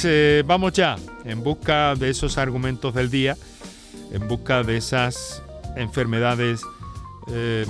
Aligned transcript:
Pues 0.00 0.14
eh, 0.14 0.42
vamos 0.46 0.72
ya, 0.72 0.96
en 1.26 1.42
busca 1.42 1.94
de 1.94 2.08
esos 2.08 2.38
argumentos 2.38 2.94
del 2.94 3.10
día, 3.10 3.36
en 4.10 4.28
busca 4.28 4.62
de 4.62 4.78
esas 4.78 5.42
enfermedades 5.76 6.62
eh, 7.30 7.66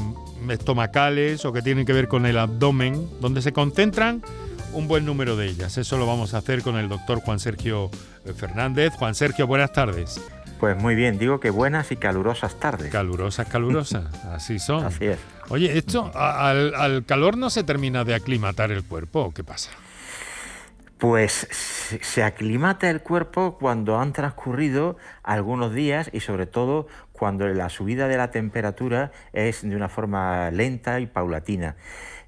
estomacales 0.49 1.45
o 1.45 1.53
que 1.53 1.61
tienen 1.61 1.85
que 1.85 1.93
ver 1.93 2.07
con 2.07 2.27
el 2.27 2.39
abdomen, 2.39 3.11
donde 3.21 3.43
se 3.43 3.53
concentran 3.53 4.23
un 4.73 4.87
buen 4.87 5.05
número 5.07 5.35
de 5.35 5.47
ellas. 5.49 5.77
Eso 5.77 5.99
lo 5.99 6.07
vamos 6.07 6.33
a 6.33 6.39
hacer 6.39 6.63
con 6.63 6.77
el 6.77 6.89
doctor 6.89 7.19
Juan 7.19 7.41
Sergio 7.41 7.91
eh, 8.25 8.33
Fernández. 8.33 8.93
Juan 8.93 9.17
Sergio, 9.17 9.49
buenas 9.49 9.73
tardes. 9.73 10.21
Pues 10.61 10.81
muy 10.81 10.95
bien, 10.95 11.19
digo 11.19 11.41
que 11.41 11.51
buenas 11.51 11.91
y 11.91 11.97
calurosas 11.97 12.61
tardes. 12.61 12.93
Calurosas, 12.93 13.49
calurosas, 13.49 14.05
así 14.27 14.61
son. 14.61 14.85
Así 14.85 15.07
es. 15.07 15.19
Oye, 15.49 15.77
esto 15.77 16.13
al, 16.15 16.77
al 16.77 17.05
calor 17.05 17.37
no 17.37 17.51
se 17.51 17.65
termina 17.65 18.05
de 18.05 18.15
aclimatar 18.15 18.71
el 18.71 18.85
cuerpo, 18.85 19.19
¿o 19.23 19.35
qué 19.35 19.43
pasa? 19.43 19.73
Pues 21.01 21.49
se 22.03 22.23
aclimata 22.23 22.91
el 22.91 23.01
cuerpo 23.01 23.57
cuando 23.59 23.99
han 23.99 24.13
transcurrido 24.13 24.99
algunos 25.23 25.75
días 25.75 26.11
y 26.13 26.21
sobre 26.21 26.45
todo 26.45 26.89
cuando 27.13 27.49
la 27.49 27.71
subida 27.71 28.07
de 28.07 28.19
la 28.19 28.31
temperatura 28.31 29.11
es 29.33 29.63
de 29.63 29.75
una 29.75 29.89
forma 29.89 30.51
lenta 30.51 31.01
y 31.01 31.07
paulatina 31.07 31.77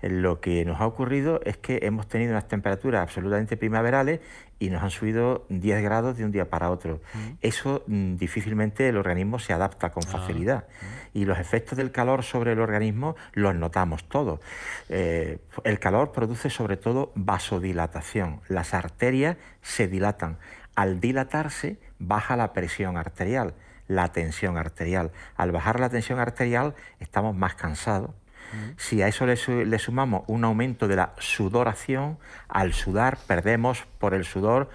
lo 0.02 0.40
que 0.40 0.64
nos 0.64 0.80
ha 0.80 0.86
ocurrido 0.86 1.40
es 1.44 1.56
que 1.56 1.80
hemos 1.82 2.08
tenido 2.08 2.32
unas 2.32 2.48
temperaturas 2.48 3.02
absolutamente 3.02 3.56
primaverales 3.56 4.20
y 4.58 4.70
nos 4.70 4.82
han 4.82 4.90
subido 4.90 5.46
10 5.48 5.82
grados 5.82 6.16
de 6.16 6.24
un 6.24 6.32
día 6.32 6.50
para 6.50 6.70
otro. 6.70 7.00
Mm. 7.14 7.18
Eso 7.40 7.84
mm, 7.86 8.16
difícilmente 8.16 8.88
el 8.88 8.96
organismo 8.96 9.38
se 9.38 9.52
adapta 9.52 9.90
con 9.90 10.04
ah, 10.06 10.10
facilidad. 10.10 10.64
Mm. 10.64 11.18
Y 11.18 11.24
los 11.24 11.38
efectos 11.38 11.78
del 11.78 11.90
calor 11.92 12.22
sobre 12.22 12.52
el 12.52 12.60
organismo 12.60 13.16
los 13.32 13.54
notamos 13.54 14.08
todos. 14.08 14.40
Eh, 14.88 15.38
el 15.64 15.78
calor 15.78 16.12
produce 16.12 16.50
sobre 16.50 16.76
todo 16.76 17.12
vasodilatación. 17.14 18.40
Las 18.48 18.74
arterias 18.74 19.36
se 19.62 19.88
dilatan. 19.88 20.38
Al 20.74 21.00
dilatarse 21.00 21.78
baja 21.98 22.36
la 22.36 22.52
presión 22.52 22.96
arterial, 22.96 23.54
la 23.88 24.12
tensión 24.12 24.56
arterial. 24.56 25.12
Al 25.36 25.52
bajar 25.52 25.80
la 25.80 25.90
tensión 25.90 26.18
arterial 26.18 26.74
estamos 26.98 27.36
más 27.36 27.54
cansados, 27.54 28.10
si 28.76 29.02
a 29.02 29.08
eso 29.08 29.26
le, 29.26 29.78
sumamos 29.78 30.24
un 30.26 30.44
aumento 30.44 30.88
de 30.88 30.96
la 30.96 31.14
sudoración, 31.18 32.18
al 32.48 32.72
sudar 32.72 33.18
perdemos 33.26 33.84
por 33.98 34.14
el 34.14 34.24
sudor 34.24 34.70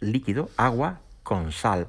líquido, 0.00 0.50
agua 0.56 1.00
con 1.22 1.52
sal. 1.52 1.88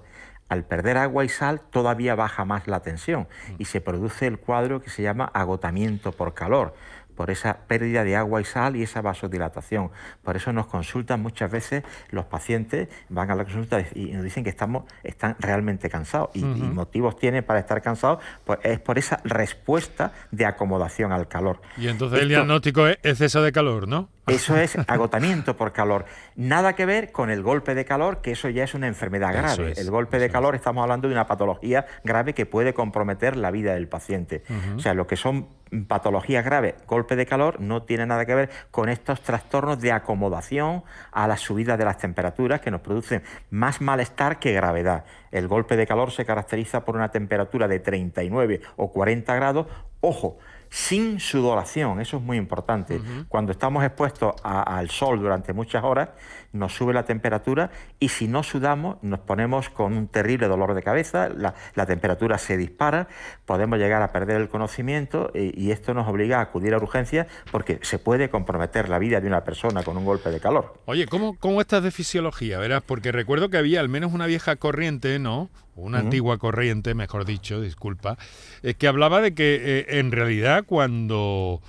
Al 0.49 0.65
perder 0.65 0.97
agua 0.97 1.23
y 1.23 1.29
sal 1.29 1.61
todavía 1.61 2.13
baja 2.15 2.43
más 2.43 2.67
la 2.67 2.81
tensión 2.81 3.27
y 3.57 3.65
se 3.65 3.79
produce 3.79 4.27
el 4.27 4.37
cuadro 4.37 4.81
que 4.81 4.89
se 4.89 5.01
llama 5.01 5.31
agotamiento 5.33 6.11
por 6.11 6.33
calor 6.33 6.75
por 7.15 7.31
esa 7.31 7.59
pérdida 7.67 8.03
de 8.03 8.15
agua 8.15 8.41
y 8.41 8.45
sal 8.45 8.75
y 8.75 8.83
esa 8.83 9.01
vasodilatación. 9.01 9.91
Por 10.23 10.35
eso 10.35 10.53
nos 10.53 10.67
consultan 10.67 11.21
muchas 11.21 11.51
veces 11.51 11.83
los 12.09 12.25
pacientes, 12.25 12.89
van 13.09 13.31
a 13.31 13.35
la 13.35 13.43
consulta 13.43 13.83
y 13.93 14.11
nos 14.11 14.23
dicen 14.23 14.43
que 14.43 14.49
estamos, 14.49 14.85
están 15.03 15.35
realmente 15.39 15.89
cansados. 15.89 16.29
Y, 16.33 16.43
motivos 16.43 17.17
tienen 17.17 17.43
para 17.43 17.59
estar 17.59 17.81
cansados, 17.81 18.23
pues 18.45 18.59
es 18.63 18.79
por 18.79 18.97
esa 18.97 19.19
respuesta 19.23 20.13
de 20.31 20.45
acomodación 20.45 21.11
al 21.11 21.27
calor. 21.27 21.61
Y 21.77 21.87
entonces 21.87 22.21
el 22.21 22.29
diagnóstico 22.29 22.87
es 22.87 22.97
exceso 23.03 23.41
de 23.41 23.51
calor, 23.51 23.87
¿no? 23.87 24.09
Eso 24.27 24.57
es 24.57 24.77
agotamiento 24.87 25.57
por 25.57 25.73
calor. 25.73 26.05
Nada 26.35 26.73
que 26.73 26.85
ver 26.85 27.11
con 27.11 27.29
el 27.29 27.41
golpe 27.41 27.75
de 27.75 27.85
calor, 27.85 28.21
que 28.21 28.31
eso 28.31 28.49
ya 28.49 28.63
es 28.63 28.73
una 28.73 28.87
enfermedad 28.87 29.33
grave. 29.33 29.73
el 29.77 29.89
golpe 29.89 30.19
de 30.19 30.29
calor 30.29 30.55
estamos 30.55 30.83
hablando 30.83 31.07
de 31.07 31.13
una 31.13 31.27
patología 31.27 31.85
grave 32.03 32.33
que 32.33 32.45
puede 32.45 32.73
comprometer 32.73 33.35
la 33.35 33.51
vida 33.51 33.73
del 33.73 33.87
paciente. 33.87 34.43
O 34.75 34.79
sea, 34.79 34.93
lo 34.93 35.07
que 35.07 35.15
son 35.15 35.47
patologías 35.87 36.43
graves, 36.43 36.75
golpe 36.85 37.15
de 37.15 37.25
calor, 37.25 37.61
no 37.61 37.83
tiene 37.83 38.05
nada 38.05 38.25
que 38.25 38.35
ver 38.35 38.49
con 38.71 38.89
estos 38.89 39.21
trastornos 39.21 39.79
de 39.79 39.91
acomodación 39.91 40.83
a 41.11 41.27
la 41.27 41.37
subida 41.37 41.77
de 41.77 41.85
las 41.85 41.97
temperaturas 41.97 42.59
que 42.59 42.71
nos 42.71 42.81
producen 42.81 43.23
más 43.49 43.79
malestar 43.81 44.39
que 44.39 44.53
gravedad. 44.53 45.05
El 45.31 45.47
golpe 45.47 45.77
de 45.77 45.87
calor 45.87 46.11
se 46.11 46.25
caracteriza 46.25 46.83
por 46.83 46.95
una 46.95 47.09
temperatura 47.09 47.67
de 47.67 47.79
39 47.79 48.61
o 48.75 48.91
40 48.91 49.33
grados. 49.35 49.67
Ojo, 50.01 50.37
sin 50.73 51.19
sudoración, 51.19 51.99
eso 51.99 52.15
es 52.15 52.23
muy 52.23 52.37
importante. 52.37 53.01
Cuando 53.27 53.51
estamos 53.51 53.83
expuestos 53.83 54.35
al 54.41 54.89
sol 54.89 55.19
durante 55.19 55.51
muchas 55.51 55.83
horas, 55.83 56.09
nos 56.53 56.73
sube 56.73 56.93
la 56.93 57.05
temperatura 57.05 57.71
y 57.99 58.09
si 58.09 58.27
no 58.27 58.43
sudamos 58.43 58.97
nos 59.01 59.19
ponemos 59.19 59.69
con 59.69 59.93
un 59.93 60.07
terrible 60.07 60.47
dolor 60.47 60.73
de 60.73 60.83
cabeza, 60.83 61.29
la, 61.29 61.85
temperatura 61.85 62.37
se 62.37 62.57
dispara, 62.57 63.07
podemos 63.45 63.79
llegar 63.79 64.01
a 64.01 64.11
perder 64.11 64.41
el 64.41 64.49
conocimiento 64.49 65.31
y, 65.33 65.71
esto 65.71 65.93
nos 65.93 66.07
obliga 66.07 66.39
a 66.39 66.41
acudir 66.41 66.73
a 66.73 66.77
urgencias 66.77 67.27
porque 67.51 67.79
se 67.81 67.97
puede 67.97 68.29
comprometer 68.29 68.89
la 68.89 68.99
vida 68.99 69.21
de 69.21 69.27
una 69.27 69.43
persona 69.43 69.83
con 69.83 69.95
un 69.95 70.05
golpe 70.05 70.29
de 70.29 70.39
calor. 70.39 70.73
Oye, 70.85 71.05
¿cómo, 71.07 71.37
cómo 71.39 71.61
estás 71.61 71.83
de 71.83 71.91
fisiología? 71.91 72.59
Verás, 72.59 72.83
porque 72.85 73.11
recuerdo 73.11 73.49
que 73.49 73.57
había 73.57 73.79
al 73.79 73.89
menos 73.89 74.13
una 74.13 74.25
vieja 74.25 74.57
corriente, 74.57 75.17
¿no? 75.19 75.49
Una 75.75 75.99
antigua 75.99 76.37
corriente, 76.37 76.93
mejor 76.93 77.25
dicho, 77.25 77.61
disculpa, 77.61 78.17
eh, 78.61 78.73
que 78.73 78.87
hablaba 78.87 79.21
de 79.21 79.33
que 79.33 79.55
eh, 79.63 79.99
en 79.99 80.11
realidad 80.11 80.65
cuando 80.67 81.61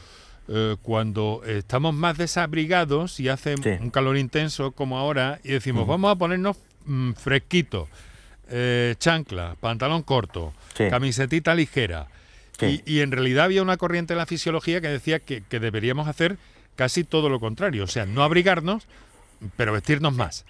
eh, 0.54 0.76
cuando 0.82 1.40
estamos 1.46 1.94
más 1.94 2.18
desabrigados 2.18 3.18
y 3.20 3.30
hace 3.30 3.54
un 3.80 3.88
calor 3.88 4.18
intenso 4.18 4.72
como 4.72 4.98
ahora 4.98 5.40
y 5.44 5.52
decimos, 5.52 5.86
vamos 5.86 6.12
a 6.12 6.16
ponernos 6.16 6.58
mm, 6.84 7.12
fresquito, 7.12 7.88
eh, 8.50 8.94
chancla, 8.98 9.56
pantalón 9.60 10.02
corto, 10.02 10.52
camisetita 10.76 11.54
ligera. 11.54 12.08
Y, 12.60 13.00
en 13.00 13.10
realidad 13.10 13.46
había 13.46 13.62
una 13.62 13.78
corriente 13.78 14.12
en 14.12 14.18
la 14.18 14.26
fisiología 14.26 14.80
que 14.82 14.88
decía 14.88 15.20
que, 15.20 15.42
que 15.42 15.58
deberíamos 15.58 16.06
hacer 16.06 16.36
casi 16.76 17.02
todo 17.02 17.30
lo 17.30 17.40
contrario, 17.40 17.84
o 17.84 17.88
sea, 17.88 18.04
no 18.04 18.22
abrigarnos, 18.22 18.86
pero 19.56 19.72
vestirnos 19.72 20.14
más. 20.14 20.44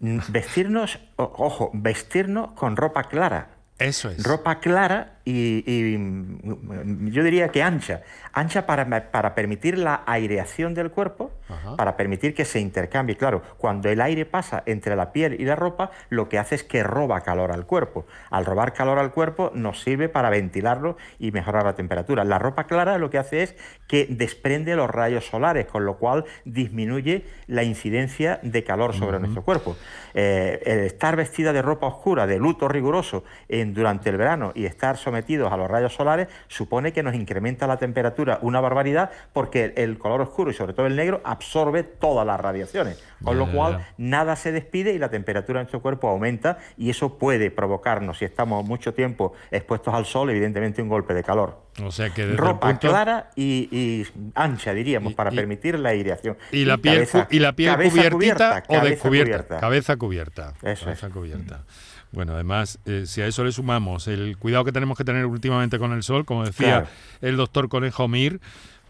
Vestirnos, 0.00 0.98
ojo, 1.14 1.70
vestirnos 1.72 2.50
con 2.52 2.76
ropa 2.76 3.04
clara. 3.04 3.50
Eso 3.78 4.10
es. 4.10 4.22
Ropa 4.24 4.58
clara 4.58 5.15
y, 5.28 5.96
mm, 5.98 7.08
yo 7.08 7.24
diría 7.24 7.48
que 7.48 7.60
ancha, 7.60 8.02
ancha 8.32 8.64
para, 8.64 9.10
para 9.10 9.34
permitir 9.34 9.76
la 9.76 10.04
aireación 10.06 10.72
del 10.72 10.92
cuerpo, 10.92 11.32
para 11.76 11.96
permitir 11.96 12.32
que 12.32 12.44
se 12.44 12.60
intercambie. 12.60 13.16
Claro, 13.16 13.42
cuando 13.58 13.88
el 13.88 14.00
aire 14.00 14.24
pasa 14.24 14.62
entre 14.66 14.94
la 14.94 15.12
piel 15.12 15.40
y 15.40 15.44
la 15.44 15.56
ropa, 15.56 15.90
lo 16.10 16.28
que 16.28 16.38
hace 16.38 16.54
es 16.54 16.62
que 16.62 16.84
roba 16.84 17.22
calor 17.22 17.50
al 17.50 17.66
cuerpo. 17.66 18.06
Al 18.30 18.44
robar 18.44 18.72
calor 18.72 19.00
al 19.00 19.10
cuerpo 19.10 19.50
nos 19.52 19.80
sirve 19.82 20.08
para 20.08 20.30
ventilarlo 20.30 20.96
y 21.18 21.32
mejorar 21.32 21.64
la 21.64 21.74
temperatura. 21.74 22.22
La 22.22 22.38
ropa 22.38 22.64
clara 22.64 22.96
lo 22.98 23.10
que 23.10 23.18
hace 23.18 23.42
es 23.42 23.56
que 23.88 24.06
desprende 24.08 24.76
los 24.76 24.88
rayos 24.88 25.26
solares, 25.26 25.66
con 25.66 25.84
lo 25.84 25.98
cual 25.98 26.24
disminuye 26.44 27.24
la 27.48 27.64
incidencia 27.64 28.38
de 28.42 28.62
calor 28.62 28.94
sobre 28.94 29.18
nuestro 29.18 29.42
cuerpo. 29.42 29.76
Eh, 30.14 30.62
el 30.64 30.78
estar 30.80 31.16
vestida 31.16 31.52
de 31.52 31.62
ropa 31.62 31.88
oscura, 31.88 32.28
de 32.28 32.38
luto 32.38 32.68
riguroso 32.68 33.24
en, 33.48 33.74
durante 33.74 34.10
el 34.10 34.16
verano 34.16 34.52
y 34.54 34.66
estar 34.66 34.96
sometida 34.96 35.15
metidos 35.16 35.52
a 35.52 35.56
los 35.56 35.70
rayos 35.70 35.94
solares 35.94 36.28
supone 36.48 36.92
que 36.92 37.02
nos 37.02 37.14
incrementa 37.14 37.66
la 37.66 37.78
temperatura 37.78 38.38
una 38.42 38.60
barbaridad 38.60 39.10
porque 39.32 39.72
el 39.76 39.98
color 39.98 40.20
oscuro 40.20 40.50
y 40.50 40.54
sobre 40.54 40.72
todo 40.72 40.86
el 40.86 40.96
negro 40.96 41.20
absorbe 41.24 41.82
todas 41.82 42.26
las 42.26 42.38
radiaciones, 42.38 43.02
con 43.22 43.38
lo 43.38 43.50
cual 43.50 43.86
nada 43.96 44.36
se 44.36 44.52
despide 44.52 44.92
y 44.92 44.98
la 44.98 45.10
temperatura 45.10 45.60
de 45.60 45.64
nuestro 45.64 45.80
cuerpo 45.80 46.08
aumenta 46.08 46.58
y 46.76 46.90
eso 46.90 47.18
puede 47.18 47.50
provocarnos, 47.50 48.18
si 48.18 48.24
estamos 48.24 48.64
mucho 48.64 48.94
tiempo 48.94 49.32
expuestos 49.50 49.94
al 49.94 50.04
sol, 50.04 50.30
evidentemente 50.30 50.82
un 50.82 50.88
golpe 50.88 51.14
de 51.14 51.22
calor. 51.22 51.66
O 51.84 51.90
sea 51.90 52.10
que 52.10 52.26
ropa 52.26 52.78
clara 52.78 53.30
y, 53.36 54.06
ancha 54.34 54.72
diríamos 54.72 55.14
para 55.14 55.30
permitir 55.30 55.78
la 55.78 55.90
aireación. 55.90 56.36
Y 56.52 56.64
la 56.64 56.78
piel 56.78 57.06
y 57.30 57.38
la 57.38 57.52
piel 57.52 57.74
cubiertita 57.76 58.62
o 58.68 58.80
descubierta, 58.80 59.58
cabeza 59.60 59.96
cubierta. 59.96 60.54
cabeza 60.60 61.10
cubierta. 61.10 61.64
Bueno, 62.12 62.34
además, 62.34 62.78
eh, 62.86 63.04
si 63.06 63.20
a 63.20 63.26
eso 63.26 63.44
le 63.44 63.52
sumamos 63.52 64.08
el 64.08 64.36
cuidado 64.38 64.64
que 64.64 64.72
tenemos 64.72 64.96
que 64.96 65.04
tener 65.04 65.26
últimamente 65.26 65.78
con 65.78 65.92
el 65.92 66.02
sol, 66.02 66.24
como 66.24 66.44
decía 66.44 66.86
el 67.20 67.36
doctor 67.36 67.68
Conejo 67.68 68.08
Mir, 68.08 68.40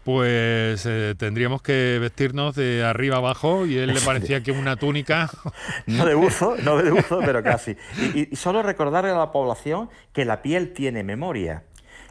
pues 0.07 0.85
eh, 0.85 1.15
tendríamos 1.17 1.61
que 1.61 1.97
vestirnos 1.99 2.55
de 2.55 2.81
arriba 2.85 3.17
abajo 3.17 3.65
y 3.65 3.77
él 3.77 3.93
le 3.93 3.99
parecía 3.99 4.41
que 4.41 4.53
una 4.53 4.77
túnica. 4.77 5.29
No 5.85 6.05
de 6.05 6.15
buzo, 6.15 6.55
no 6.63 6.77
de 6.77 6.91
buzo, 6.91 7.19
pero 7.25 7.43
casi. 7.43 7.75
Y, 8.15 8.31
y, 8.31 8.35
solo 8.37 8.63
recordarle 8.63 9.11
a 9.11 9.17
la 9.17 9.33
población 9.33 9.89
que 10.13 10.23
la 10.23 10.41
piel 10.41 10.71
tiene 10.71 11.03
memoria. 11.03 11.63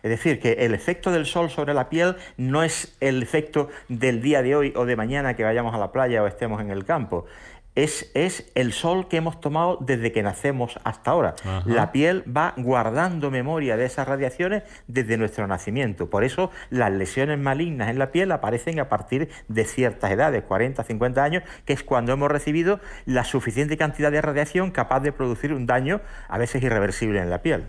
Es 0.03 0.11
decir, 0.11 0.41
que 0.41 0.53
el 0.53 0.75
efecto 0.75 1.11
del 1.11 1.25
sol 1.25 1.51
sobre 1.51 1.73
la 1.73 1.89
piel 1.89 2.17
no 2.37 2.63
es 2.63 2.95
el 3.01 3.23
efecto 3.23 3.71
del 3.89 4.21
día 4.21 4.43
de 4.43 4.55
hoy 4.55 4.73
o 4.77 4.85
de 4.85 4.95
mañana 4.95 5.35
que 5.35 5.43
vayamos 5.43 5.75
a 5.75 5.79
la 5.79 5.91
playa 5.91 6.23
o 6.23 6.27
estemos 6.27 6.61
en 6.61 6.71
el 6.71 6.85
campo 6.85 7.25
es, 7.77 8.51
el 8.55 8.73
sol 8.73 9.07
que 9.09 9.19
hemos 9.19 9.41
tomado 9.41 9.79
desde 9.81 10.11
que 10.11 10.23
nacemos 10.23 10.79
hasta 10.83 11.11
ahora. 11.11 11.35
La 11.67 11.93
piel 11.93 12.25
va 12.35 12.55
guardando 12.57 13.31
memoria 13.31 13.77
de 13.77 13.85
esas 13.85 14.09
radiaciones 14.09 14.63
desde 14.89 15.17
nuestro 15.19 15.47
nacimiento. 15.47 16.09
Por 16.09 16.25
eso 16.25 16.51
las 16.71 16.91
lesiones 16.91 17.39
malignas 17.39 17.91
en 17.91 17.99
la 17.99 18.11
piel 18.11 18.33
aparecen 18.33 18.81
a 18.81 18.89
partir 18.89 19.29
de 19.49 19.65
ciertas 19.65 20.11
edades, 20.11 20.43
40, 20.45 20.83
50 20.83 21.23
años, 21.23 21.43
que 21.65 21.75
es 21.75 21.83
cuando 21.83 22.13
hemos 22.13 22.31
recibido 22.31 22.81
la 23.05 23.25
suficiente 23.25 23.77
cantidad 23.77 24.11
de 24.11 24.23
radiación 24.23 24.71
capaz 24.71 25.01
de 25.01 25.13
producir 25.13 25.53
un 25.53 25.67
daño 25.67 26.01
a 26.29 26.39
veces 26.39 26.63
irreversible 26.63 27.21
en 27.21 27.31
la 27.31 27.43
piel. 27.43 27.67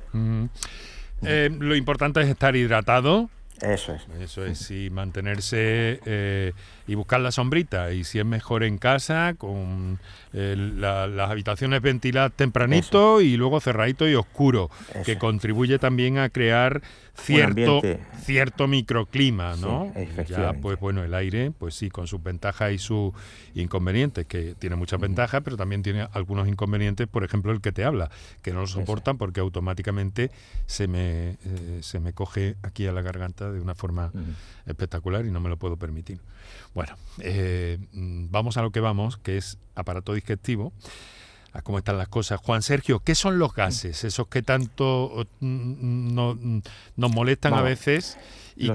Eh, 1.23 1.49
lo 1.59 1.75
importante 1.75 2.21
es 2.21 2.29
estar 2.29 2.55
hidratado, 2.55 3.29
Eso 3.61 3.93
es. 3.93 4.07
Eso 4.21 4.45
es, 4.45 4.71
y 4.71 4.89
mantenerse 4.89 5.99
eh, 6.05 6.53
y 6.87 6.95
buscar 6.95 7.19
la 7.19 7.31
sombrita. 7.31 7.91
Y 7.91 8.03
si 8.03 8.19
es 8.19 8.25
mejor 8.25 8.63
en 8.63 8.77
casa, 8.77 9.35
con 9.37 9.99
eh, 10.33 10.55
las 10.57 11.29
habitaciones 11.29 11.81
ventiladas 11.81 12.31
tempranito 12.33 13.21
y 13.21 13.37
luego 13.37 13.59
cerradito 13.59 14.07
y 14.07 14.15
oscuro, 14.15 14.69
que 15.05 15.17
contribuye 15.17 15.77
también 15.79 16.17
a 16.17 16.29
crear 16.29 16.81
cierto, 17.15 17.81
cierto 18.23 18.67
microclima, 18.67 19.55
¿no? 19.57 19.91
ya, 20.27 20.53
pues 20.53 20.79
bueno, 20.79 21.03
el 21.03 21.13
aire, 21.13 21.51
pues 21.51 21.75
sí, 21.75 21.89
con 21.89 22.07
sus 22.07 22.21
ventajas 22.23 22.71
y 22.71 22.77
sus 22.77 23.13
inconvenientes, 23.55 24.25
que 24.25 24.55
tiene 24.57 24.75
muchas 24.75 24.99
ventajas, 24.99 25.41
pero 25.43 25.57
también 25.57 25.83
tiene 25.83 26.07
algunos 26.13 26.47
inconvenientes, 26.47 27.07
por 27.07 27.23
ejemplo, 27.23 27.51
el 27.51 27.61
que 27.61 27.71
te 27.71 27.83
habla, 27.83 28.09
que 28.41 28.53
no 28.53 28.61
lo 28.61 28.67
soportan 28.67 29.17
porque 29.17 29.39
automáticamente 29.39 30.31
se 30.65 30.87
me, 30.87 31.31
eh, 31.31 31.79
se 31.81 31.99
me 31.99 32.13
coge 32.13 32.55
aquí 32.61 32.87
a 32.87 32.91
la 32.91 33.01
garganta 33.01 33.51
de 33.51 33.59
una 33.59 33.75
forma 33.75 34.11
espectacular 34.65 35.25
y 35.25 35.31
no 35.31 35.39
me 35.39 35.49
lo 35.49 35.57
puedo 35.57 35.77
permitir. 35.77 36.19
Bueno, 36.77 36.95
eh, 37.21 37.79
mm, 37.91 38.27
vamos 38.29 38.55
a 38.57 38.61
lo 38.61 38.69
que 38.69 38.79
vamos, 38.79 39.17
que 39.17 39.35
es 39.35 39.57
aparato 39.73 40.13
digestivo 40.13 40.73
a 41.51 41.63
cómo 41.63 41.79
están 41.79 41.97
las 41.97 42.07
cosas. 42.07 42.39
Juan 42.39 42.61
Sergio, 42.61 42.99
¿qué 42.99 43.15
son 43.15 43.39
los 43.39 43.55
gases? 43.55 44.03
Esos 44.03 44.27
que 44.27 44.43
tanto 44.43 45.25
mm, 45.39 45.47
mm, 45.47 46.61
nos 46.97 47.11
molestan 47.15 47.55
a 47.55 47.63
veces 47.63 48.19
y 48.55 48.69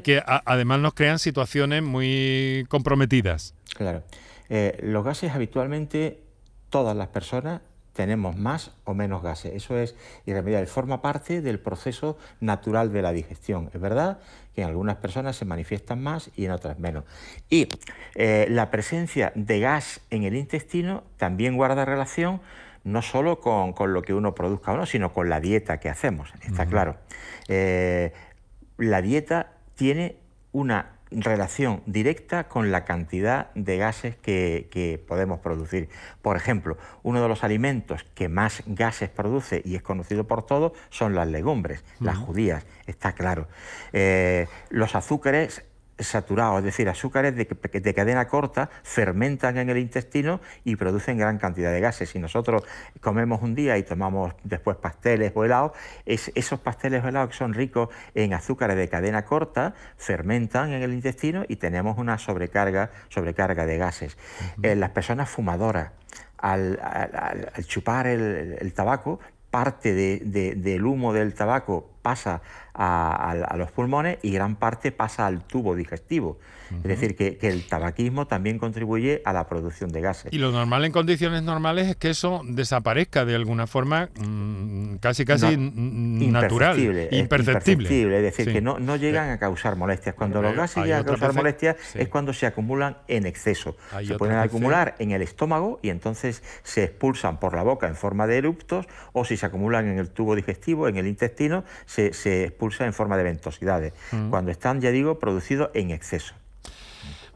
que, 0.00 0.22
además 0.26 0.80
nos 0.80 0.92
crean 0.92 1.18
situaciones 1.18 1.82
muy 1.82 2.66
comprometidas. 2.68 3.54
Claro. 3.74 4.02
Eh, 4.50 4.78
los 4.82 5.02
gases 5.02 5.32
habitualmente 5.32 6.20
todas 6.68 6.94
las 6.94 7.08
personas 7.08 7.62
tenemos 7.96 8.36
más 8.36 8.72
o 8.84 8.94
menos 8.94 9.22
gases. 9.22 9.54
Eso 9.54 9.76
es 9.78 9.96
irremediable, 10.26 10.66
forma 10.66 11.00
parte 11.00 11.40
del 11.40 11.58
proceso 11.58 12.18
natural 12.40 12.92
de 12.92 13.02
la 13.02 13.10
digestión. 13.10 13.70
Es 13.72 13.80
verdad 13.80 14.18
que 14.54 14.60
en 14.60 14.68
algunas 14.68 14.96
personas 14.96 15.34
se 15.36 15.46
manifiestan 15.46 16.02
más 16.02 16.30
y 16.36 16.44
en 16.44 16.50
otras 16.52 16.78
menos. 16.78 17.04
Y 17.48 17.68
eh, 18.14 18.46
la 18.50 18.70
presencia 18.70 19.32
de 19.34 19.60
gas 19.60 20.00
en 20.10 20.24
el 20.24 20.36
intestino 20.36 21.04
también 21.16 21.56
guarda 21.56 21.84
relación 21.86 22.40
no 22.84 23.02
solo 23.02 23.40
con, 23.40 23.74
lo 23.92 24.02
que 24.02 24.14
uno 24.14 24.34
produzca 24.34 24.72
o 24.72 24.76
no, 24.76 24.86
sino 24.86 25.12
con 25.12 25.28
la 25.28 25.40
dieta 25.40 25.80
que 25.80 25.88
hacemos, 25.88 26.32
está 26.42 26.66
claro. 26.66 26.96
Eh, 27.48 28.12
la 28.78 29.02
dieta 29.02 29.54
tiene 29.74 30.18
una 30.52 30.95
relación 31.22 31.82
directa 31.86 32.48
con 32.48 32.70
la 32.70 32.84
cantidad 32.84 33.50
de 33.54 33.78
gases 33.78 34.16
que, 34.16 35.02
podemos 35.06 35.40
producir. 35.40 35.88
Por 36.22 36.36
ejemplo, 36.36 36.76
uno 37.02 37.22
de 37.22 37.28
los 37.28 37.44
alimentos 37.44 38.04
que 38.14 38.28
más 38.28 38.62
gases 38.66 39.08
produce 39.08 39.62
y 39.64 39.76
es 39.76 39.82
conocido 39.82 40.24
por 40.24 40.44
todos 40.44 40.72
son 40.90 41.14
las 41.14 41.28
legumbres, 41.28 41.84
las 42.00 42.18
judías, 42.18 42.66
está 42.86 43.12
claro. 43.12 43.48
Eh, 43.92 44.46
los 44.70 44.94
azúcares 44.94 45.64
saturados, 45.98 46.58
es 46.58 46.64
decir, 46.64 46.88
azúcares 46.88 47.34
de, 47.36 47.94
cadena 47.94 48.28
corta, 48.28 48.70
fermentan 48.82 49.56
en 49.58 49.70
el 49.70 49.78
intestino 49.78 50.40
y 50.64 50.76
producen 50.76 51.18
gran 51.18 51.38
cantidad 51.38 51.72
de 51.72 51.80
gases. 51.80 52.10
Si 52.10 52.18
nosotros 52.18 52.64
comemos 53.00 53.42
un 53.42 53.54
día 53.54 53.78
y 53.78 53.82
tomamos 53.82 54.34
después 54.44 54.76
pasteles 54.76 55.32
o 55.34 55.44
helados, 55.44 55.72
esos 56.04 56.60
pasteles 56.60 57.04
o 57.04 57.08
helados 57.08 57.30
que 57.30 57.36
son 57.36 57.54
ricos 57.54 57.88
en 58.14 58.34
azúcares 58.34 58.76
de 58.76 58.88
cadena 58.88 59.24
corta 59.24 59.74
fermentan 59.96 60.72
en 60.72 60.82
el 60.82 60.92
intestino 60.92 61.44
y 61.48 61.56
tenemos 61.56 61.98
una 61.98 62.18
sobrecarga, 62.18 62.90
sobrecarga 63.08 63.66
de 63.66 63.78
gases. 63.78 64.16
Eh, 64.62 64.74
las 64.74 64.90
personas 64.90 65.30
fumadoras, 65.30 65.92
al, 66.38 66.78
chupar 67.66 68.06
el, 68.06 68.72
tabaco, 68.74 69.20
parte 69.50 69.94
del 69.94 70.84
humo 70.84 71.12
del 71.12 71.34
tabaco 71.34 71.90
pasa 72.02 72.42
a, 72.76 73.54
los 73.56 73.72
pulmones 73.72 74.18
y 74.22 74.32
gran 74.32 74.56
parte 74.56 74.92
pasa 74.92 75.26
al 75.26 75.42
tubo 75.44 75.74
digestivo. 75.74 76.38
Es 76.70 76.82
decir, 76.82 77.14
que, 77.14 77.38
el 77.42 77.64
tabaquismo 77.64 78.26
también 78.26 78.58
contribuye 78.58 79.22
a 79.24 79.32
la 79.32 79.46
producción 79.46 79.92
de 79.92 80.00
gases. 80.00 80.32
Y 80.32 80.38
lo 80.38 80.50
normal 80.50 80.84
en 80.84 80.90
condiciones 80.90 81.44
normales 81.44 81.86
es 81.86 81.96
que 81.96 82.10
eso 82.10 82.42
desaparezca 82.44 83.24
de 83.24 83.36
alguna 83.36 83.68
forma 83.68 84.08
mm, 84.18 84.96
casi 84.96 85.24
casi 85.24 85.56
natural, 85.56 87.08
imperceptible. 87.12 88.16
Es 88.16 88.22
decir, 88.22 88.52
que 88.52 88.60
no, 88.60 88.80
no 88.80 88.96
llegan 88.96 89.30
a 89.30 89.38
causar 89.38 89.76
molestias. 89.76 90.14
Cuando 90.16 90.42
los 90.42 90.56
gases 90.56 90.84
llegan 90.84 91.02
a 91.02 91.04
causar 91.04 91.34
molestias 91.34 91.76
es 91.94 92.08
cuando 92.08 92.32
se 92.32 92.46
acumulan 92.46 92.98
en 93.06 93.26
exceso. 93.26 93.76
se 94.04 94.14
pueden 94.16 94.38
acumular 94.38 94.96
en 94.98 95.12
el 95.12 95.22
estómago 95.22 95.78
y 95.82 95.90
entonces 95.90 96.42
se 96.64 96.84
expulsan 96.84 97.38
por 97.38 97.54
la 97.54 97.62
boca 97.62 97.86
en 97.86 97.94
forma 97.94 98.26
de 98.26 98.38
eruptos 98.38 98.86
o 99.12 99.24
si 99.24 99.36
se 99.36 99.46
acumulan 99.46 99.86
en 99.86 99.98
el 99.98 100.10
tubo 100.10 100.34
digestivo, 100.34 100.88
en 100.88 100.96
el 100.96 101.06
intestino, 101.06 101.64
se, 101.84 102.12
se 102.12 102.44
expulsa 102.66 102.86
en 102.86 102.92
forma 102.92 103.16
de 103.16 103.22
ventosidades, 103.22 103.92
mm. 104.12 104.30
cuando 104.30 104.50
están, 104.50 104.80
ya 104.80 104.90
digo, 104.90 105.18
producidos 105.18 105.70
en 105.74 105.90
exceso. 105.90 106.34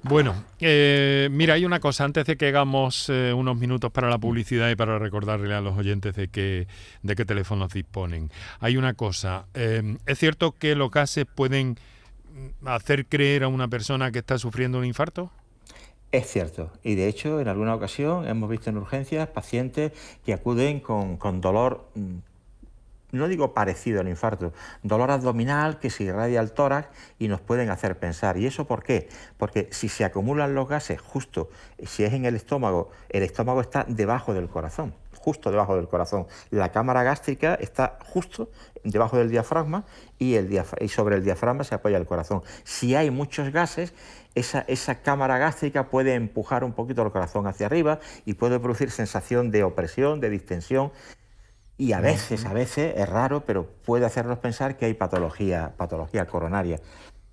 Bueno, 0.03 0.35
eh, 0.61 1.29
mira, 1.31 1.55
hay 1.55 1.67
una 1.67 1.79
cosa, 1.79 2.05
antes 2.05 2.25
de 2.25 2.37
que 2.37 2.49
hagamos 2.49 3.11
eh, 3.11 3.35
unos 3.35 3.59
minutos 3.59 3.93
para 3.93 4.09
la 4.09 4.17
publicidad 4.19 4.71
y 4.71 4.75
para 4.75 4.99
recordarle 4.99 5.55
a 5.55 5.61
los 5.61 5.77
oyentes 5.77 6.15
de 6.17 6.29
qué, 6.29 6.67
de 7.03 7.15
qué 7.15 7.25
teléfonos 7.27 7.73
disponen. 7.75 8.31
Hay 8.61 8.79
una 8.79 8.95
cosa, 8.95 9.45
eh, 9.53 9.97
es 10.07 10.19
cierto 10.19 10.53
que 10.53 10.75
los 10.75 10.91
gases 10.91 11.27
pueden 11.27 11.79
hacer 12.65 13.07
creer 13.07 13.45
a 13.45 13.49
una 13.49 13.69
persona 13.69 14.11
que 14.11 14.21
está 14.21 14.39
sufriendo 14.39 14.79
un 14.79 14.87
infarto. 14.87 15.31
Es 16.13 16.27
cierto, 16.29 16.73
y 16.83 16.95
de 16.95 17.07
hecho 17.07 17.39
en 17.39 17.49
alguna 17.49 17.75
ocasión 17.75 18.27
hemos 18.27 18.49
visto 18.49 18.71
en 18.71 18.79
urgencias 18.79 19.29
pacientes 19.29 19.93
que 20.25 20.33
acuden 20.33 20.81
con, 20.81 21.19
con 21.19 21.41
dolor 21.41 21.89
mm, 21.95 22.17
no 23.13 23.29
digo 23.29 23.55
parecido 23.55 24.01
al 24.01 24.09
infarto, 24.09 24.53
dolor 24.83 25.11
abdominal 25.11 25.79
que 25.79 25.91
se 25.91 26.05
irradia 26.05 26.41
al 26.41 26.53
tórax 26.53 26.89
y 27.19 27.29
nos 27.29 27.41
pueden 27.41 27.71
hacer 27.71 27.99
pensar. 27.99 28.37
¿Y 28.37 28.47
eso 28.47 28.67
por 28.67 28.83
qué? 28.83 29.09
Porque 29.37 29.69
si 29.71 29.89
se 29.89 30.05
acumulan 30.05 30.55
los 30.55 30.69
gases 30.69 31.01
justo, 31.01 31.51
si 31.85 32.05
es 32.05 32.13
en 32.13 32.25
el 32.25 32.37
estómago, 32.37 32.91
el 33.09 33.23
estómago 33.23 33.61
está 33.61 33.85
debajo 33.89 34.35
del 34.35 34.49
corazón, 34.49 34.95
justo 35.19 35.51
debajo 35.51 35.77
del 35.77 35.89
corazón. 35.89 36.27
La 36.51 36.73
cámara 36.73 37.03
gástrica 37.03 37.55
está 37.55 37.99
justo 38.05 38.51
debajo 38.85 39.19
del 39.19 39.31
diafragma 39.31 39.85
y, 40.19 40.35
el 40.35 40.65
sobre 40.89 41.17
el 41.17 41.25
diafragma 41.25 41.65
se 41.65 41.75
apoya 41.75 41.99
el 41.99 42.07
corazón. 42.07 42.43
Si 42.65 42.95
hay 42.95 43.11
muchos 43.11 43.51
gases, 43.53 43.93
esa, 44.35 44.65
esa, 44.69 45.03
cámara 45.03 45.39
gástrica 45.39 45.89
puede 45.89 46.15
empujar 46.15 46.63
un 46.63 46.73
poquito 46.73 47.03
el 47.03 47.11
corazón 47.11 47.47
hacia 47.47 47.67
arriba 47.67 47.99
y 48.25 48.35
puede 48.35 48.61
producir 48.61 48.91
sensación 48.91 49.51
de 49.51 49.65
opresión, 49.65 50.21
de 50.21 50.31
distensión 50.31 50.93
y 51.81 51.95
a 51.95 52.01
veces, 52.01 52.45
a 52.45 52.53
veces, 52.53 52.93
es 52.95 53.09
raro, 53.09 53.47
pero 53.47 53.67
puede 53.87 54.05
hacernos 54.05 54.39
pensar 54.39 54.77
que 54.77 54.85
hay 54.85 54.93
patología, 54.93 55.73
patología 55.79 56.27
coronaria 56.27 56.79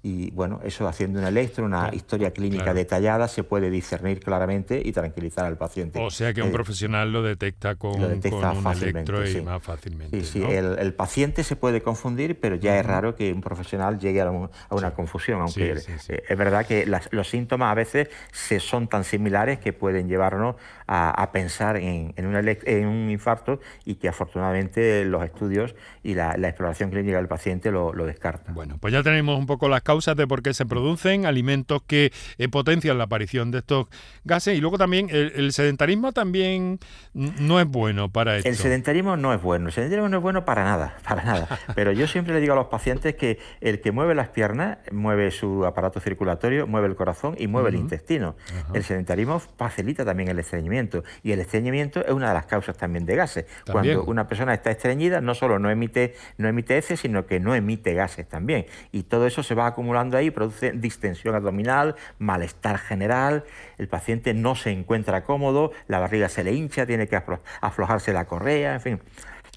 y 0.08 0.32
bueno, 0.32 0.62
eso 0.64 0.88
haciendo 0.88 1.20
un 1.20 1.26
electro, 1.26 1.66
una 1.66 1.90
historia 1.94 2.32
clínica 2.32 2.74
detallada, 2.74 3.28
se 3.28 3.44
puede 3.44 3.70
discernir 3.70 4.22
claramente 4.22 4.82
y 4.84 4.94
tranquilizar 4.94 5.46
al 5.46 5.58
paciente. 5.58 6.00
O 6.00 6.10
sea 6.10 6.34
que 6.34 6.42
un 6.42 6.48
eh, 6.48 6.54
profesional 6.54 7.12
lo 7.12 7.22
detecta 7.22 7.76
con, 7.76 8.02
un 8.02 8.04
electro 8.04 9.30
y 9.30 9.42
más 9.42 9.62
fácilmente. 9.62 10.24
Sí, 10.24 10.40
sí, 10.40 10.44
el, 10.44 10.94
paciente 10.94 11.44
se 11.44 11.58
puede 11.58 11.82
confundir, 11.82 12.40
pero 12.40 12.56
ya 12.56 12.80
es 12.80 12.86
raro 12.86 13.16
que 13.16 13.34
un 13.34 13.42
profesional 13.42 14.00
llegue 14.00 14.22
a, 14.22 14.32
una 14.32 14.92
confusión, 14.94 15.42
aunque 15.42 15.74
eh, 15.74 16.24
es 16.30 16.38
verdad 16.38 16.66
que 16.66 16.90
los 17.12 17.28
síntomas 17.28 17.72
a 17.72 17.76
veces 17.76 18.08
se 18.32 18.62
son 18.62 18.88
tan 18.88 19.04
similares 19.04 19.60
que 19.60 19.74
pueden 19.74 20.08
llevarnos 20.08 20.56
a, 20.88 21.30
pensar 21.34 21.76
en, 21.76 22.14
un 22.18 22.36
en, 22.38 22.88
un 22.88 23.10
infarto 23.12 23.60
y 23.84 23.96
que 23.96 24.08
afortunadamente 24.08 25.04
los 25.04 25.24
estudios 25.26 25.76
y 26.02 26.14
la, 26.14 26.36
exploración 26.36 26.92
clínica 26.92 27.18
del 27.18 27.28
paciente 27.28 27.72
lo, 27.72 27.92
lo 27.92 28.06
descartan. 28.06 28.56
Bueno, 28.56 28.78
pues 28.80 28.94
ya 28.94 29.04
tenemos 29.04 29.38
un 29.38 29.46
poco 29.46 29.68
las 29.68 29.82
causas 29.82 29.97
de 30.06 30.28
por 30.28 30.42
qué 30.42 30.54
se 30.54 30.66
producen, 30.66 31.26
alimentos 31.26 31.82
que 31.86 32.12
eh, 32.38 32.48
potencian 32.50 32.98
la 32.98 33.06
aparición 33.06 33.52
de 33.52 33.60
estos 33.60 33.88
gases 34.24 34.58
y 34.58 34.62
luego 34.62 34.78
también 34.78 35.10
el, 35.12 35.52
sedentarismo 35.52 36.12
también 36.12 36.80
no 37.14 37.60
es 37.60 37.68
bueno 37.68 38.10
para 38.10 38.38
esto. 38.38 38.50
El 38.50 38.56
sedentarismo 38.56 39.18
no 39.18 39.34
es 39.34 39.42
bueno, 39.42 39.68
el 39.68 39.74
sedentarismo 39.74 40.10
no 40.10 40.18
es 40.18 40.24
bueno 40.24 40.46
para 40.46 40.64
nada, 40.64 40.98
para 41.04 41.24
nada. 41.24 41.48
Pero 41.76 41.92
yo 41.92 42.08
siempre 42.08 42.34
le 42.34 42.40
digo 42.40 42.54
a 42.54 42.56
los 42.56 42.68
pacientes 42.68 43.16
que 43.16 43.40
el 43.62 43.82
que 43.82 43.92
mueve 43.92 44.16
las 44.16 44.30
piernas 44.30 44.78
mueve 44.92 45.32
su 45.32 45.66
aparato 45.66 46.00
circulatorio, 46.00 46.68
mueve 46.68 46.88
el 46.88 46.96
corazón 46.96 47.36
y 47.38 47.48
mueve 47.48 47.70
el 47.70 47.76
intestino. 47.76 48.36
El 48.74 48.84
sedentarismo 48.84 49.40
facilita 49.40 50.06
también 50.06 50.30
el 50.30 50.40
estreñimiento 50.40 51.04
y 51.24 51.32
el 51.32 51.40
estreñimiento 51.40 52.06
es 52.06 52.12
una 52.12 52.30
de 52.30 52.34
las 52.34 52.46
causas 52.46 52.78
también 52.78 53.06
de 53.06 53.16
gases. 53.16 53.46
Cuando 53.72 54.04
una 54.04 54.28
persona 54.28 54.54
está 54.54 54.72
estreñida, 54.72 55.22
no 55.22 55.36
solo 55.36 55.60
no 55.60 55.70
emite, 55.70 56.16
no 56.38 56.48
emite 56.48 56.78
heces, 56.78 57.00
sino 57.00 57.26
que 57.26 57.40
no 57.40 57.56
emite 57.56 57.94
gases 57.94 58.28
también. 58.28 58.66
Y 58.92 59.04
todo 59.04 59.28
eso 59.28 59.44
se 59.44 59.56
va 59.56 59.74
acumulando 59.78 60.18
ahí, 60.18 60.32
produce 60.32 60.72
distensión 60.72 61.36
abdominal, 61.36 61.96
malestar 62.18 62.80
general, 62.80 63.44
el 63.78 63.88
paciente 63.88 64.34
no 64.34 64.56
se 64.56 64.72
encuentra 64.72 65.24
cómodo, 65.24 65.72
la 65.88 66.00
barriga 66.00 66.30
se 66.30 66.44
le 66.44 66.52
hincha, 66.54 66.88
tiene 66.88 67.08
que 67.08 67.22
aflojarse 67.62 68.12
la 68.12 68.26
correa, 68.26 68.74
en 68.74 68.82
fin. 68.82 69.00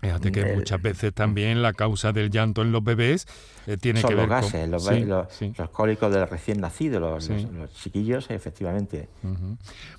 Fíjate 0.03 0.31
que 0.31 0.45
muchas 0.55 0.81
veces 0.81 1.15
también 1.15 1.63
la 1.63 1.73
causa 1.73 2.13
del 2.13 2.31
llanto 2.31 2.61
en 2.63 2.73
los 2.73 2.85
bebés 2.85 3.27
eh, 3.67 3.79
tiene 3.79 4.03
que 4.03 4.15
ver 4.15 4.29
los 4.29 4.29
gases, 4.29 4.63
con... 4.63 4.71
los, 5.09 5.41
los, 5.59 5.71
cólicos 5.71 6.13
del 6.13 6.29
recién 6.29 6.61
nacido, 6.61 7.01
los, 7.01 7.31
chiquillos, 7.75 8.31
efectivamente. 8.31 9.09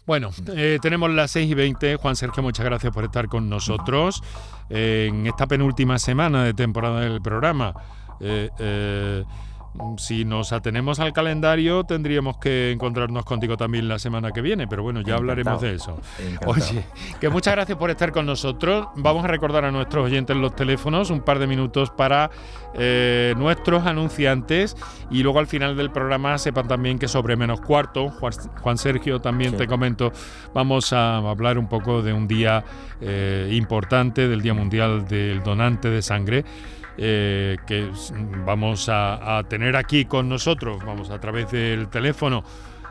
Bueno, 0.06 0.30
eh, 0.56 0.78
tenemos 0.82 1.10
las 1.12 1.32
6 1.32 1.50
y 1.50 1.54
20. 1.54 1.96
Juan 1.96 2.16
Sergio, 2.16 2.44
muchas 2.44 2.66
gracias 2.66 2.94
por 2.94 3.04
estar 3.04 3.28
con 3.28 3.50
nosotros 3.50 4.24
en 4.70 5.26
esta 5.26 5.48
penúltima 5.48 5.98
semana 5.98 6.44
de 6.44 6.54
temporada 6.54 7.02
del 7.02 7.22
programa. 7.22 7.74
Eh, 8.20 9.24
si 9.98 10.26
nos 10.26 10.52
atenemos 10.52 11.00
al 11.00 11.14
calendario, 11.14 11.84
tendríamos 11.84 12.38
que 12.38 12.72
encontrarnos 12.72 13.24
contigo 13.26 13.58
también 13.58 13.88
la 13.88 14.00
semana 14.00 14.32
que 14.32 14.42
viene, 14.42 14.68
pero 14.68 14.84
bueno, 14.84 15.02
ya 15.02 15.16
hablaremos 15.16 15.62
de 15.62 15.76
eso. 15.76 16.00
Oye, 16.46 16.86
que 17.20 17.30
muchas 17.30 17.56
gracias 17.56 17.78
por 17.78 17.90
estar 17.90 18.12
con 18.12 18.26
nosotros. 18.26 18.88
Vamos 18.96 19.24
a 19.24 19.28
recordar 19.28 19.66
a 19.66 19.72
nuestros 19.72 20.06
oyentes 20.06 20.36
los 20.36 20.56
teléfonos, 20.56 21.10
un 21.10 21.22
par 21.22 21.40
de 21.40 21.48
minutos 21.48 21.90
para 21.90 22.30
eh, 22.74 23.34
nuestros 23.38 23.86
anunciantes 23.86 24.76
y 25.10 25.24
luego 25.24 25.40
al 25.40 25.48
final 25.48 25.76
del 25.78 25.92
programa 25.92 26.38
sepan 26.38 26.68
también 26.68 27.00
que 27.00 27.08
sobre 27.08 27.36
menos 27.36 27.62
cuarto, 27.62 28.10
Juan, 28.10 28.78
Sergio, 28.78 29.22
también 29.22 29.56
te 29.58 29.68
comento, 29.68 30.12
vamos 30.54 30.94
a 30.94 31.18
hablar 31.18 31.58
un 31.58 31.68
poco 31.68 32.02
de 32.02 32.14
un 32.14 32.28
día 32.28 32.64
eh, 33.00 33.50
importante, 33.54 34.28
del 34.28 34.42
Día 34.42 34.54
Mundial 34.54 35.08
del 35.08 35.44
Donante 35.44 35.90
de 35.90 36.02
Sangre. 36.02 36.46
Eh, 36.98 37.58
que 37.66 37.90
vamos 38.46 38.90
a, 38.90 39.44
tener 39.48 39.76
aquí 39.76 40.06
con 40.06 40.28
nosotros, 40.28 40.84
vamos 40.86 41.10
a 41.10 41.20
través 41.20 41.50
del 41.52 41.88
teléfono, 41.88 42.44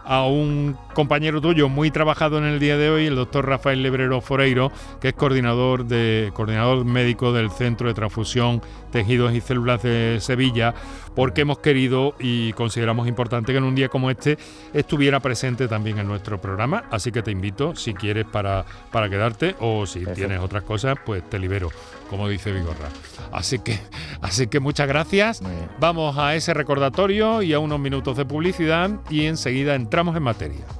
a 0.05 0.27
un 0.27 0.77
compañero 0.95 1.41
tuyo 1.41 1.69
muy 1.69 1.91
trabajado 1.91 2.39
en 2.39 2.45
el 2.45 2.59
día 2.59 2.77
de 2.79 2.89
hoy, 2.89 3.07
el 3.07 3.15
doctor 3.15 3.47
Rafael 3.47 3.83
Lebrero 3.83 4.21
Foreiro, 4.21 4.73
que 5.01 5.09
es 5.09 5.15
coordinador, 5.15 5.85
de, 5.85 6.31
coordinador 6.35 6.85
médico 6.85 7.33
del 7.33 7.51
Centro 7.51 7.89
de 7.89 7.95
Transfusión, 7.95 8.63
Tejidos 8.91 9.35
y 9.35 9.41
Células 9.41 9.83
de 9.83 10.19
Sevilla, 10.21 10.75
porque 11.15 11.43
hemos 11.43 11.59
querido 11.59 12.15
y 12.19 12.53
consideramos 12.53 13.09
importante 13.09 13.53
que 13.53 13.59
en 13.59 13.65
un 13.65 13.75
día 13.75 13.89
como 13.89 14.11
este 14.11 14.39
estuviera 14.73 15.21
presente 15.21 15.69
también 15.69 15.99
en 15.99 16.07
nuestro 16.07 16.41
programa. 16.41 16.85
Así 16.91 17.13
que 17.13 17.23
te 17.23 17.31
invito, 17.31 17.77
si 17.77 17.95
quieres, 17.95 18.27
para, 18.27 18.65
para 18.91 19.09
quedarte 19.09 19.57
o 19.61 19.87
si 19.87 20.05
tienes 20.07 20.41
otras 20.41 20.63
cosas, 20.63 20.97
pues 21.05 21.29
te 21.29 21.39
libero, 21.39 21.71
como 22.09 22.29
dice 22.29 22.53
Vigorra. 22.53 22.89
Así 23.33 23.59
que, 23.59 23.79
así 24.21 24.47
que 24.47 24.61
muchas 24.61 24.89
gracias. 24.89 25.43
Vamos 25.79 26.19
a 26.19 26.35
ese 26.35 26.55
recordatorio 26.55 27.43
y 27.43 27.53
a 27.53 27.59
unos 27.59 27.81
minutos 27.81 28.17
de 28.17 28.25
publicidad 28.25 28.91
y 29.09 29.27
enseguida 29.27 29.75
entramos 29.75 30.17
en 30.17 30.23
materia. 30.23 30.80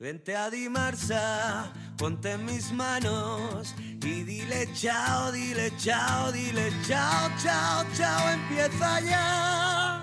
Vente 0.00 0.34
a 0.34 0.48
Dimarsa, 0.48 1.70
ponte 1.98 2.32
en 2.32 2.46
mis 2.46 2.72
manos 2.72 3.74
y 3.78 4.22
dile 4.22 4.66
chao, 4.72 5.30
dile 5.30 5.70
chao, 5.76 6.32
dile 6.32 6.72
chao, 6.88 7.30
chao, 7.42 7.84
chao, 7.94 8.30
empieza 8.30 9.00
ya. 9.02 10.02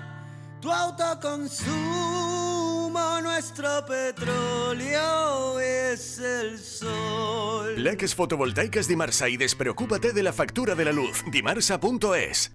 Tu 0.60 0.70
autoconsumo, 0.70 3.20
nuestro 3.22 3.84
petróleo 3.86 5.58
es 5.58 6.20
el 6.20 6.60
sol. 6.60 7.82
Leques 7.82 8.14
fotovoltaicas 8.14 8.86
Dimarsa 8.86 9.28
y 9.28 9.36
despreocúpate 9.36 10.12
de 10.12 10.22
la 10.22 10.32
factura 10.32 10.76
de 10.76 10.84
la 10.84 10.92
luz. 10.92 11.24
Dimarsa.es. 11.28 12.52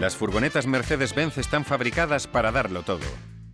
Las 0.00 0.16
furgonetas 0.16 0.66
Mercedes-Benz 0.66 1.38
están 1.38 1.64
fabricadas 1.64 2.26
para 2.26 2.50
darlo 2.50 2.82
todo 2.82 3.29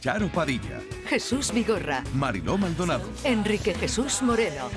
Charo 0.00 0.28
Padilla, 0.28 0.80
Jesús 1.06 1.52
Vigorra, 1.52 2.02
Mariló 2.14 2.56
Maldonado, 2.56 3.04
Enrique 3.22 3.74
Jesús 3.74 4.22
Moreno, 4.22 4.70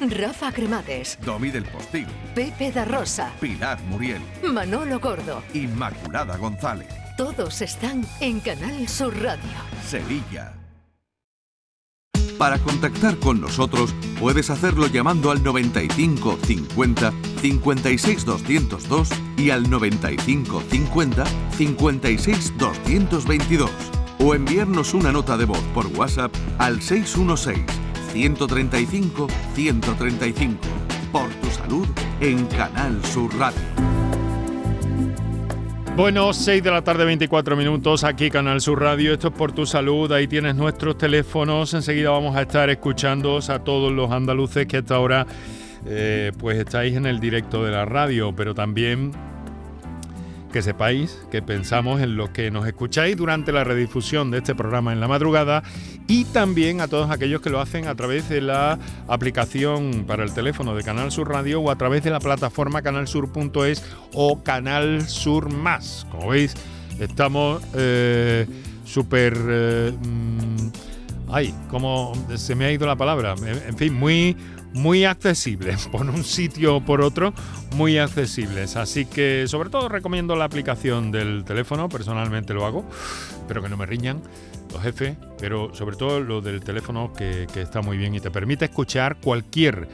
Rafa 0.00 0.50
Cremades, 0.50 1.16
Domi 1.24 1.50
del 1.50 1.64
Postil, 1.64 2.08
Pepe 2.34 2.72
da 2.72 2.84
Rosa, 2.84 3.32
Pilar 3.40 3.80
Muriel, 3.84 4.20
Manolo 4.42 4.98
Gordo, 4.98 5.40
Inmaculada 5.54 6.36
González. 6.36 6.88
Todos 7.16 7.62
están 7.62 8.04
en 8.20 8.40
Canal 8.40 8.88
Sur 8.88 9.14
Radio. 9.22 9.48
Sevilla. 9.86 10.52
Para 12.36 12.58
contactar 12.58 13.16
con 13.18 13.40
nosotros 13.40 13.94
puedes 14.18 14.50
hacerlo 14.50 14.88
llamando 14.88 15.30
al 15.30 15.42
95 15.44 16.38
50 16.44 17.12
56 17.40 18.24
202 18.24 19.08
y 19.38 19.50
al 19.50 19.70
95 19.70 20.62
50 20.68 21.24
56 21.56 22.58
222 22.58 23.70
o 24.18 24.34
enviarnos 24.34 24.94
una 24.94 25.12
nota 25.12 25.36
de 25.36 25.44
voz 25.44 25.62
por 25.74 25.86
WhatsApp 25.88 26.32
al 26.58 26.80
616 26.80 27.64
135 28.12 29.26
135. 29.54 30.58
Por 31.12 31.28
tu 31.28 31.50
salud 31.50 31.86
en 32.20 32.46
Canal 32.46 33.04
Sur 33.04 33.34
Radio. 33.38 33.60
Bueno, 35.96 36.34
6 36.34 36.62
de 36.62 36.70
la 36.70 36.82
tarde, 36.82 37.06
24 37.06 37.56
minutos, 37.56 38.04
aquí 38.04 38.28
Canal 38.28 38.60
Sur 38.60 38.82
Radio. 38.82 39.14
Esto 39.14 39.28
es 39.28 39.34
por 39.34 39.52
tu 39.52 39.64
salud. 39.64 40.12
Ahí 40.12 40.26
tienes 40.26 40.54
nuestros 40.54 40.98
teléfonos. 40.98 41.72
Enseguida 41.72 42.10
vamos 42.10 42.36
a 42.36 42.42
estar 42.42 42.68
escuchando 42.68 43.38
a 43.48 43.58
todos 43.60 43.92
los 43.92 44.10
andaluces 44.10 44.66
que 44.66 44.76
hasta 44.76 44.94
ahora 44.94 45.26
eh, 45.86 46.32
pues 46.38 46.58
estáis 46.58 46.96
en 46.96 47.06
el 47.06 47.18
directo 47.18 47.64
de 47.64 47.70
la 47.70 47.86
radio, 47.86 48.34
pero 48.36 48.54
también 48.54 49.12
que 50.56 50.62
sepáis 50.62 51.18
que 51.30 51.42
pensamos 51.42 52.00
en 52.00 52.16
lo 52.16 52.32
que 52.32 52.50
nos 52.50 52.66
escucháis 52.66 53.14
durante 53.14 53.52
la 53.52 53.62
redifusión 53.62 54.30
de 54.30 54.38
este 54.38 54.54
programa 54.54 54.90
en 54.94 55.00
la 55.00 55.06
madrugada 55.06 55.62
y 56.08 56.24
también 56.24 56.80
a 56.80 56.88
todos 56.88 57.10
aquellos 57.10 57.42
que 57.42 57.50
lo 57.50 57.60
hacen 57.60 57.86
a 57.86 57.94
través 57.94 58.30
de 58.30 58.40
la 58.40 58.78
aplicación 59.06 60.04
para 60.06 60.24
el 60.24 60.32
teléfono 60.32 60.74
de 60.74 60.82
Canal 60.82 61.12
Sur 61.12 61.28
Radio 61.28 61.60
o 61.60 61.70
a 61.70 61.76
través 61.76 62.04
de 62.04 62.10
la 62.10 62.20
plataforma 62.20 62.80
canalsur.es 62.80 63.84
o 64.14 64.42
Canal 64.42 65.06
Sur 65.06 65.52
Más. 65.52 66.06
Como 66.10 66.28
veis, 66.28 66.54
estamos 67.00 67.62
eh, 67.74 68.46
súper... 68.86 69.36
Eh, 69.36 69.92
mm, 69.92 70.68
ay, 71.32 71.54
como 71.68 72.14
se 72.34 72.54
me 72.54 72.64
ha 72.64 72.72
ido 72.72 72.86
la 72.86 72.96
palabra. 72.96 73.34
En 73.68 73.76
fin, 73.76 73.92
muy 73.92 74.34
muy 74.76 75.04
accesibles, 75.04 75.88
por 75.92 76.02
un 76.02 76.22
sitio 76.22 76.76
o 76.76 76.80
por 76.80 77.00
otro, 77.00 77.32
muy 77.74 77.98
accesibles. 77.98 78.76
Así 78.76 79.06
que 79.06 79.44
sobre 79.48 79.70
todo 79.70 79.88
recomiendo 79.88 80.36
la 80.36 80.44
aplicación 80.44 81.10
del 81.10 81.44
teléfono, 81.44 81.88
personalmente 81.88 82.54
lo 82.54 82.66
hago, 82.66 82.84
pero 83.48 83.62
que 83.62 83.68
no 83.68 83.76
me 83.76 83.86
riñan 83.86 84.22
los 84.72 84.82
jefes, 84.82 85.16
pero 85.38 85.74
sobre 85.74 85.96
todo 85.96 86.20
lo 86.20 86.40
del 86.40 86.60
teléfono 86.60 87.12
que, 87.12 87.46
está 87.56 87.80
muy 87.80 87.96
bien 87.96 88.14
y 88.14 88.20
te 88.20 88.30
permite 88.30 88.66
escuchar 88.66 89.16
cualquier 89.16 89.88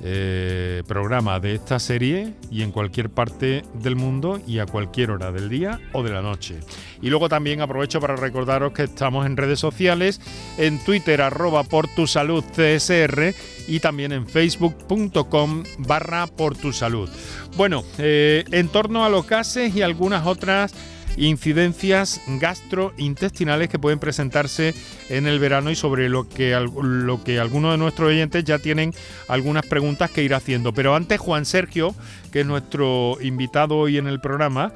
eh, 0.00 0.82
programa 0.86 1.40
de 1.40 1.54
esta 1.54 1.78
serie 1.78 2.32
y 2.50 2.62
en 2.62 2.70
cualquier 2.70 3.10
parte 3.10 3.64
del 3.74 3.96
mundo 3.96 4.40
y 4.46 4.60
a 4.60 4.66
cualquier 4.66 5.10
hora 5.10 5.32
del 5.32 5.48
día 5.48 5.80
o 5.92 6.02
de 6.02 6.10
la 6.10 6.22
noche. 6.22 6.60
Y 7.02 7.10
luego 7.10 7.28
también 7.28 7.60
aprovecho 7.60 8.00
para 8.00 8.14
recordaros 8.14 8.72
que 8.72 8.84
estamos 8.84 9.26
en 9.26 9.36
redes 9.36 9.58
sociales, 9.58 10.20
en 10.56 10.78
Twitter 10.84 11.20
arroba 11.20 11.64
por 11.64 11.88
tu 11.88 12.06
salud 12.06 12.44
CSR 12.44 13.34
y 13.66 13.80
también 13.80 14.12
en 14.12 14.26
facebook.com 14.26 15.64
barra 15.78 16.26
por 16.26 16.56
tu 16.56 16.72
salud. 16.72 17.10
Bueno, 17.56 17.82
eh, 17.98 18.44
en 18.52 18.68
torno 18.68 19.04
a 19.04 19.08
los 19.08 19.26
gases 19.26 19.74
y 19.74 19.82
algunas 19.82 20.26
otras 20.26 20.72
incidencias 21.18 22.20
gastrointestinales 22.26 23.68
que 23.68 23.78
pueden 23.78 23.98
presentarse 23.98 24.74
en 25.08 25.26
el 25.26 25.38
verano 25.38 25.70
y 25.70 25.74
sobre 25.74 26.08
lo 26.08 26.28
que, 26.28 26.58
lo 26.82 27.22
que 27.24 27.40
algunos 27.40 27.72
de 27.72 27.78
nuestros 27.78 28.10
oyentes 28.10 28.44
ya 28.44 28.58
tienen 28.58 28.92
algunas 29.28 29.66
preguntas 29.66 30.10
que 30.10 30.22
ir 30.22 30.34
haciendo. 30.34 30.72
Pero 30.72 30.94
antes, 30.94 31.20
Juan 31.20 31.44
Sergio, 31.44 31.94
que 32.32 32.40
es 32.40 32.46
nuestro 32.46 33.18
invitado 33.20 33.76
hoy 33.76 33.98
en 33.98 34.06
el 34.06 34.20
programa, 34.20 34.72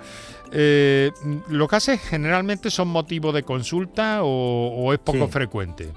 eh, 0.50 1.12
¿los 1.48 1.68
gases 1.68 2.00
generalmente 2.00 2.70
son 2.70 2.88
motivo 2.88 3.32
de 3.32 3.42
consulta 3.42 4.20
o, 4.22 4.92
es 4.92 4.98
poco 4.98 5.28
frecuente? 5.28 5.92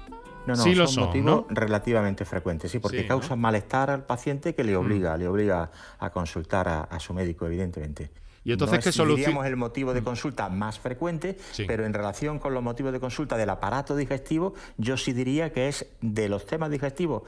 No, 0.46 0.54
no, 0.54 0.62
sí 0.62 0.76
son, 0.76 1.06
motivos 1.06 1.44
relativamente 1.50 2.24
frecuentes, 2.24 2.70
sí, 2.70 2.78
porque 2.78 3.04
causan 3.04 3.40
malestar 3.40 3.90
al 3.90 4.04
paciente 4.04 4.54
que 4.54 4.62
le 4.62 4.74
mm. 4.74 4.80
obliga, 4.80 5.16
le 5.16 5.26
obliga 5.26 5.72
a 5.98 6.10
consultar 6.10 6.68
a 6.88 7.00
su 7.00 7.12
médico, 7.12 7.46
evidentemente. 7.46 8.10
Y 8.46 8.52
entonces, 8.52 8.78
¿qué 8.78 8.92
solución? 8.92 9.44
el 9.44 9.56
motivo 9.56 9.92
de 9.92 10.02
consulta 10.02 10.48
más 10.48 10.78
frecuente, 10.78 11.36
pero 11.66 11.84
en 11.84 11.92
relación 11.92 12.38
con 12.38 12.54
los 12.54 12.62
motivos 12.62 12.92
de 12.92 13.00
consulta 13.00 13.36
del 13.36 13.50
aparato 13.50 13.96
digestivo, 13.96 14.54
yo 14.76 14.96
sí 14.96 15.12
diría 15.12 15.52
que 15.52 15.66
es 15.66 15.86
de 16.00 16.28
los 16.28 16.46
temas 16.46 16.70
digestivos 16.70 17.24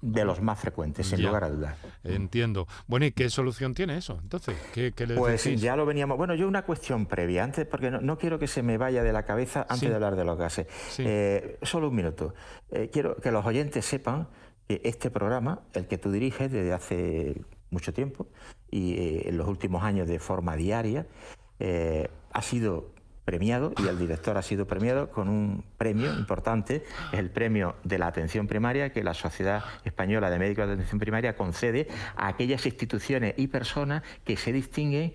de 0.00 0.24
los 0.24 0.40
más 0.40 0.58
frecuentes, 0.58 1.06
sin 1.06 1.22
lugar 1.22 1.44
a 1.44 1.50
dudas. 1.50 1.76
Entiendo. 2.04 2.66
Bueno, 2.86 3.04
¿y 3.04 3.12
qué 3.12 3.28
solución 3.28 3.74
tiene 3.74 3.98
eso? 3.98 4.18
Entonces, 4.22 4.56
¿qué, 4.72 4.94
le 5.06 5.14
Pues 5.14 5.44
ya 5.60 5.76
lo 5.76 5.84
veníamos. 5.84 6.16
Bueno, 6.16 6.34
yo 6.34 6.48
una 6.48 6.62
cuestión 6.62 7.04
previa, 7.04 7.44
antes, 7.44 7.66
porque 7.66 7.90
no, 7.90 8.16
quiero 8.16 8.38
que 8.38 8.46
se 8.46 8.62
me 8.62 8.78
vaya 8.78 9.02
de 9.02 9.12
la 9.12 9.24
cabeza 9.24 9.66
antes 9.68 9.90
de 9.90 9.94
hablar 9.94 10.16
de 10.16 10.24
los 10.24 10.38
gases. 10.38 10.66
Eh, 10.98 11.58
solo 11.60 11.90
un 11.90 11.96
minuto. 11.96 12.34
Eh, 12.70 12.88
quiero 12.90 13.16
que 13.16 13.30
los 13.30 13.44
oyentes 13.44 13.84
sepan 13.84 14.26
que 14.66 14.80
este 14.84 15.10
programa, 15.10 15.60
el 15.74 15.86
que 15.86 15.98
tú 15.98 16.10
diriges 16.10 16.50
desde 16.50 16.72
hace 16.72 17.42
mucho 17.70 17.92
tiempo 17.92 18.26
y 18.72 18.94
eh, 18.94 19.28
en 19.28 19.38
los 19.38 19.46
últimos 19.46 19.84
años 19.84 20.08
de 20.08 20.18
forma 20.18 20.56
diaria, 20.56 21.06
eh, 21.60 22.08
ha 22.32 22.42
sido 22.42 22.90
premiado 23.24 23.72
y 23.78 23.86
el 23.86 23.98
director 23.98 24.36
ha 24.36 24.42
sido 24.42 24.66
premiado 24.66 25.10
con 25.10 25.28
un 25.28 25.62
premio 25.78 26.12
importante, 26.12 26.82
es 27.12 27.18
el 27.18 27.30
premio 27.30 27.76
de 27.84 27.98
la 27.98 28.08
atención 28.08 28.48
primaria 28.48 28.90
que 28.90 29.04
la 29.04 29.14
Sociedad 29.14 29.62
Española 29.84 30.28
de 30.28 30.40
Médicos 30.40 30.66
de 30.66 30.72
Atención 30.72 30.98
Primaria 30.98 31.36
concede 31.36 31.86
a 32.16 32.26
aquellas 32.26 32.66
instituciones 32.66 33.34
y 33.36 33.46
personas 33.46 34.02
que 34.24 34.36
se 34.36 34.52
distinguen 34.52 35.14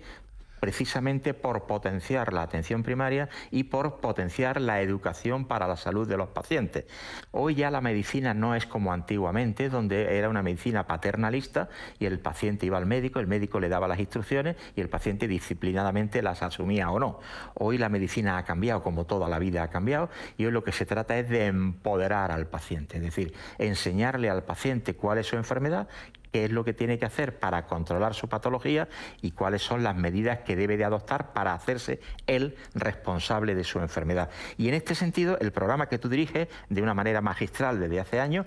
precisamente 0.60 1.34
por 1.34 1.66
potenciar 1.66 2.32
la 2.32 2.42
atención 2.42 2.82
primaria 2.82 3.28
y 3.50 3.64
por 3.64 4.00
potenciar 4.00 4.60
la 4.60 4.80
educación 4.80 5.46
para 5.46 5.66
la 5.66 5.76
salud 5.76 6.08
de 6.08 6.16
los 6.16 6.28
pacientes. 6.28 6.84
Hoy 7.30 7.54
ya 7.54 7.70
la 7.70 7.80
medicina 7.80 8.34
no 8.34 8.54
es 8.54 8.66
como 8.66 8.92
antiguamente, 8.92 9.68
donde 9.68 10.16
era 10.16 10.28
una 10.28 10.42
medicina 10.42 10.86
paternalista 10.86 11.68
y 11.98 12.06
el 12.06 12.20
paciente 12.20 12.66
iba 12.66 12.78
al 12.78 12.86
médico, 12.86 13.20
el 13.20 13.26
médico 13.26 13.60
le 13.60 13.68
daba 13.68 13.88
las 13.88 13.98
instrucciones 13.98 14.56
y 14.74 14.80
el 14.80 14.88
paciente 14.88 15.28
disciplinadamente 15.28 16.22
las 16.22 16.42
asumía 16.42 16.90
o 16.90 16.98
no. 16.98 17.20
Hoy 17.54 17.78
la 17.78 17.88
medicina 17.88 18.38
ha 18.38 18.44
cambiado, 18.44 18.82
como 18.82 19.04
toda 19.04 19.28
la 19.28 19.38
vida 19.38 19.62
ha 19.62 19.70
cambiado, 19.70 20.08
y 20.36 20.44
hoy 20.44 20.52
lo 20.52 20.64
que 20.64 20.72
se 20.72 20.86
trata 20.86 21.18
es 21.18 21.28
de 21.28 21.46
empoderar 21.46 22.32
al 22.32 22.46
paciente, 22.46 22.96
es 22.96 23.02
decir, 23.02 23.34
enseñarle 23.58 24.30
al 24.30 24.44
paciente 24.44 24.94
cuál 24.94 25.18
es 25.18 25.26
su 25.26 25.36
enfermedad, 25.36 25.88
qué 26.32 26.44
es 26.44 26.50
lo 26.50 26.64
que 26.64 26.74
tiene 26.74 26.98
que 26.98 27.06
hacer 27.06 27.38
para 27.38 27.66
controlar 27.66 28.14
su 28.14 28.28
patología 28.28 28.88
y 29.20 29.32
cuáles 29.32 29.62
son 29.62 29.82
las 29.82 29.96
medidas 29.96 30.40
que 30.40 30.56
debe 30.56 30.76
de 30.76 30.84
adoptar 30.84 31.32
para 31.32 31.54
hacerse 31.54 32.00
él 32.26 32.56
responsable 32.74 33.54
de 33.54 33.64
su 33.64 33.80
enfermedad. 33.80 34.30
Y 34.56 34.68
en 34.68 34.74
este 34.74 34.94
sentido, 34.94 35.38
el 35.40 35.52
programa 35.52 35.88
que 35.88 35.98
tú 35.98 36.08
diriges 36.08 36.48
de 36.68 36.82
una 36.82 36.94
manera 36.94 37.20
magistral 37.20 37.80
desde 37.80 38.00
hace 38.00 38.20
años 38.20 38.46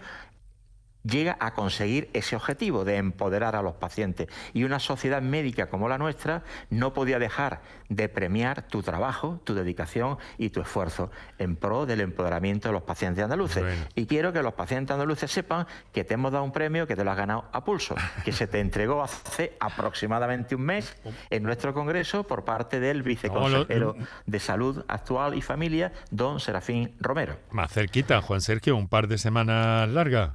llega 1.04 1.38
a 1.40 1.54
conseguir 1.54 2.10
ese 2.14 2.36
objetivo 2.36 2.86
de 2.86 2.98
empoderar 2.98 3.56
a 3.56 3.62
los 3.62 3.76
pacientes. 3.76 4.28
Y 4.54 4.64
una 4.64 4.80
sociedad 4.80 5.22
médica 5.22 5.70
como 5.70 5.90
la 5.90 5.98
nuestra 5.98 6.44
no 6.70 6.94
podía 6.94 7.20
dejar 7.20 7.62
de 7.90 8.10
premiar 8.10 8.68
tu 8.68 8.82
trabajo, 8.82 9.42
tu 9.44 9.54
dedicación 9.54 10.18
y 10.38 10.50
tu 10.50 10.62
esfuerzo 10.62 11.12
en 11.38 11.56
pro 11.56 11.86
del 11.86 12.02
empoderamiento 12.02 12.70
de 12.70 12.74
los 12.74 12.84
pacientes 12.84 13.24
andaluces. 13.24 13.64
Y 13.96 14.06
quiero 14.06 14.32
que 14.34 14.42
los 14.42 14.54
pacientes 14.54 14.94
andaluces 14.94 15.32
sepan 15.32 15.68
que 15.92 16.04
te 16.04 16.14
hemos 16.14 16.32
dado 16.32 16.44
un 16.44 16.52
premio 16.52 16.88
que 16.88 16.96
te 16.96 17.04
lo 17.04 17.12
has 17.12 17.18
ganado 17.18 17.46
a 17.52 17.64
pulso, 17.64 17.96
que 18.24 18.32
se 18.32 18.48
te 18.48 18.60
entregó 18.60 19.04
hace 19.04 19.54
aproximadamente 19.60 20.56
un 20.56 20.62
mes 20.62 20.96
en 21.30 21.44
nuestro 21.44 21.74
congreso 21.74 22.24
por 22.24 22.46
parte 22.46 22.80
del 22.80 23.04
viceconsejero 23.04 23.96
de 24.26 24.40
Salud 24.40 24.84
Actual 24.88 25.36
y 25.36 25.42
Familia, 25.42 25.92
don 26.10 26.40
Serafín 26.40 26.96
Romero. 27.00 27.38
Más 27.52 27.72
cerquita, 27.72 28.22
Juan 28.22 28.42
Sergio, 28.42 28.76
un 28.76 28.88
par 28.88 29.08
de 29.08 29.18
semanas 29.18 29.90
largas. 29.90 30.32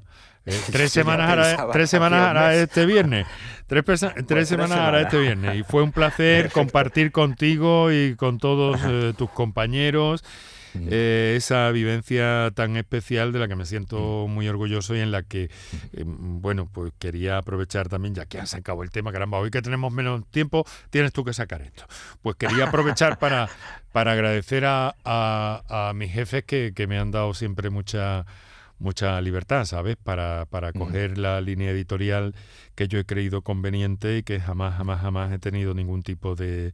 Eh, 0.47 0.59
tres 0.73 0.93
semanas 0.93 1.29
ahora, 1.29 1.73
tres 1.73 1.91
semanas 1.91 2.55
este 2.55 2.87
viernes. 2.87 3.27
Tres, 3.67 3.85
tres 4.27 4.49
semanas 4.49 4.79
ahora 4.79 5.03
este 5.03 5.19
viernes. 5.19 5.57
Y 5.57 5.63
fue 5.65 5.83
un 5.83 5.93
placer 5.93 6.51
compartir 6.53 7.11
contigo 7.11 7.93
y 7.93 8.15
con 8.15 8.39
todos 8.39 8.81
eh, 8.87 9.13
tus 9.17 9.31
compañeros. 9.31 10.25
Eh, 10.91 11.35
esa 11.39 11.71
vivencia 11.71 12.51
tan 12.55 12.77
especial 12.77 13.33
de 13.33 13.39
la 13.39 13.49
que 13.49 13.57
me 13.57 13.65
siento 13.65 14.27
muy 14.29 14.47
orgulloso 14.47 14.95
y 14.95 15.01
en 15.01 15.11
la 15.11 15.23
que, 15.23 15.49
bueno, 16.05 16.69
pues 16.71 16.93
quería 16.99 17.39
aprovechar 17.39 17.89
también, 17.89 18.15
ya 18.15 18.27
que 18.27 18.45
se 18.47 18.59
acabó 18.59 18.83
el 18.83 18.91
tema, 18.91 19.11
caramba, 19.11 19.39
hoy 19.39 19.51
que 19.51 19.63
tenemos 19.63 19.91
menos 19.91 20.27
tiempo, 20.31 20.67
tienes 20.91 21.15
tú 21.15 21.25
que 21.25 21.33
sacar 21.33 21.63
esto. 21.63 21.87
Pues 22.21 22.37
quería 22.37 22.65
aprovechar 22.69 23.19
para, 23.19 23.49
para 23.93 24.13
agradecer 24.13 24.67
a, 24.67 24.95
a, 25.05 25.93
mis 25.95 26.13
jefes 26.13 26.45
que, 26.45 26.73
que 26.77 26.87
me 26.87 26.99
han 26.99 27.11
dado 27.11 27.33
siempre 27.33 27.71
mucha 27.71 28.27
mucha 28.79 29.21
libertad, 29.21 29.65
¿sabes? 29.65 29.97
Para, 29.97 30.47
para 30.47 30.73
coger 30.73 31.19
la 31.19 31.41
línea 31.41 31.71
editorial 31.71 32.35
que 32.75 32.89
yo 32.89 32.99
he 32.99 33.05
creído 33.05 33.43
conveniente 33.43 34.19
y 34.19 34.23
que 34.23 34.41
jamás, 34.41 34.77
jamás, 34.77 35.01
jamás 35.01 35.33
he 35.33 35.39
tenido 35.39 35.75
ningún 35.75 36.03
tipo 36.03 36.35
de, 36.35 36.73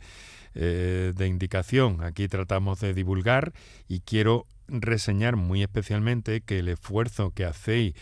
eh, 0.55 1.13
de 1.15 1.27
indicación. 1.27 2.03
Aquí 2.03 2.29
tratamos 2.29 2.81
de 2.81 2.93
divulgar 2.95 3.53
y 3.89 4.01
quiero 4.01 4.47
reseñar 4.69 5.37
muy 5.37 5.63
especialmente 5.63 6.41
que 6.41 6.59
el 6.59 6.69
esfuerzo 6.69 7.31
que 7.31 7.45
hacéis 7.45 7.95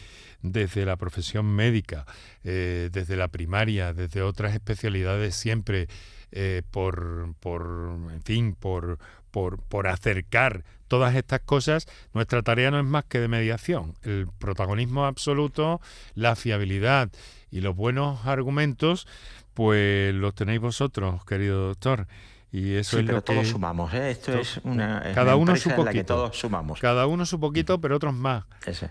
desde 0.43 0.85
la 0.85 0.97
profesión 0.97 1.47
médica, 1.47 2.07
eh, 2.45 2.89
desde 2.93 3.17
la 3.17 3.29
primaria, 3.29 3.93
desde 3.93 4.23
otras 4.23 4.55
especialidades, 4.55 5.35
siempre 5.35 5.89
eh, 6.33 6.63
por, 6.71 7.35
por, 7.41 7.97
en 8.13 8.23
fin, 8.23 8.55
por, 8.55 8.99
por, 9.31 9.61
por 9.63 9.87
acercar 9.87 10.65
todas 10.89 11.15
estas 11.15 11.41
cosas, 11.41 11.87
nuestra 12.15 12.43
tarea 12.43 12.71
no 12.73 12.79
es 12.81 12.85
más 12.85 13.05
que 13.05 13.21
de 13.21 13.29
mediación. 13.29 13.95
El 14.03 14.27
protagonismo 14.39 15.05
absoluto, 15.05 15.81
la 16.15 16.35
fiabilidad 16.35 17.11
y 17.51 17.61
los 17.61 17.77
buenos 17.77 18.27
argumentos, 18.27 19.07
pues 19.55 20.13
los 20.15 20.35
tenéis 20.35 20.61
vosotros, 20.61 21.25
querido 21.25 21.69
doctor. 21.69 22.09
Y 22.53 22.75
eso 22.75 22.99
es 22.99 23.05
pero 23.05 23.19
lo 23.19 23.23
todos 23.23 23.47
sumamos, 23.47 23.95
¿eh? 23.95 24.11
Esto 24.11 24.33
es 24.33 24.61
una, 24.65 25.13
cada 25.15 25.37
uno 25.37 25.55
su 25.55 25.71
poquito. 25.71 25.93
que 25.93 26.05
todos 26.05 26.37
sumamos. 26.37 26.81
Cada 26.81 27.07
uno 27.07 27.25
su 27.25 27.39
poquito, 27.39 27.81
pero 27.81 27.95
otros 27.95 28.13
más. 28.13 28.45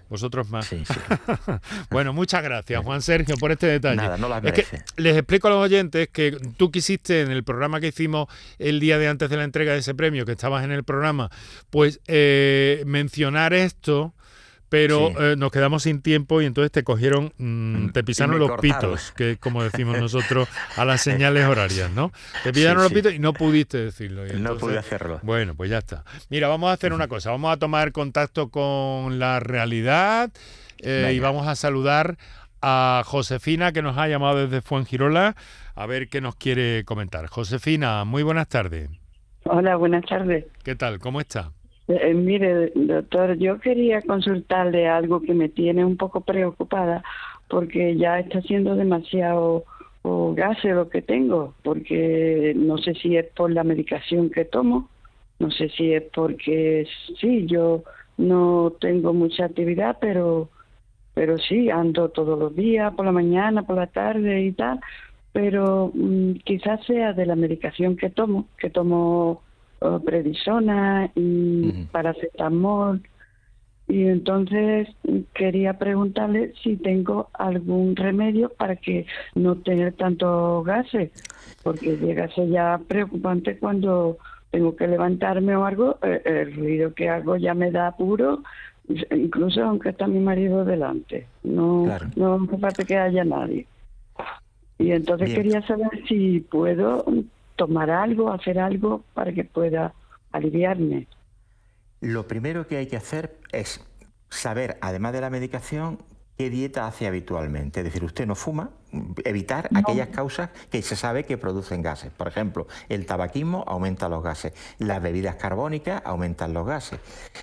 Vosotros 0.09 0.49
más. 0.49 0.65
Sí, 0.65 0.83
sí. 0.85 0.93
bueno, 1.89 2.13
muchas 2.13 2.41
gracias, 2.41 2.81
Juan 2.83 3.01
Sergio, 3.01 3.35
por 3.35 3.51
este 3.51 3.67
detalle. 3.67 3.97
Nada, 3.97 4.17
no 4.17 4.29
las 4.29 4.41
merece. 4.41 4.61
Es 4.61 4.69
que 4.69 5.01
les 5.01 5.17
explico 5.17 5.49
a 5.49 5.51
los 5.51 5.63
oyentes 5.63 6.07
que 6.07 6.37
tú 6.55 6.71
quisiste 6.71 7.21
en 7.21 7.31
el 7.31 7.43
programa 7.43 7.81
que 7.81 7.87
hicimos 7.87 8.27
el 8.59 8.79
día 8.79 8.97
de 8.97 9.09
antes 9.09 9.29
de 9.29 9.35
la 9.35 9.43
entrega 9.43 9.73
de 9.73 9.79
ese 9.79 9.93
premio, 9.93 10.25
que 10.25 10.31
estabas 10.31 10.63
en 10.63 10.71
el 10.71 10.85
programa, 10.85 11.29
pues 11.69 11.99
eh, 12.07 12.83
mencionar 12.85 13.53
esto 13.53 14.13
pero 14.69 15.09
eh, 15.19 15.35
nos 15.35 15.51
quedamos 15.51 15.83
sin 15.83 16.01
tiempo 16.01 16.41
y 16.41 16.45
entonces 16.45 16.71
te 16.71 16.83
cogieron, 16.83 17.33
mm, 17.37 17.85
mm, 17.85 17.91
te 17.91 18.03
pisaron 18.03 18.39
los 18.39 18.59
pitos, 18.61 19.11
que 19.15 19.31
es 19.31 19.37
como 19.39 19.63
decimos 19.63 19.97
nosotros 19.99 20.47
a 20.77 20.85
las 20.85 21.01
señales 21.01 21.45
horarias, 21.45 21.91
¿no? 21.91 22.11
Te 22.43 22.53
pisaron 22.53 22.83
los 22.83 22.93
pitos 22.93 23.13
y 23.13 23.19
no 23.19 23.33
pudiste 23.33 23.79
decirlo. 23.79 24.25
no 24.25 24.57
pude 24.57 24.77
hacerlo. 24.77 25.19
Bueno, 25.23 25.55
pues 25.55 25.69
ya 25.69 25.79
está. 25.79 26.03
Mira, 26.29 26.47
vamos 26.47 26.69
a 26.69 26.73
hacer 26.73 26.93
una 26.93 27.07
cosa, 27.07 27.31
vamos 27.31 27.51
a 27.51 27.57
tomar 27.57 27.91
contacto 27.91 28.49
con 28.49 29.19
la 29.19 29.39
realidad 29.39 30.31
eh, 30.79 31.11
y 31.13 31.19
vamos 31.19 31.47
a 31.47 31.55
saludar 31.55 32.17
a 32.61 33.03
Josefina 33.05 33.71
que 33.71 33.81
nos 33.81 33.97
ha 33.97 34.07
llamado 34.07 34.45
desde 34.45 34.61
Fuengirola 34.61 35.35
a 35.75 35.85
ver 35.85 36.09
qué 36.09 36.21
nos 36.21 36.35
quiere 36.35 36.83
comentar. 36.83 37.27
Josefina, 37.27 38.03
muy 38.03 38.21
buenas 38.21 38.49
tardes. 38.49 38.89
Hola, 39.45 39.77
buenas 39.77 40.05
tardes. 40.05 40.45
¿Qué 40.63 40.75
tal? 40.75 40.99
¿Cómo 40.99 41.21
está? 41.21 41.51
Eh, 41.89 42.13
mire, 42.13 42.71
doctor, 42.75 43.35
yo 43.37 43.59
quería 43.59 44.03
consultarle 44.03 44.87
algo 44.87 45.21
que 45.21 45.33
me 45.33 45.49
tiene 45.49 45.83
un 45.83 45.97
poco 45.97 46.21
preocupada 46.21 47.03
porque 47.47 47.97
ya 47.97 48.19
está 48.19 48.41
siendo 48.43 48.75
demasiado 48.75 49.65
o 50.03 50.33
gases 50.35 50.75
lo 50.75 50.87
que 50.89 51.01
tengo, 51.01 51.55
porque 51.63 52.53
no 52.55 52.77
sé 52.77 52.93
si 52.93 53.17
es 53.17 53.25
por 53.35 53.51
la 53.51 53.63
medicación 53.63 54.29
que 54.29 54.45
tomo, 54.45 54.87
no 55.39 55.49
sé 55.49 55.69
si 55.69 55.93
es 55.93 56.03
porque 56.13 56.87
sí, 57.19 57.47
yo 57.47 57.83
no 58.17 58.73
tengo 58.79 59.13
mucha 59.13 59.45
actividad, 59.45 59.97
pero 59.99 60.49
pero 61.15 61.37
sí, 61.39 61.69
ando 61.71 62.09
todos 62.09 62.37
los 62.39 62.55
días, 62.55 62.93
por 62.93 63.05
la 63.05 63.11
mañana, 63.11 63.63
por 63.63 63.77
la 63.77 63.87
tarde 63.87 64.43
y 64.43 64.51
tal, 64.53 64.79
pero 65.33 65.91
mm, 65.93 66.33
quizás 66.45 66.85
sea 66.85 67.13
de 67.13 67.25
la 67.25 67.35
medicación 67.35 67.97
que 67.97 68.09
tomo, 68.11 68.47
que 68.59 68.69
tomo 68.69 69.41
uh, 69.81 69.99
prednisona 70.03 71.11
y 71.15 71.85
paracetamol. 71.91 73.01
Y 73.87 74.05
entonces 74.05 74.87
quería 75.33 75.79
preguntarle 75.79 76.53
si 76.61 76.77
tengo 76.77 77.29
algún 77.33 77.95
remedio 77.95 78.49
para 78.49 78.75
que 78.75 79.07
no 79.33 79.55
tener 79.55 79.93
tanto 79.93 80.61
gases, 80.61 81.11
porque 81.63 81.97
llega 81.97 82.25
a 82.25 82.29
ser 82.29 82.49
ya 82.49 82.79
preocupante 82.87 83.57
cuando 83.57 84.19
tengo 84.51 84.75
que 84.75 84.87
levantarme 84.87 85.55
o 85.55 85.65
algo, 85.65 85.97
eh, 86.03 86.21
el 86.23 86.55
ruido 86.55 86.93
que 86.93 87.09
hago 87.09 87.37
ya 87.37 87.55
me 87.55 87.71
da 87.71 87.87
apuro, 87.87 88.43
incluso 89.11 89.63
aunque 89.63 89.89
está 89.89 90.07
mi 90.07 90.19
marido 90.19 90.65
delante. 90.65 91.25
No, 91.43 91.87
no 92.15 92.35
hace 92.35 92.57
falta 92.57 92.83
que 92.83 92.97
haya 92.97 93.23
nadie. 93.23 93.65
Y 94.77 94.91
entonces 94.91 95.33
quería 95.33 95.61
saber 95.63 95.89
si 96.07 96.39
puedo 96.39 97.05
tomar 97.59 97.91
algo, 97.91 98.31
hacer 98.31 98.57
algo 98.57 99.03
para 99.13 99.33
que 99.33 99.43
pueda 99.43 99.93
aliviarme. 100.31 101.07
Lo 101.99 102.25
primero 102.25 102.65
que 102.65 102.77
hay 102.77 102.87
que 102.87 102.95
hacer 102.95 103.37
es 103.51 103.85
saber, 104.29 104.77
además 104.79 105.11
de 105.11 105.19
la 105.19 105.29
medicación, 105.29 105.99
qué 106.37 106.49
dieta 106.49 106.87
hace 106.87 107.05
habitualmente. 107.05 107.81
Es 107.81 107.83
decir, 107.83 108.05
usted 108.05 108.25
no 108.25 108.35
fuma, 108.35 108.69
evitar 109.25 109.69
aquellas 109.75 110.07
causas 110.07 110.51
que 110.71 110.81
se 110.81 110.95
sabe 110.95 111.25
que 111.25 111.37
producen 111.37 111.81
gases. 111.81 112.13
Por 112.13 112.29
ejemplo, 112.29 112.65
el 112.87 113.05
tabaquismo 113.05 113.65
aumenta 113.67 114.07
los 114.07 114.23
gases, 114.23 114.53
las 114.77 115.01
bebidas 115.01 115.35
carbónicas 115.35 116.01
aumentan 116.05 116.53
los 116.53 116.65
gases, 116.65 117.01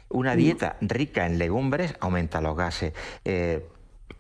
una 0.09 0.35
dieta 0.35 0.79
rica 0.81 1.27
en 1.27 1.37
legumbres 1.37 1.95
aumenta 2.01 2.41
los 2.41 2.57
gases. 2.57 2.95
Eh, 3.27 3.69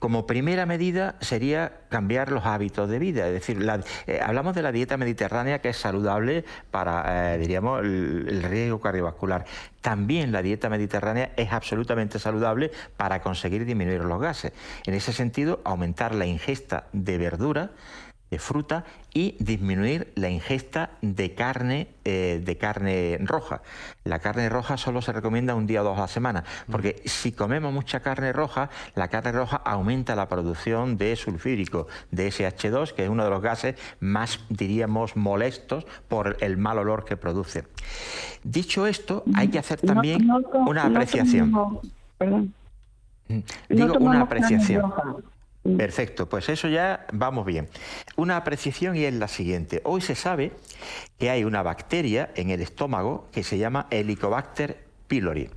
como 0.06 0.24
primera 0.24 0.66
medida 0.66 1.16
sería 1.20 1.80
cambiar 1.88 2.30
los 2.30 2.46
hábitos 2.46 2.88
de 2.88 3.00
vida, 3.00 3.26
es 3.26 3.32
decir, 3.32 3.58
eh, 4.06 4.20
hablamos 4.22 4.54
de 4.54 4.62
la 4.62 4.70
dieta 4.70 4.96
mediterránea 4.96 5.60
que 5.60 5.70
es 5.70 5.78
saludable 5.78 6.44
para, 6.70 7.34
eh, 7.34 7.38
diríamos, 7.38 7.80
el, 7.80 8.40
riesgo 8.44 8.80
cardiovascular. 8.80 9.46
También 9.80 10.30
la 10.30 10.42
dieta 10.42 10.68
mediterránea 10.68 11.32
es 11.36 11.52
absolutamente 11.52 12.20
saludable 12.20 12.70
para 12.96 13.20
conseguir 13.20 13.64
disminuir 13.64 14.04
los 14.04 14.20
gases. 14.20 14.52
En 14.84 14.94
ese 14.94 15.12
sentido, 15.12 15.60
aumentar 15.64 16.14
la 16.14 16.26
ingesta 16.26 16.84
de 16.92 17.18
verdura, 17.18 17.70
de 18.30 18.38
fruta 18.38 18.84
y 19.14 19.36
disminuir 19.38 20.12
la 20.16 20.28
ingesta 20.28 20.90
de 21.00 21.34
carne, 21.34 21.88
eh, 22.04 22.42
de 22.44 22.58
carne 22.58 23.18
roja. 23.20 23.62
La 24.04 24.18
carne 24.18 24.48
roja 24.48 24.76
solo 24.76 25.00
se 25.00 25.12
recomienda 25.12 25.54
un 25.54 25.66
día 25.66 25.82
o 25.82 25.84
dos 25.84 25.98
a 25.98 26.02
la 26.02 26.08
semana, 26.08 26.44
porque 26.70 27.02
si 27.04 27.32
comemos 27.32 27.72
mucha 27.72 28.00
carne 28.00 28.32
roja, 28.32 28.68
la 28.94 29.08
carne 29.08 29.32
roja 29.32 29.56
aumenta 29.56 30.16
la 30.16 30.28
producción 30.28 30.96
de 30.96 31.14
sulfírico, 31.16 31.86
de 32.10 32.28
SH2, 32.28 32.92
que 32.92 33.04
es 33.04 33.08
uno 33.08 33.24
de 33.24 33.30
los 33.30 33.42
gases 33.42 33.76
más, 34.00 34.40
diríamos, 34.48 35.16
molestos 35.16 35.86
por 36.08 36.36
el 36.40 36.56
mal 36.56 36.78
olor 36.78 37.04
que 37.04 37.16
produce. 37.16 37.64
Dicho 38.42 38.86
esto, 38.86 39.24
hay 39.34 39.48
que 39.48 39.58
hacer 39.58 39.80
también 39.80 40.28
una 40.66 40.84
apreciación. 40.84 41.80
Digo, 43.68 43.94
una 43.98 44.22
apreciación. 44.22 44.92
Mm. 45.66 45.76
Perfecto, 45.76 46.28
pues 46.28 46.48
eso 46.48 46.68
ya 46.68 47.06
vamos 47.12 47.44
bien. 47.44 47.68
Una 48.16 48.36
apreciación 48.36 48.96
y 48.96 49.04
es 49.04 49.14
la 49.14 49.28
siguiente. 49.28 49.80
Hoy 49.84 50.00
se 50.00 50.14
sabe 50.14 50.52
que 51.18 51.30
hay 51.30 51.44
una 51.44 51.62
bacteria 51.62 52.30
en 52.36 52.50
el 52.50 52.60
estómago 52.60 53.28
que 53.32 53.42
se 53.42 53.58
llama 53.58 53.86
Helicobacter 53.90 54.85
pylori. 55.06 55.48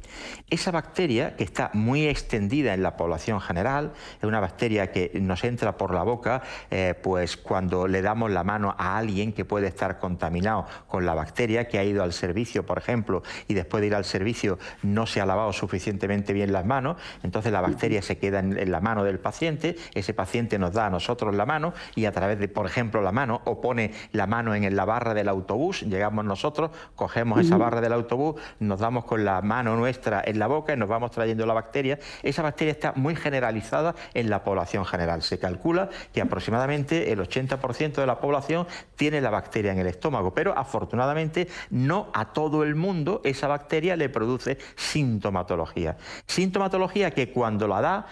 Esa 0.50 0.72
bacteria, 0.72 1.36
que 1.36 1.44
está 1.44 1.70
muy 1.74 2.08
extendida 2.08 2.74
en 2.74 2.84
la 2.84 2.98
población 2.98 3.40
general, 3.42 3.94
es 4.18 4.24
una 4.24 4.40
bacteria 4.40 4.92
que 4.92 5.12
nos 5.22 5.44
entra 5.44 5.78
por 5.78 5.94
la 5.94 6.04
boca, 6.04 6.42
eh, 6.72 6.96
pues 7.02 7.38
cuando 7.38 7.88
le 7.88 8.02
damos 8.02 8.32
la 8.32 8.44
mano 8.44 8.76
a 8.78 8.98
alguien 8.98 9.34
que 9.34 9.46
puede 9.46 9.68
estar 9.68 10.00
contaminado 10.00 10.66
con 10.88 11.06
la 11.06 11.14
bacteria, 11.14 11.68
que 11.68 11.80
ha 11.80 11.84
ido 11.84 12.04
al 12.04 12.14
servicio, 12.14 12.66
por 12.66 12.78
ejemplo, 12.78 13.24
y 13.48 13.54
después 13.54 13.82
de 13.82 13.88
ir 13.88 13.96
al 13.96 14.06
servicio 14.06 14.60
no 14.82 15.06
se 15.06 15.22
ha 15.22 15.26
lavado 15.26 15.54
suficientemente 15.54 16.34
bien 16.34 16.52
las 16.52 16.66
manos, 16.66 16.98
entonces 17.24 17.52
la 17.52 17.62
bacteria 17.62 18.02
se 18.02 18.18
queda 18.18 18.40
en, 18.40 18.72
la 18.72 18.82
mano 18.82 19.04
del 19.04 19.20
paciente, 19.20 19.76
ese 19.94 20.14
paciente 20.14 20.60
nos 20.60 20.74
da 20.74 20.88
a 20.88 20.90
nosotros 20.90 21.36
la 21.36 21.46
mano 21.46 21.74
y 21.96 22.06
a 22.06 22.12
través 22.12 22.40
de, 22.40 22.48
por 22.48 22.66
ejemplo, 22.66 23.02
la 23.02 23.12
mano, 23.12 23.42
o 23.46 23.62
pone 23.62 23.92
la 24.12 24.28
mano 24.28 24.56
en 24.56 24.76
la 24.76 24.86
barra 24.86 25.14
del 25.14 25.30
autobús, 25.30 25.82
llegamos 25.84 26.26
nosotros, 26.26 26.72
cogemos 26.96 27.40
esa 27.40 27.58
barra 27.58 27.82
del 27.82 27.94
autobús, 27.94 28.36
nos 28.60 28.80
damos 28.80 29.06
con 29.06 29.26
la 29.26 29.39
mano 29.42 29.76
nuestra 29.76 30.22
en 30.26 30.40
la 30.40 30.48
boca 30.48 30.74
y 30.74 30.78
nos 30.78 30.90
vamos 30.90 31.12
trayendo 31.12 31.46
la 31.46 31.54
bacteria. 31.54 32.00
Esa 32.24 32.42
bacteria 32.42 32.72
está 32.72 32.94
muy 32.94 33.16
generalizada 33.16 33.96
en 34.14 34.30
la 34.30 34.44
población 34.44 34.86
general. 34.86 35.22
Se 35.22 35.40
calcula 35.40 35.90
que 36.14 36.22
aproximadamente 36.22 37.12
el 37.12 37.20
80% 37.20 37.96
de 37.96 38.06
la 38.06 38.20
población 38.20 38.68
tiene 38.96 39.22
la 39.22 39.30
bacteria 39.30 39.72
en 39.72 39.80
el 39.80 39.88
estómago, 39.88 40.34
pero 40.34 40.58
afortunadamente 40.58 41.48
no 41.70 42.10
a 42.14 42.34
todo 42.34 42.64
el 42.64 42.76
mundo 42.76 43.22
esa 43.24 43.48
bacteria 43.48 43.96
le 43.96 44.10
produce 44.10 44.58
sintomatología. 44.76 45.98
Sintomatología 46.26 47.12
que 47.12 47.32
cuando 47.32 47.68
la 47.68 47.82
da 47.82 48.08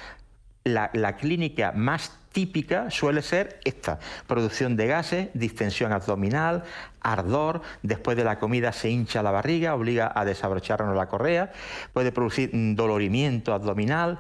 la, 0.64 0.90
la, 0.94 1.16
clínica 1.16 1.72
más 1.72 2.12
típica 2.38 2.92
suele 2.92 3.24
ser 3.24 3.60
esta, 3.66 3.98
producción 4.28 4.76
de 4.76 4.86
gases, 4.86 5.30
distensión 5.34 5.92
abdominal, 5.92 6.66
ardor, 7.02 7.64
después 7.82 8.16
de 8.16 8.24
la 8.24 8.38
comida 8.38 8.74
se 8.74 8.92
hincha 8.92 9.24
la 9.24 9.32
barriga, 9.32 9.74
obliga 9.74 10.12
a 10.14 10.24
desabrocharnos 10.24 10.96
la 10.96 11.08
correa, 11.08 11.52
puede 11.94 12.12
producir 12.12 12.52
dolorimiento 12.54 13.56
abdominal 13.56 14.20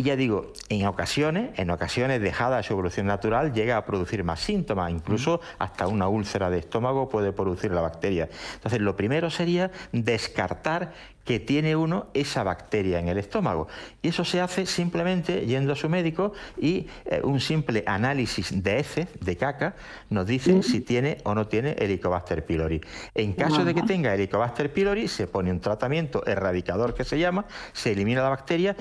y 0.00 0.02
ya 0.02 0.16
digo, 0.16 0.54
en 0.70 0.86
ocasiones, 0.86 1.50
en 1.58 1.68
ocasiones 1.68 2.22
dejada 2.22 2.62
su 2.62 2.72
evolución 2.72 3.04
natural, 3.04 3.52
llega 3.52 3.76
a 3.76 3.84
producir 3.84 4.24
más 4.24 4.40
síntomas, 4.40 4.90
incluso 4.90 5.42
hasta 5.58 5.88
una 5.88 6.08
úlcera 6.08 6.48
de 6.48 6.56
estómago 6.58 7.10
puede 7.10 7.34
producir 7.34 7.70
la 7.70 7.82
bacteria. 7.82 8.30
Entonces, 8.54 8.80
lo 8.80 8.96
primero 8.96 9.28
sería 9.28 9.70
descartar 9.92 10.94
que 11.22 11.38
tiene 11.38 11.76
uno 11.76 12.06
esa 12.14 12.42
bacteria 12.42 12.98
en 12.98 13.08
el 13.08 13.18
estómago. 13.18 13.68
Y 14.00 14.08
eso 14.08 14.24
se 14.24 14.40
hace 14.40 14.64
simplemente 14.64 15.44
yendo 15.46 15.74
a 15.74 15.76
su 15.76 15.88
médico 15.88 16.32
y 16.58 16.86
eh, 17.04 17.20
un 17.22 17.40
simple 17.40 17.84
análisis 17.86 18.62
de 18.62 18.80
heces, 18.80 19.06
de 19.20 19.36
caca, 19.36 19.76
nos 20.08 20.26
dice 20.26 20.62
si 20.62 20.80
tiene 20.80 21.18
o 21.24 21.34
no 21.34 21.46
tiene 21.46 21.76
Helicobacter 21.78 22.44
pylori. 22.46 22.80
En 23.14 23.34
caso 23.34 23.64
de 23.64 23.74
que 23.74 23.82
tenga 23.82 24.14
Helicobacter 24.14 24.72
pylori, 24.72 25.08
se 25.08 25.26
pone 25.26 25.50
un 25.50 25.60
tratamiento 25.60 26.26
erradicador 26.26 26.94
que 26.94 27.04
se 27.04 27.18
llama, 27.18 27.44
se 27.74 27.92
elimina 27.92 28.22
la 28.22 28.30
bacteria 28.30 28.74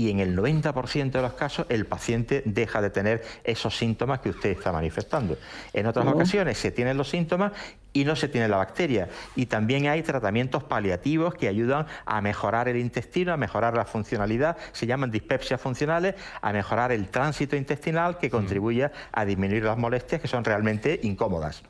y 0.00 0.08
en 0.08 0.18
el 0.18 0.34
90% 0.34 1.10
de 1.10 1.20
los 1.20 1.34
casos 1.34 1.66
el 1.68 1.84
paciente 1.84 2.42
deja 2.46 2.80
de 2.80 2.88
tener 2.88 3.22
esos 3.44 3.76
síntomas 3.76 4.20
que 4.20 4.30
usted 4.30 4.48
está 4.48 4.72
manifestando. 4.72 5.36
En 5.74 5.84
otras 5.84 6.06
ocasiones 6.06 6.56
se 6.56 6.70
tienen 6.70 6.96
los 6.96 7.10
síntomas 7.10 7.52
y 7.92 8.06
no 8.06 8.16
se 8.16 8.28
tiene 8.28 8.48
la 8.48 8.56
bacteria. 8.56 9.10
Y 9.36 9.44
también 9.44 9.88
hay 9.88 10.02
tratamientos 10.02 10.64
paliativos 10.64 11.34
que 11.34 11.48
ayudan 11.48 11.84
a 12.06 12.22
mejorar 12.22 12.66
el 12.68 12.78
intestino, 12.78 13.34
a 13.34 13.36
mejorar 13.36 13.74
la 13.74 13.84
funcionalidad, 13.84 14.56
se 14.72 14.86
llaman 14.86 15.10
dispepsias 15.10 15.60
funcionales, 15.60 16.14
a 16.40 16.50
mejorar 16.54 16.92
el 16.92 17.10
tránsito 17.10 17.54
intestinal 17.54 18.16
que 18.16 18.30
contribuye 18.30 18.90
a 19.12 19.24
disminuir 19.26 19.64
las 19.64 19.76
molestias 19.76 20.22
que 20.22 20.28
son 20.28 20.44
realmente 20.44 20.98
incómodas. 21.02 21.62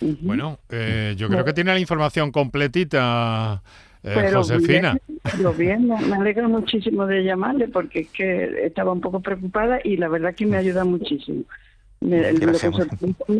Bueno, 0.00 0.58
eh, 0.70 1.14
yo 1.18 1.28
creo 1.28 1.44
que 1.44 1.52
tiene 1.52 1.74
la 1.74 1.80
información 1.80 2.32
completita 2.32 3.62
eh, 4.04 4.30
Josefina. 4.32 4.98
Bien, 5.56 5.88
me 5.88 6.16
alegra 6.16 6.48
muchísimo 6.48 7.06
de 7.06 7.24
llamarle 7.24 7.68
porque 7.68 8.00
es 8.00 8.08
que 8.08 8.66
estaba 8.66 8.92
un 8.92 9.00
poco 9.00 9.20
preocupada 9.20 9.80
y 9.82 9.96
la 9.96 10.08
verdad 10.08 10.34
que 10.34 10.46
me 10.46 10.56
ayuda 10.56 10.84
muchísimo. 10.84 11.44
Me, 12.00 12.32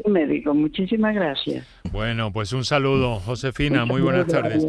médico, 0.09 0.53
muchísimas 0.53 1.14
gracias. 1.14 1.64
Bueno, 1.92 2.33
pues 2.33 2.53
un 2.53 2.64
saludo, 2.64 3.21
Josefina, 3.21 3.85
muy 3.85 4.01
buenas 4.01 4.27
tardes. 4.27 4.66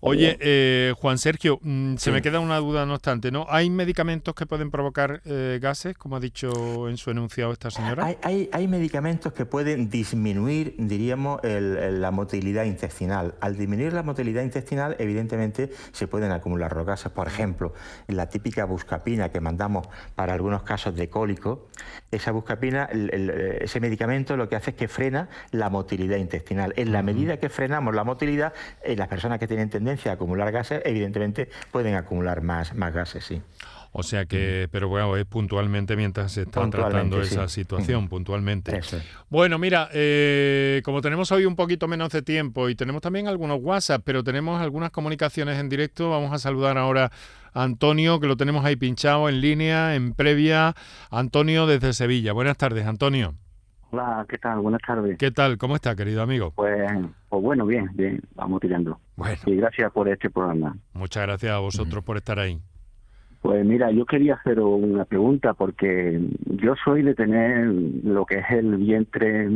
Oye, 0.00 0.36
eh, 0.40 0.94
Juan 0.96 1.18
Sergio, 1.18 1.58
mm, 1.60 1.96
se 1.96 2.12
me 2.12 2.22
queda 2.22 2.38
una 2.38 2.58
duda 2.58 2.86
no 2.86 2.94
obstante, 2.94 3.32
¿no? 3.32 3.46
¿Hay 3.48 3.68
medicamentos 3.68 4.32
que 4.34 4.46
pueden 4.46 4.70
provocar 4.70 5.22
eh, 5.24 5.58
gases, 5.60 5.98
como 5.98 6.16
ha 6.16 6.20
dicho 6.20 6.88
en 6.88 6.96
su 6.96 7.10
enunciado 7.10 7.52
esta 7.52 7.70
señora? 7.70 8.16
Hay, 8.22 8.48
hay, 8.52 8.68
medicamentos 8.68 9.32
que 9.32 9.44
pueden 9.44 9.90
disminuir, 9.90 10.76
diríamos, 10.78 11.40
la 11.42 12.10
motilidad 12.12 12.64
intestinal. 12.64 13.34
Al 13.40 13.56
disminuir 13.56 13.92
la 13.92 14.04
motilidad 14.04 14.42
intestinal, 14.42 14.94
evidentemente, 15.00 15.70
se 15.90 16.06
pueden 16.06 16.30
acumular 16.30 16.76
los 16.76 16.86
gases. 16.86 17.10
Por 17.10 17.26
ejemplo, 17.26 17.74
la 18.06 18.28
típica 18.28 18.66
buscapina 18.66 19.30
que 19.30 19.40
mandamos 19.40 19.88
para 20.14 20.32
algunos 20.32 20.62
casos 20.62 20.94
de 20.94 21.08
cólico, 21.08 21.70
esa 22.12 22.30
buscapina, 22.30 22.84
ese 22.84 23.80
medicamento 23.80 24.36
lo 24.36 24.48
que 24.48 24.56
hace 24.56 24.70
es 24.70 24.76
que 24.76 24.86
frena 24.86 25.28
la 25.50 25.70
motilidad 25.70 26.18
intestinal. 26.18 26.72
En 26.76 26.92
la 26.92 27.02
medida 27.02 27.38
que 27.38 27.48
frenamos 27.48 27.94
la 27.94 28.04
motilidad, 28.04 28.52
en 28.82 28.98
las 28.98 29.08
personas 29.08 29.38
que 29.38 29.48
tienen 29.48 29.70
tendencia 29.88 30.10
a 30.12 30.14
acumular 30.14 30.52
gases, 30.52 30.82
evidentemente 30.84 31.48
pueden 31.72 31.94
acumular 31.94 32.42
más, 32.42 32.74
más 32.74 32.92
gases, 32.92 33.24
sí. 33.24 33.40
O 33.92 34.02
sea 34.02 34.26
que, 34.26 34.68
pero 34.70 34.86
bueno, 34.88 35.16
es 35.16 35.24
puntualmente 35.24 35.96
mientras 35.96 36.32
se 36.32 36.42
está 36.42 36.68
tratando 36.68 37.22
esa 37.22 37.48
situación, 37.48 38.08
puntualmente. 38.08 38.80
Bueno, 39.30 39.58
mira, 39.58 39.88
eh, 39.92 40.82
como 40.84 41.00
tenemos 41.00 41.32
hoy 41.32 41.46
un 41.46 41.56
poquito 41.56 41.88
menos 41.88 42.10
de 42.10 42.20
tiempo 42.20 42.68
y 42.68 42.74
tenemos 42.74 43.00
también 43.00 43.28
algunos 43.28 43.60
WhatsApp, 43.62 44.02
pero 44.04 44.22
tenemos 44.22 44.60
algunas 44.60 44.90
comunicaciones 44.90 45.58
en 45.58 45.70
directo, 45.70 46.10
vamos 46.10 46.32
a 46.34 46.38
saludar 46.38 46.76
ahora 46.76 47.10
a 47.54 47.62
Antonio, 47.62 48.20
que 48.20 48.26
lo 48.26 48.36
tenemos 48.36 48.62
ahí 48.66 48.76
pinchado 48.76 49.26
en 49.28 49.40
línea, 49.40 49.94
en 49.94 50.12
previa. 50.12 50.74
Antonio 51.10 51.66
desde 51.66 51.94
Sevilla. 51.94 52.34
Buenas 52.34 52.58
tardes, 52.58 52.86
Antonio. 52.86 53.34
Hola, 53.90 54.26
¿qué 54.28 54.36
tal? 54.36 54.58
Buenas 54.60 54.82
tardes. 54.82 55.16
¿Qué 55.16 55.30
tal? 55.30 55.56
¿Cómo 55.56 55.74
está, 55.74 55.96
querido 55.96 56.22
amigo? 56.22 56.52
Pues, 56.54 56.90
pues 57.28 57.42
bueno, 57.42 57.64
bien, 57.64 57.88
bien, 57.94 58.20
vamos 58.34 58.60
tirando. 58.60 59.00
Bueno. 59.16 59.38
Y 59.46 59.56
gracias 59.56 59.90
por 59.92 60.08
este 60.08 60.28
programa. 60.28 60.76
Muchas 60.92 61.22
gracias 61.22 61.52
a 61.52 61.58
vosotros 61.58 62.04
por 62.04 62.18
estar 62.18 62.38
ahí. 62.38 62.60
Pues 63.40 63.64
mira, 63.64 63.90
yo 63.90 64.04
quería 64.04 64.34
hacer 64.34 64.60
una 64.60 65.04
pregunta 65.04 65.54
porque 65.54 66.20
yo 66.46 66.74
soy 66.84 67.02
de 67.02 67.14
tener 67.14 67.66
lo 67.68 68.26
que 68.26 68.40
es 68.40 68.50
el 68.50 68.76
vientre, 68.76 69.48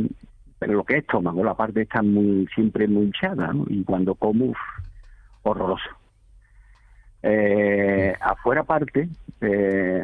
pero 0.57 0.73
lo 0.73 0.83
que 0.83 0.93
es 0.93 1.01
estómago, 1.01 1.43
la 1.43 1.53
parte 1.53 1.81
está 1.81 2.01
muy 2.01 2.47
siempre 2.55 2.87
muy 2.87 3.03
hinchada, 3.03 3.53
¿no? 3.53 3.65
Y 3.67 3.83
cuando 3.83 4.15
como, 4.15 4.53
horroroso. 5.43 5.89
Eh, 7.25 8.13
afuera 8.19 8.63
parte, 8.63 9.07
eh, 9.39 10.03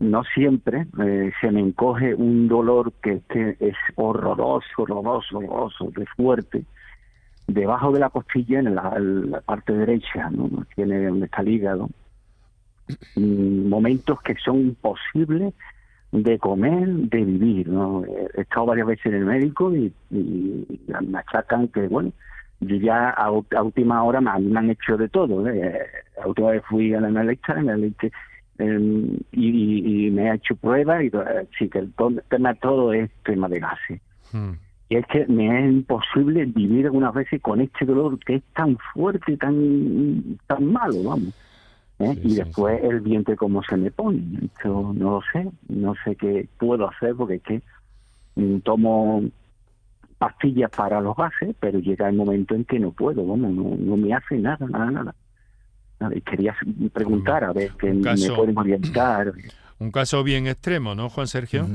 no 0.00 0.24
siempre 0.24 0.86
eh, 1.04 1.30
se 1.42 1.50
me 1.50 1.60
encoge 1.60 2.14
un 2.14 2.48
dolor 2.48 2.94
que, 3.02 3.20
es 3.60 3.76
horroroso, 3.96 4.66
horroroso, 4.78 5.38
horroroso, 5.38 5.90
de 5.94 6.06
fuerte, 6.06 6.64
debajo 7.46 7.92
de 7.92 8.00
la 8.00 8.08
costilla, 8.08 8.60
en 8.60 8.74
la, 8.74 9.42
parte 9.44 9.74
derecha, 9.74 10.30
¿no? 10.30 10.64
Tiene 10.74 11.06
donde 11.06 11.26
está 11.26 11.42
el 11.42 11.48
hígado. 11.48 11.90
Mm, 13.16 13.68
momentos 13.68 14.18
que 14.22 14.34
son 14.36 14.60
imposibles 14.60 15.52
de 16.12 16.38
comer, 16.38 16.88
de 16.88 17.24
vivir, 17.24 17.68
¿no? 17.68 18.04
He 18.06 18.40
estado 18.40 18.64
varias 18.64 18.86
veces 18.86 19.06
en 19.06 19.14
el 19.14 19.26
médico 19.26 19.74
y, 19.74 19.92
me 20.10 21.18
achacan 21.18 21.68
que, 21.68 21.88
bueno, 21.88 22.12
yo 22.60 22.76
ya 22.76 23.10
a, 23.10 23.30
última 23.30 24.02
hora 24.02 24.20
me, 24.20 24.30
han 24.30 24.70
hecho 24.70 24.96
de 24.96 25.08
todo. 25.08 25.48
¿eh? 25.48 25.80
Última 26.24 26.50
vez 26.50 26.62
fui 26.68 26.92
a 26.94 27.00
la 27.00 27.08
analista, 27.08 27.54
em, 28.58 29.16
y, 29.32 30.10
me 30.10 30.30
ha 30.30 30.34
hecho 30.34 30.56
pruebas 30.56 31.04
y 31.04 31.10
sí 31.58 31.68
que 31.68 31.78
el 31.78 31.92
tema 32.28 32.54
todo 32.54 32.92
es 32.92 33.10
tema 33.24 33.48
de 33.48 33.60
gases. 33.60 34.00
Hmm. 34.32 34.52
Y 34.90 34.96
es 34.96 35.06
que 35.06 35.26
me 35.26 35.46
es 35.46 35.70
imposible 35.70 36.46
vivir 36.46 36.86
algunas 36.86 37.12
veces 37.12 37.42
con 37.42 37.60
este 37.60 37.84
dolor 37.84 38.18
que 38.20 38.36
es 38.36 38.42
tan 38.54 38.78
fuerte, 38.94 39.36
tan 39.36 40.38
tan 40.46 40.72
malo, 40.72 41.02
vamos. 41.04 41.34
¿eh? 41.98 42.18
y 42.22 42.36
después 42.36 42.82
el 42.82 43.00
vientre 43.00 43.36
como 43.36 43.62
se 43.62 43.76
me 43.76 43.90
pone. 43.90 44.22
Esto 44.44 44.92
no 44.94 45.10
lo 45.10 45.22
sé, 45.32 45.50
no 45.68 45.94
sé 46.04 46.16
qué 46.16 46.48
puedo 46.58 46.88
hacer 46.88 47.14
porque 47.14 47.34
es 47.36 47.42
que 47.42 47.62
mm, 48.36 48.60
tomo 48.60 49.22
pastillas 50.18 50.70
para 50.70 51.00
los 51.00 51.16
gases, 51.16 51.54
pero 51.58 51.78
llega 51.78 52.08
el 52.08 52.16
momento 52.16 52.54
en 52.54 52.64
que 52.64 52.78
no 52.78 52.92
puedo, 52.92 53.22
bueno, 53.22 53.48
no, 53.48 53.76
no 53.76 53.96
me 53.96 54.12
hace 54.12 54.36
nada, 54.36 54.66
nada, 54.66 54.90
nada. 54.90 55.14
Y 56.14 56.20
quería 56.20 56.54
preguntar 56.92 57.44
a 57.44 57.52
ver 57.52 57.72
que 57.72 57.92
me 57.92 58.02
pueden 58.36 58.58
orientar. 58.58 59.32
Un 59.78 59.92
caso 59.92 60.24
bien 60.24 60.46
extremo, 60.46 60.94
¿no, 60.94 61.08
Juan 61.08 61.28
Sergio? 61.28 61.68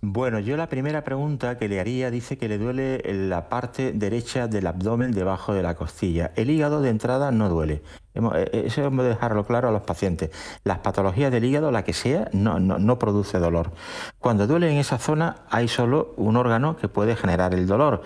Bueno, 0.00 0.38
yo 0.38 0.56
la 0.56 0.68
primera 0.68 1.04
pregunta 1.04 1.58
que 1.58 1.68
le 1.68 1.80
haría 1.80 2.10
dice 2.10 2.38
que 2.38 2.48
le 2.48 2.58
duele 2.58 3.02
la 3.28 3.48
parte 3.48 3.92
derecha 3.92 4.46
del 4.46 4.66
abdomen 4.66 5.12
debajo 5.12 5.54
de 5.54 5.62
la 5.62 5.74
costilla. 5.74 6.32
El 6.36 6.50
hígado 6.50 6.80
de 6.80 6.90
entrada 6.90 7.30
no 7.30 7.48
duele. 7.48 7.82
Eh, 8.14 8.64
eso 8.66 8.82
hemos 8.84 9.04
de 9.04 9.10
dejarlo 9.10 9.44
claro 9.46 9.68
a 9.68 9.72
los 9.72 9.82
pacientes. 9.82 10.30
Las 10.64 10.78
patologías 10.78 11.32
del 11.32 11.44
hígado, 11.44 11.70
la 11.70 11.84
que 11.84 11.92
sea, 11.92 12.28
no, 12.32 12.60
no, 12.60 12.78
no 12.78 12.98
produce 12.98 13.38
dolor. 13.38 13.72
Cuando 14.18 14.46
duele 14.46 14.70
en 14.70 14.78
esa 14.78 14.98
zona 14.98 15.36
hay 15.50 15.68
solo 15.68 16.14
un 16.16 16.36
órgano 16.36 16.76
que 16.76 16.88
puede 16.88 17.16
generar 17.16 17.54
el 17.54 17.66
dolor, 17.66 18.02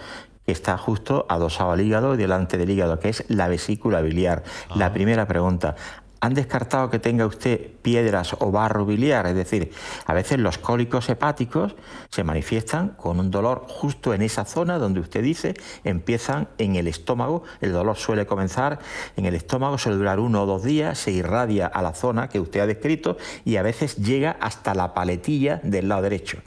que 0.46 0.53
está 0.53 0.79
justo 0.79 1.26
adosado 1.29 1.72
al 1.72 1.81
hígado 1.81 2.14
y 2.14 2.18
delante 2.18 2.57
del 2.57 2.70
hígado, 2.70 2.98
que 2.98 3.11
es 3.11 3.24
la 3.29 3.48
vesícula 3.48 4.00
biliar. 4.00 4.42
La 4.74 4.87
ah. 4.87 4.92
primera 4.92 5.26
pregunta, 5.26 5.76
han 6.20 6.35
descartado 6.35 6.90
que 6.90 6.98
tenga 6.98 7.26
usted 7.26 7.72
piedras 7.83 8.37
o 8.38 8.50
barro 8.50 8.85
biliar, 8.85 9.26
es 9.26 9.35
decir, 9.35 9.72
a 10.04 10.14
veces 10.14 10.38
los 10.38 10.59
cólicos 10.59 11.09
hepáticos 11.09 11.74
se 12.11 12.24
manifiestan 12.24 12.90
con 12.90 13.18
un 13.18 13.30
dolor 13.30 13.64
justo 13.68 14.12
en 14.12 14.22
esa 14.22 14.44
zona 14.44 14.78
donde 14.78 15.00
usted 15.00 15.22
dice 15.22 15.54
empiezan 15.85 16.48
en 16.59 16.76
el 16.76 16.87
estómago, 16.87 17.42
el 17.61 17.72
dolor 17.72 17.96
suele 17.96 18.26
comenzar 18.26 18.78
en 19.16 19.24
el 19.24 19.35
estómago, 19.35 19.78
suele 19.78 19.98
durar 19.98 20.20
uno 20.20 20.42
o 20.42 20.46
dos 20.46 20.62
días, 20.62 20.98
se 20.98 21.11
irradia 21.11 21.66
a 21.66 21.83
la 21.83 21.94
zona 21.94 22.28
que 22.28 22.40
usted 22.40 22.61
ha 22.61 22.66
descrito 22.66 23.16
y 23.44 23.56
a 23.56 23.62
veces 23.62 23.96
llega 23.96 24.37
hasta 24.40 24.74
la 24.74 24.94
paletilla 24.94 25.61
del 25.62 25.88
lado 25.88 26.02
derecho. 26.02 26.38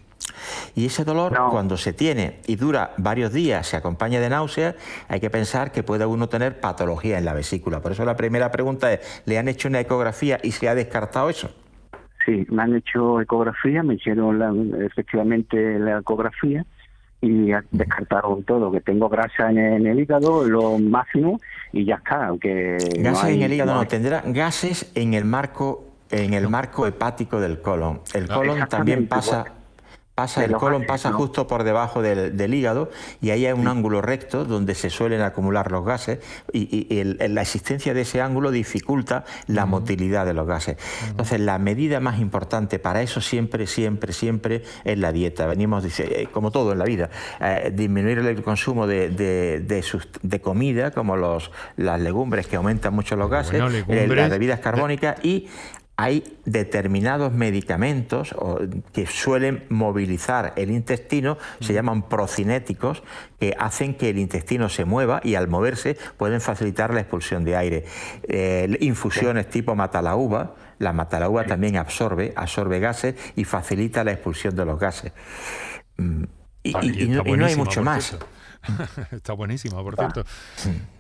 Y 0.76 0.86
ese 0.86 1.04
dolor, 1.04 1.34
cuando 1.52 1.78
se 1.78 1.94
tiene 1.94 2.40
y 2.48 2.56
dura 2.56 2.94
varios 2.98 3.32
días, 3.34 3.68
se 3.68 3.78
acompaña 3.78 4.20
de 4.20 4.30
náuseas, 4.30 4.76
hay 5.08 5.20
que 5.20 5.30
pensar 5.30 5.72
que 5.72 5.84
puede 5.84 6.06
uno 6.06 6.30
tener 6.30 6.60
patología 6.60 7.18
en 7.18 7.26
la 7.26 7.34
vesícula. 7.34 7.82
Por 7.82 7.92
eso 7.92 8.06
la 8.06 8.16
primera 8.16 8.52
pregunta 8.52 8.92
es, 8.92 9.24
¿le 9.26 9.38
han 9.38 9.48
hecho 9.48 9.68
una 9.68 9.80
ecografía 9.80 10.40
y 10.42 10.52
se 10.52 10.70
ha 10.70 10.76
descartado 10.76 11.30
eso? 11.30 11.50
Sí, 12.26 12.46
me 12.50 12.64
han 12.64 12.76
hecho 12.76 13.20
ecografía, 13.22 13.84
me 13.84 13.96
hicieron 13.96 14.74
efectivamente 14.82 15.78
la 15.78 16.00
ecografía 16.00 16.66
y 17.22 17.52
descartaron 17.72 18.44
todo, 18.44 18.72
que 18.72 18.82
tengo 18.82 19.08
grasa 19.08 19.50
en 19.50 19.88
el, 19.88 20.00
hígado, 20.00 20.44
lo 20.44 20.78
máximo, 20.78 21.40
y 21.72 21.86
ya 21.86 21.96
está. 21.96 22.28
Aunque 22.28 22.78
gases 23.00 23.30
en 23.30 23.42
el 23.44 23.54
hígado 23.54 23.76
no, 23.76 23.88
tendrá 23.88 24.24
gases 24.26 24.92
en 24.96 25.14
el 25.14 25.24
marco 25.24 25.86
en 26.12 26.34
el 26.34 26.48
marco 26.48 26.86
hepático 26.86 27.40
del 27.40 27.60
colon. 27.62 28.02
El 28.14 28.28
colon 28.28 28.68
también 28.70 29.08
pasa 29.08 29.46
Pasa, 30.16 30.46
el 30.46 30.52
colon 30.52 30.86
pasa 30.86 31.12
justo 31.12 31.48
por 31.48 31.64
debajo 31.64 32.04
del, 32.04 32.54
hígado 32.54 32.92
y 33.20 33.32
ahí 33.32 33.48
hay 33.48 33.52
un 33.52 33.68
ángulo 33.68 34.00
recto 34.00 34.46
donde 34.46 34.76
se 34.76 34.92
suelen 34.92 35.22
acumular 35.22 35.72
los 35.72 35.84
gases 35.84 36.20
y, 36.52 37.04
la 37.04 37.42
existencia 37.42 37.96
de 37.96 38.02
ese 38.02 38.22
ángulo 38.22 38.52
dificulta 38.52 39.26
la 39.48 39.66
motilidad 39.66 40.28
de 40.28 40.36
los 40.36 40.46
gases. 40.46 40.78
Entonces, 41.10 41.40
la 41.40 41.58
medida 41.58 42.00
más 42.00 42.20
importante 42.20 42.78
para 42.78 43.02
eso 43.02 43.22
siempre, 43.22 43.66
siempre, 43.66 44.14
siempre 44.14 44.62
es 44.84 45.00
la 45.00 45.12
dieta. 45.12 45.48
Venimos, 45.48 45.84
eh, 46.00 46.28
como 46.32 46.52
todo 46.52 46.74
en 46.74 46.78
la 46.78 46.86
vida, 46.86 47.10
eh, 47.42 47.72
disminuir 47.74 48.20
el 48.20 48.44
consumo 48.44 48.86
de, 48.86 49.10
de, 49.10 50.42
comida, 50.42 50.92
como 50.92 51.16
los, 51.16 51.50
las 51.76 52.00
legumbres 52.00 52.46
que 52.46 52.58
aumentan 52.58 52.94
mucho 52.94 53.16
los 53.16 53.32
gases, 53.32 53.60
eh, 53.88 54.08
las 54.08 54.30
bebidas 54.30 54.60
carbónicas 54.60 55.26
y 55.26 55.48
hay 55.96 56.24
determinados 56.46 57.34
medicamentos 57.34 58.36
que 58.92 59.06
suelen 59.06 59.66
movilizar 59.70 60.54
el 60.56 60.72
intestino, 60.72 61.38
se 61.60 61.74
llaman 61.74 62.10
procinéticos, 62.10 63.04
que 63.40 63.56
hacen 63.60 63.96
que 63.96 64.10
el 64.10 64.18
intestino 64.18 64.70
se 64.70 64.86
mueva 64.86 65.22
y 65.24 65.36
al 65.36 65.48
moverse 65.48 65.96
pueden 66.18 66.42
facilitar 66.42 66.94
la 66.94 67.02
expulsión 67.02 67.44
de 67.44 67.56
aire. 67.56 67.86
Eh, 68.24 68.76
infusiones 68.82 69.50
tipo 69.50 69.76
matalauba, 69.76 70.56
la 70.80 70.94
matalauba 70.94 71.46
también 71.46 71.78
absorbe, 71.78 72.34
absorbe 72.36 72.80
gases 72.80 73.16
y 73.36 73.44
facilita 73.44 74.04
la 74.04 74.14
expulsión 74.14 74.56
de 74.56 74.66
los 74.66 74.80
gases. 74.80 75.14
Mm, 75.98 76.24
y, 76.64 77.08
no, 77.08 77.46
hay 77.46 77.56
mucho 77.56 77.84
más. 77.84 78.18
está 79.12 79.34
buenísima, 79.34 79.84
por 79.84 79.96
cierto. 79.96 80.24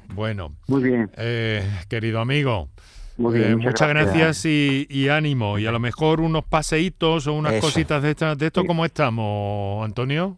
Bueno, 0.09 0.55
muy 0.67 0.83
bien. 0.83 1.09
Eh, 1.17 1.67
querido 1.87 2.19
amigo, 2.19 2.69
eh, 3.17 3.55
muchas, 3.55 3.89
gracias, 3.89 4.45
y, 4.45 5.09
ánimo. 5.09 5.59
Y 5.59 5.67
a 5.67 5.71
lo 5.71 5.79
mejor 5.79 6.19
unos 6.19 6.43
paseitos 6.43 7.27
o 7.27 7.33
unas 7.33 7.61
cositas 7.61 8.01
de, 8.01 8.13
de 8.35 8.45
esto, 8.45 8.65
¿cómo 8.65 8.85
estamos, 8.85 9.85
Antonio? 9.85 10.37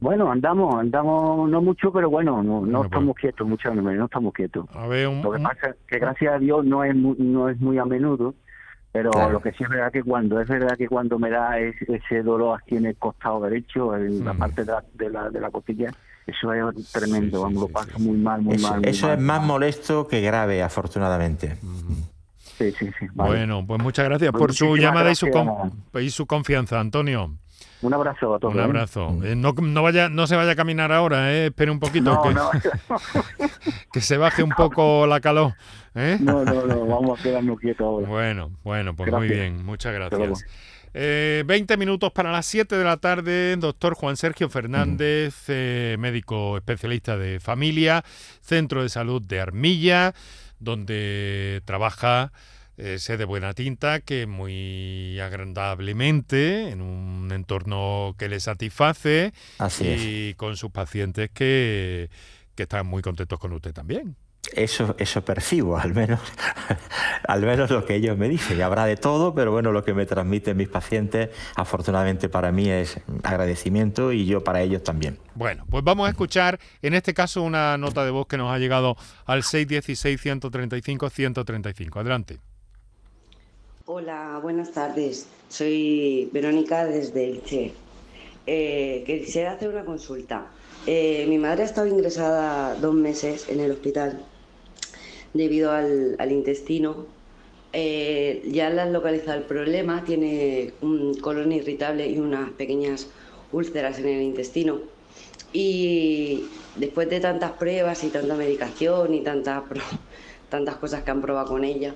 Bueno, 0.00 0.32
andamos, 0.32 0.76
andamos 0.76 1.48
no 1.50 1.60
mucho, 1.60 1.92
pero 1.92 2.08
bueno, 2.08 2.42
no, 2.42 2.64
no 2.64 2.84
estamos 2.84 3.14
quietos, 3.16 3.46
muchas 3.46 3.74
no 3.76 4.04
estamos 4.06 4.32
quietos. 4.32 4.66
lo 4.74 5.30
que 5.30 5.38
pasa 5.38 5.68
es 5.68 5.76
que 5.86 5.98
gracias 5.98 6.34
a 6.34 6.38
Dios 6.38 6.64
no 6.64 6.82
es 6.82 6.96
muy, 6.96 7.16
no 7.18 7.50
es 7.50 7.60
muy 7.60 7.76
a 7.76 7.84
menudo, 7.84 8.34
pero 8.92 9.10
lo 9.30 9.40
que 9.40 9.52
sí 9.52 9.62
es 9.62 9.68
verdad 9.68 9.92
que 9.92 10.02
cuando 10.02 10.40
es 10.40 10.48
verdad 10.48 10.76
que 10.78 10.88
cuando 10.88 11.18
me 11.18 11.28
da 11.28 11.58
ese, 11.58 12.22
dolor 12.22 12.58
aquí 12.58 12.76
en 12.76 12.86
el 12.86 12.96
costado 12.96 13.42
derecho, 13.42 13.94
en 13.94 14.24
la 14.24 14.32
mm. 14.32 14.38
parte 14.38 14.64
de 14.64 14.72
la, 14.72 14.84
de 14.94 15.10
la, 15.10 15.28
de 15.28 15.40
la 15.40 15.50
costilla, 15.50 15.92
eso 16.26 16.52
es 16.52 16.92
tremendo, 16.92 17.42
vamos, 17.42 17.62
lo 17.62 17.68
paso 17.68 17.98
muy 17.98 18.16
mal, 18.16 18.42
muy 18.42 18.58
mal. 18.58 18.84
eso 18.86 19.12
es 19.12 19.18
más 19.18 19.42
molesto 19.42 20.06
que 20.06 20.20
grave, 20.20 20.62
afortunadamente. 20.62 21.56
Sí, 22.58 22.72
sí, 22.72 22.90
sí. 22.98 23.06
Bueno, 23.14 23.66
pues 23.66 23.82
muchas 23.82 24.04
gracias 24.04 24.30
pues 24.32 24.40
por 24.40 24.52
su 24.52 24.76
llamada 24.76 25.10
y 25.10 25.14
su, 25.14 25.28
y 25.94 26.10
su 26.10 26.26
confianza, 26.26 26.78
Antonio. 26.78 27.38
Un 27.82 27.94
abrazo 27.94 28.34
a 28.34 28.38
todos. 28.38 28.54
Un 28.54 28.60
¿eh? 28.60 28.64
abrazo. 28.64 29.18
Eh, 29.24 29.34
no, 29.34 29.52
no, 29.52 29.82
vaya, 29.82 30.10
no 30.10 30.26
se 30.26 30.36
vaya 30.36 30.50
a 30.52 30.56
caminar 30.56 30.92
ahora, 30.92 31.32
eh. 31.32 31.46
espere 31.46 31.70
un 31.70 31.80
poquito. 31.80 32.20
que, 32.22 32.34
que, 33.92 34.00
se 34.00 34.18
baje 34.18 34.42
un 34.42 34.50
poco 34.50 35.06
la 35.06 35.20
calor. 35.20 35.54
¿eh? 35.94 36.18
No, 36.20 36.44
no, 36.44 36.66
no, 36.66 36.86
vamos 36.86 37.18
a 37.18 37.22
quedarnos 37.22 37.58
quietos 37.58 37.86
ahora. 37.86 38.06
Bueno, 38.06 38.50
bueno, 38.62 38.94
pues 38.94 39.10
muy 39.10 39.28
bien, 39.28 39.64
muchas 39.64 39.94
gracias. 39.94 40.44
Eh, 40.92 41.44
20 41.46 41.76
minutos 41.76 42.10
para 42.12 42.32
las 42.32 42.46
7 42.46 42.76
de 42.76 42.84
la 42.84 42.96
tarde, 42.96 43.56
doctor 43.56 43.94
Juan 43.94 44.16
Sergio 44.16 44.48
Fernández, 44.48 45.44
eh, 45.48 45.96
médico 45.98 46.56
especialista 46.56 47.16
de 47.16 47.38
familia, 47.38 48.04
Centro 48.40 48.82
de 48.82 48.88
Salud 48.88 49.22
de 49.22 49.40
Armilla, 49.40 50.14
donde 50.58 51.62
trabaja 51.64 52.32
eh, 52.76 52.98
sé 52.98 53.18
de 53.18 53.26
buena 53.26 53.52
tinta 53.52 54.00
que 54.00 54.26
muy 54.26 55.20
agradablemente, 55.20 56.70
en 56.70 56.80
un 56.80 57.30
entorno 57.30 58.14
que 58.18 58.28
le 58.28 58.40
satisface 58.40 59.32
y 59.80 60.34
con 60.34 60.56
sus 60.56 60.70
pacientes 60.70 61.30
que, 61.30 62.08
que 62.54 62.62
están 62.62 62.86
muy 62.86 63.02
contentos 63.02 63.38
con 63.38 63.52
usted 63.52 63.74
también. 63.74 64.16
Eso, 64.52 64.96
eso 64.98 65.24
percibo, 65.24 65.76
al 65.76 65.94
menos, 65.94 66.18
al 67.28 67.42
menos 67.42 67.70
lo 67.70 67.84
que 67.84 67.94
ellos 67.94 68.18
me 68.18 68.28
dicen. 68.28 68.58
Y 68.58 68.62
habrá 68.62 68.86
de 68.86 68.96
todo, 68.96 69.32
pero 69.34 69.52
bueno, 69.52 69.70
lo 69.70 69.84
que 69.84 69.94
me 69.94 70.06
transmiten 70.06 70.56
mis 70.56 70.68
pacientes, 70.68 71.30
afortunadamente 71.54 72.28
para 72.28 72.50
mí 72.50 72.68
es 72.68 72.98
agradecimiento 73.22 74.10
y 74.12 74.26
yo 74.26 74.42
para 74.42 74.60
ellos 74.62 74.82
también. 74.82 75.18
Bueno, 75.34 75.64
pues 75.70 75.84
vamos 75.84 76.08
a 76.08 76.10
escuchar 76.10 76.58
en 76.82 76.94
este 76.94 77.14
caso 77.14 77.42
una 77.42 77.78
nota 77.78 78.04
de 78.04 78.10
voz 78.10 78.26
que 78.26 78.38
nos 78.38 78.52
ha 78.52 78.58
llegado 78.58 78.96
al 79.24 79.42
616-135-135. 79.42 82.00
Adelante. 82.00 82.40
Hola, 83.86 84.40
buenas 84.42 84.72
tardes. 84.72 85.28
Soy 85.48 86.28
Verónica 86.32 86.86
desde 86.86 87.28
Elche. 87.28 87.72
Eh, 88.46 89.04
quisiera 89.06 89.52
hacer 89.52 89.68
una 89.68 89.84
consulta. 89.84 90.46
Eh, 90.86 91.26
mi 91.28 91.36
madre 91.36 91.62
ha 91.62 91.66
estado 91.66 91.86
ingresada 91.86 92.74
dos 92.74 92.94
meses 92.94 93.48
en 93.48 93.60
el 93.60 93.70
hospital 93.70 94.24
debido 95.34 95.72
al, 95.72 96.32
intestino. 96.32 97.06
Eh, 97.72 98.42
ya 98.50 98.70
le 98.70 98.80
han 98.80 98.92
localizado 98.92 99.38
el 99.38 99.44
problema, 99.44 100.04
tiene 100.04 100.72
un 100.80 101.14
colon 101.14 101.52
irritable 101.52 102.08
y 102.08 102.18
unas 102.18 102.50
pequeñas 102.52 103.08
úlceras 103.52 103.98
en 103.98 104.08
el 104.08 104.22
intestino. 104.22 104.80
Y 105.52 106.46
después 106.76 107.10
de 107.10 107.20
tantas 107.20 107.52
pruebas 107.52 108.02
y 108.04 108.08
tanta 108.08 108.34
medicación 108.34 109.14
y 109.14 109.20
tantas, 109.20 109.64
tantas 110.48 110.76
cosas 110.76 111.02
que 111.02 111.10
han 111.10 111.20
probado 111.20 111.48
con 111.48 111.64
ella, 111.64 111.94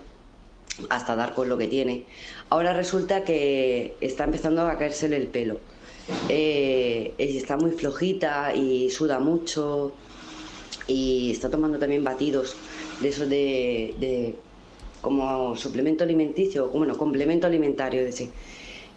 hasta 0.91 1.17
dar 1.17 1.35
con 1.35 1.49
lo 1.49 1.57
que 1.57 1.69
tiene, 1.69 2.05
ahora 2.51 2.75
resulta 2.75 3.25
que 3.25 3.97
está 4.01 4.25
empezando 4.25 4.63
a 4.63 4.77
caérsele 4.77 5.17
el 5.17 5.29
pelo. 5.29 5.59
Eh, 6.29 7.15
está 7.19 7.57
muy 7.57 7.71
flojita 7.71 8.55
y 8.55 8.91
suda 8.91 9.19
mucho 9.19 9.93
y 10.87 11.31
está 11.31 11.51
tomando 11.51 11.79
también 11.79 12.05
batidos 12.05 12.57
de 13.01 13.09
eso 13.09 13.27
de, 13.27 14.35
como 15.01 15.57
suplemento 15.57 16.05
alimenticio, 16.05 16.69
bueno, 16.69 16.97
complemento 16.97 17.47
alimentario 17.47 18.05
de. 18.05 18.29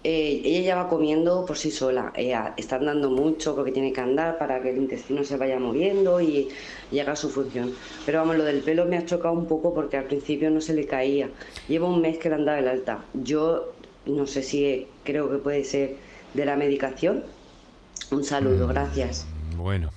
Eh, 0.03 0.41
ella 0.45 0.61
ya 0.61 0.75
va 0.75 0.89
comiendo 0.89 1.45
por 1.45 1.57
sí 1.57 1.71
sola, 1.71 2.13
ella 2.15 2.53
está 2.55 2.75
andando 2.75 3.09
mucho 3.09 3.55
porque 3.55 3.71
tiene 3.71 3.91
que 3.91 3.99
andar 3.99 4.37
para 4.37 4.61
que 4.61 4.69
el 4.69 4.77
intestino 4.77 5.23
se 5.23 5.37
vaya 5.37 5.59
moviendo 5.59 6.21
y 6.21 6.49
llega 6.91 7.13
a 7.13 7.15
su 7.15 7.29
función. 7.29 7.73
Pero 8.05 8.19
vamos, 8.19 8.37
lo 8.37 8.45
del 8.45 8.61
pelo 8.61 8.85
me 8.85 8.97
ha 8.97 9.05
chocado 9.05 9.33
un 9.33 9.47
poco 9.47 9.73
porque 9.73 9.97
al 9.97 10.05
principio 10.05 10.49
no 10.51 10.61
se 10.61 10.73
le 10.75 10.85
caía. 10.85 11.29
Lleva 11.67 11.89
un 11.89 11.99
mes 11.99 12.19
que 12.19 12.29
le 12.29 12.35
andaba 12.35 12.59
el 12.59 12.67
alta. 12.67 13.03
Yo 13.15 13.73
no 14.05 14.27
sé 14.27 14.43
si 14.43 14.87
creo 15.03 15.29
que 15.29 15.37
puede 15.37 15.63
ser 15.65 15.95
de 16.37 16.45
la 16.45 16.55
medicación. 16.55 17.23
Un 18.11 18.23
saludo, 18.23 18.67
mm, 18.67 18.69
gracias. 18.69 19.27
Bueno. 19.57 19.89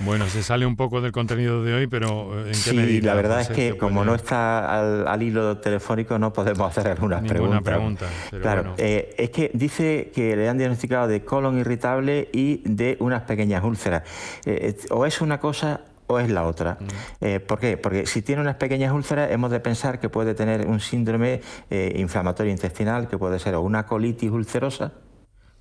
Bueno, 0.00 0.26
se 0.26 0.42
sale 0.42 0.64
un 0.64 0.74
poco 0.74 1.02
del 1.02 1.12
contenido 1.12 1.62
de 1.62 1.74
hoy, 1.74 1.86
pero 1.86 2.46
eh, 2.46 2.52
¿en 2.52 2.62
qué 2.62 2.72
medida? 2.72 3.08
La 3.08 3.14
verdad 3.14 3.40
es 3.42 3.48
que 3.48 3.76
como 3.76 4.02
no 4.04 4.14
está 4.14 5.12
al, 5.12 5.22
hilo 5.22 5.58
telefónico 5.58 6.18
no 6.18 6.32
podemos 6.32 6.66
hacer 6.66 6.90
algunas 6.90 7.22
Ninguna 7.22 7.60
preguntas. 7.60 8.10
pregunta. 8.10 8.40
claro, 8.40 8.74
eh, 8.78 9.14
es 9.18 9.30
que 9.30 9.50
dice 9.52 10.10
que 10.14 10.34
le 10.34 10.48
han 10.48 10.56
diagnosticado 10.56 11.08
de 11.08 11.24
colon 11.24 11.58
irritable 11.58 12.30
y 12.32 12.62
de 12.64 12.96
unas 13.00 13.22
pequeñas 13.22 13.62
úlceras. 13.64 14.02
Eh, 14.46 14.76
o 14.90 15.04
es 15.04 15.20
una 15.20 15.38
cosa 15.40 15.82
o 16.06 16.18
es 16.18 16.30
la 16.30 16.44
otra. 16.44 16.78
Mm. 16.80 17.46
¿Por 17.46 17.58
qué? 17.58 17.76
Porque 17.76 18.06
si 18.06 18.22
tiene 18.22 18.40
unas 18.40 18.56
pequeñas 18.56 18.92
úlceras 18.92 19.30
hemos 19.30 19.50
de 19.50 19.60
pensar 19.60 20.00
que 20.00 20.08
puede 20.08 20.34
tener 20.34 20.66
un 20.66 20.80
síndrome 20.80 21.40
inflamatorio 21.70 22.50
intestinal, 22.52 23.08
que 23.08 23.18
puede 23.18 23.38
ser 23.38 23.54
o 23.54 23.62
una 23.62 23.86
colitis 23.86 24.30
ulcerosa, 24.30 24.92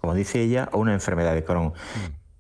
como 0.04 0.16
dice 0.16 0.42
ella, 0.42 0.68
o 0.74 0.80
una 0.80 0.92
enfermedad 0.92 1.34
de 1.34 1.46
Crohn. 1.46 1.72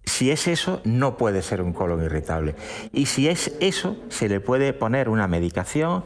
Si 0.03 0.31
es 0.31 0.49
eso, 0.49 0.81
no 0.83 1.15
puede 1.15 1.41
ser 1.41 1.61
un 1.61 1.71
colon 1.71 2.03
irritable. 2.03 2.55
Y 2.91 3.05
si 3.05 3.29
es 3.29 3.55
eso, 3.61 3.95
se 4.09 4.27
le 4.27 4.41
puede 4.41 4.73
poner 4.73 5.07
una 5.07 5.29
medicación 5.29 6.03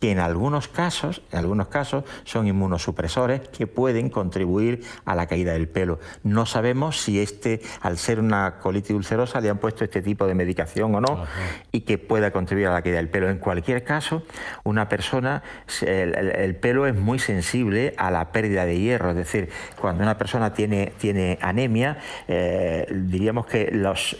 que 0.00 0.12
en 0.12 0.20
algunos 0.20 0.68
casos, 0.68 1.22
en 1.32 1.38
algunos 1.38 1.68
casos 1.68 2.04
son 2.24 2.46
inmunosupresores 2.46 3.48
que 3.48 3.66
pueden 3.66 4.10
contribuir 4.10 4.84
a 5.04 5.14
la 5.14 5.26
caída 5.26 5.52
del 5.52 5.68
pelo. 5.68 5.98
No 6.22 6.46
sabemos 6.46 7.00
si 7.00 7.20
este, 7.20 7.60
al 7.80 7.98
ser 7.98 8.20
una 8.20 8.58
colitis 8.58 8.94
ulcerosa, 8.94 9.40
le 9.40 9.50
han 9.50 9.58
puesto 9.58 9.84
este 9.84 10.00
tipo 10.00 10.26
de 10.26 10.34
medicación 10.34 10.94
o 10.94 11.00
no 11.00 11.24
y 11.72 11.80
que 11.80 11.98
pueda 11.98 12.30
contribuir 12.30 12.68
a 12.68 12.72
la 12.72 12.82
caída 12.82 12.98
del 12.98 13.08
pelo. 13.08 13.28
En 13.28 13.38
cualquier 13.38 13.82
caso, 13.82 14.22
una 14.62 14.88
persona, 14.88 15.42
el, 15.82 16.56
pelo 16.56 16.86
es 16.86 16.94
muy 16.94 17.18
sensible 17.18 17.94
a 17.96 18.10
la 18.10 18.30
pérdida 18.30 18.64
de 18.66 18.78
hierro, 18.78 19.10
es 19.10 19.16
decir, 19.16 19.48
cuando 19.80 20.02
una 20.04 20.16
persona 20.16 20.54
tiene, 20.54 20.92
tiene 20.98 21.38
anemia, 21.42 21.98
eh, 22.28 22.86
diríamos 22.90 23.46
que 23.46 23.70
los, 23.72 24.16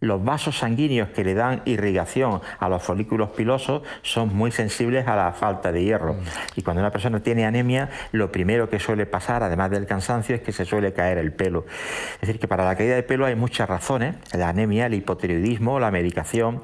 los 0.00 0.24
vasos 0.24 0.58
sanguíneos 0.58 1.08
que 1.10 1.24
le 1.24 1.34
dan 1.34 1.62
irrigación 1.64 2.42
a 2.58 2.68
los 2.68 2.82
folículos 2.82 3.30
pilosos 3.30 3.82
son 4.02 4.34
muy 4.34 4.50
sensibles 4.50 4.73
a 4.80 5.16
la 5.16 5.32
falta 5.32 5.72
de 5.72 5.82
hierro. 5.82 6.14
Mm. 6.14 6.18
Y 6.56 6.62
cuando 6.62 6.80
una 6.80 6.90
persona 6.90 7.20
tiene 7.20 7.44
anemia, 7.44 7.90
lo 8.12 8.30
primero 8.30 8.68
que 8.68 8.78
suele 8.78 9.06
pasar, 9.06 9.42
además 9.42 9.70
del 9.70 9.86
cansancio, 9.86 10.34
es 10.34 10.42
que 10.42 10.52
se 10.52 10.64
suele 10.64 10.92
caer 10.92 11.18
el 11.18 11.32
pelo. 11.32 11.66
Es 12.14 12.20
decir, 12.22 12.38
que 12.38 12.48
para 12.48 12.64
la 12.64 12.76
caída 12.76 12.94
de 12.94 13.02
pelo 13.02 13.26
hay 13.26 13.34
muchas 13.34 13.68
razones, 13.68 14.16
la 14.32 14.48
anemia, 14.48 14.86
el 14.86 14.94
hipotiroidismo, 14.94 15.80
la 15.80 15.90
medicación, 15.90 16.62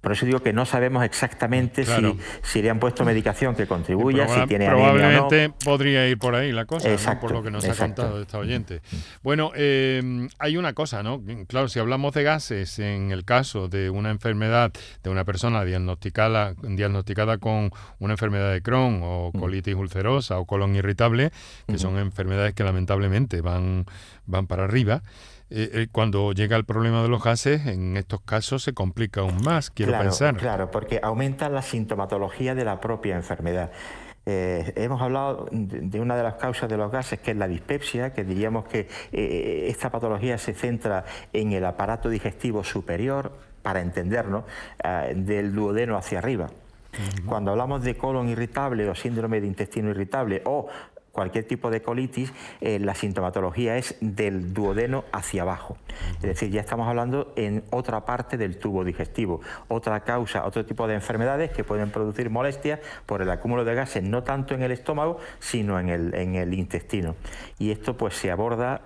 por 0.00 0.12
eso 0.12 0.26
digo 0.26 0.40
que 0.40 0.52
no 0.52 0.64
sabemos 0.64 1.04
exactamente 1.04 1.84
si, 2.42 2.62
le 2.62 2.70
han 2.70 2.78
puesto 2.78 3.04
medicación 3.04 3.56
que 3.56 3.66
contribuya, 3.66 4.28
si 4.28 4.46
tiene 4.46 4.68
Probablemente 4.68 5.36
anemia 5.36 5.54
podría 5.64 6.08
ir 6.08 6.18
por 6.18 6.36
ahí 6.36 6.52
la 6.52 6.66
cosa, 6.66 7.20
por 7.20 7.32
lo 7.32 7.42
que 7.42 7.50
nos 7.50 7.68
ha 7.68 7.74
contado 7.74 8.22
esta 8.22 8.38
oyente. 8.38 8.80
Bueno, 9.22 9.50
eh, 9.56 10.28
hay 10.38 10.56
una 10.56 10.72
cosa, 10.72 11.02
¿no? 11.02 11.22
Claro, 11.48 11.68
si 11.68 11.80
hablamos 11.80 12.14
de 12.14 12.22
gases, 12.22 12.78
en 12.78 13.10
el 13.10 13.24
caso 13.24 13.68
de 13.68 13.90
una 13.90 14.10
enfermedad 14.10 14.72
de 15.02 15.10
una 15.10 15.24
persona 15.24 15.64
diagnosticada, 15.64 16.54
diagnosticada 16.62 17.38
con 17.38 17.70
una 17.98 18.14
enfermedad 18.14 18.52
de 18.52 18.62
Crohn 18.62 19.00
o 19.02 19.30
mm. 19.32 19.38
colitis 19.38 19.74
ulcerosa 19.74 20.38
o 20.38 20.46
colon 20.46 20.76
irritable, 20.76 21.32
que 21.66 21.78
son 21.78 21.98
enfermedades 21.98 22.54
que 22.54 22.62
lamentablemente 22.62 23.40
van, 23.40 23.84
van 24.26 24.46
para 24.46 24.64
arriba, 24.64 25.02
eh, 25.50 25.70
eh, 25.72 25.86
cuando 25.90 26.32
llega 26.32 26.56
el 26.56 26.64
problema 26.64 27.02
de 27.02 27.08
los 27.08 27.22
gases, 27.22 27.66
en 27.66 27.96
estos 27.96 28.20
casos 28.20 28.62
se 28.62 28.74
complica 28.74 29.22
aún 29.22 29.42
más, 29.42 29.70
quiero 29.70 29.98
pensar. 29.98 30.36
Claro, 30.36 30.70
porque 30.70 31.00
aumenta 31.02 31.48
la 31.48 31.62
sintomatología 31.62 32.54
de 32.54 32.64
la 32.64 32.80
propia 32.80 33.16
enfermedad. 33.16 33.70
Eh, 34.26 34.74
hemos 34.76 35.00
hablado 35.00 35.48
de 35.50 36.00
una 36.00 36.16
de 36.16 36.22
las 36.22 36.34
causas 36.34 36.68
de 36.68 36.76
los 36.76 36.92
gases, 36.92 37.18
que 37.20 37.30
es 37.30 37.36
la 37.38 37.48
dispepsia, 37.48 38.12
que 38.12 38.24
diríamos 38.24 38.66
que 38.66 38.88
esta 39.10 39.90
patología 39.90 40.36
se 40.36 40.52
centra 40.52 41.06
en 41.32 41.52
el 41.52 41.64
aparato 41.64 42.10
digestivo 42.10 42.62
superior, 42.62 43.32
para 43.62 43.80
entendernos, 43.80 44.44
del 45.14 45.54
duodeno 45.54 45.96
hacia 45.96 46.18
arriba. 46.18 46.48
Cuando 47.26 47.52
hablamos 47.52 47.82
de 47.82 47.96
colon 47.96 48.28
irritable 48.28 48.88
o 48.88 48.94
síndrome 48.94 49.40
de 49.40 49.46
intestino 49.46 49.90
irritable 49.90 50.42
o 50.44 50.68
cualquier 51.18 51.46
tipo 51.46 51.68
de 51.68 51.82
colitis, 51.82 52.32
eh, 52.60 52.78
la 52.78 52.94
sintomatología 52.94 53.76
es 53.76 53.96
del 54.00 54.54
duodeno 54.54 55.04
hacia 55.10 55.42
abajo. 55.42 55.76
Es 56.18 56.22
decir, 56.22 56.48
ya 56.50 56.60
estamos 56.60 56.86
hablando 56.86 57.32
en 57.34 57.64
otra 57.70 58.04
parte 58.06 58.36
del 58.36 58.56
tubo 58.56 58.84
digestivo, 58.84 59.40
otra 59.66 60.04
causa, 60.04 60.46
otro 60.46 60.64
tipo 60.64 60.86
de 60.86 60.94
enfermedades 60.94 61.50
que 61.50 61.64
pueden 61.64 61.90
producir 61.90 62.30
molestias 62.30 62.78
por 63.04 63.20
el 63.20 63.30
acúmulo 63.32 63.64
de 63.64 63.74
gases, 63.74 64.04
no 64.04 64.22
tanto 64.22 64.54
en 64.54 64.62
el 64.62 64.70
estómago, 64.70 65.18
sino 65.40 65.80
en 65.80 65.88
el, 65.88 66.14
en 66.14 66.36
el 66.36 66.54
intestino. 66.54 67.16
Y 67.58 67.72
esto 67.72 67.96
pues 67.96 68.14
se 68.14 68.30
aborda 68.30 68.80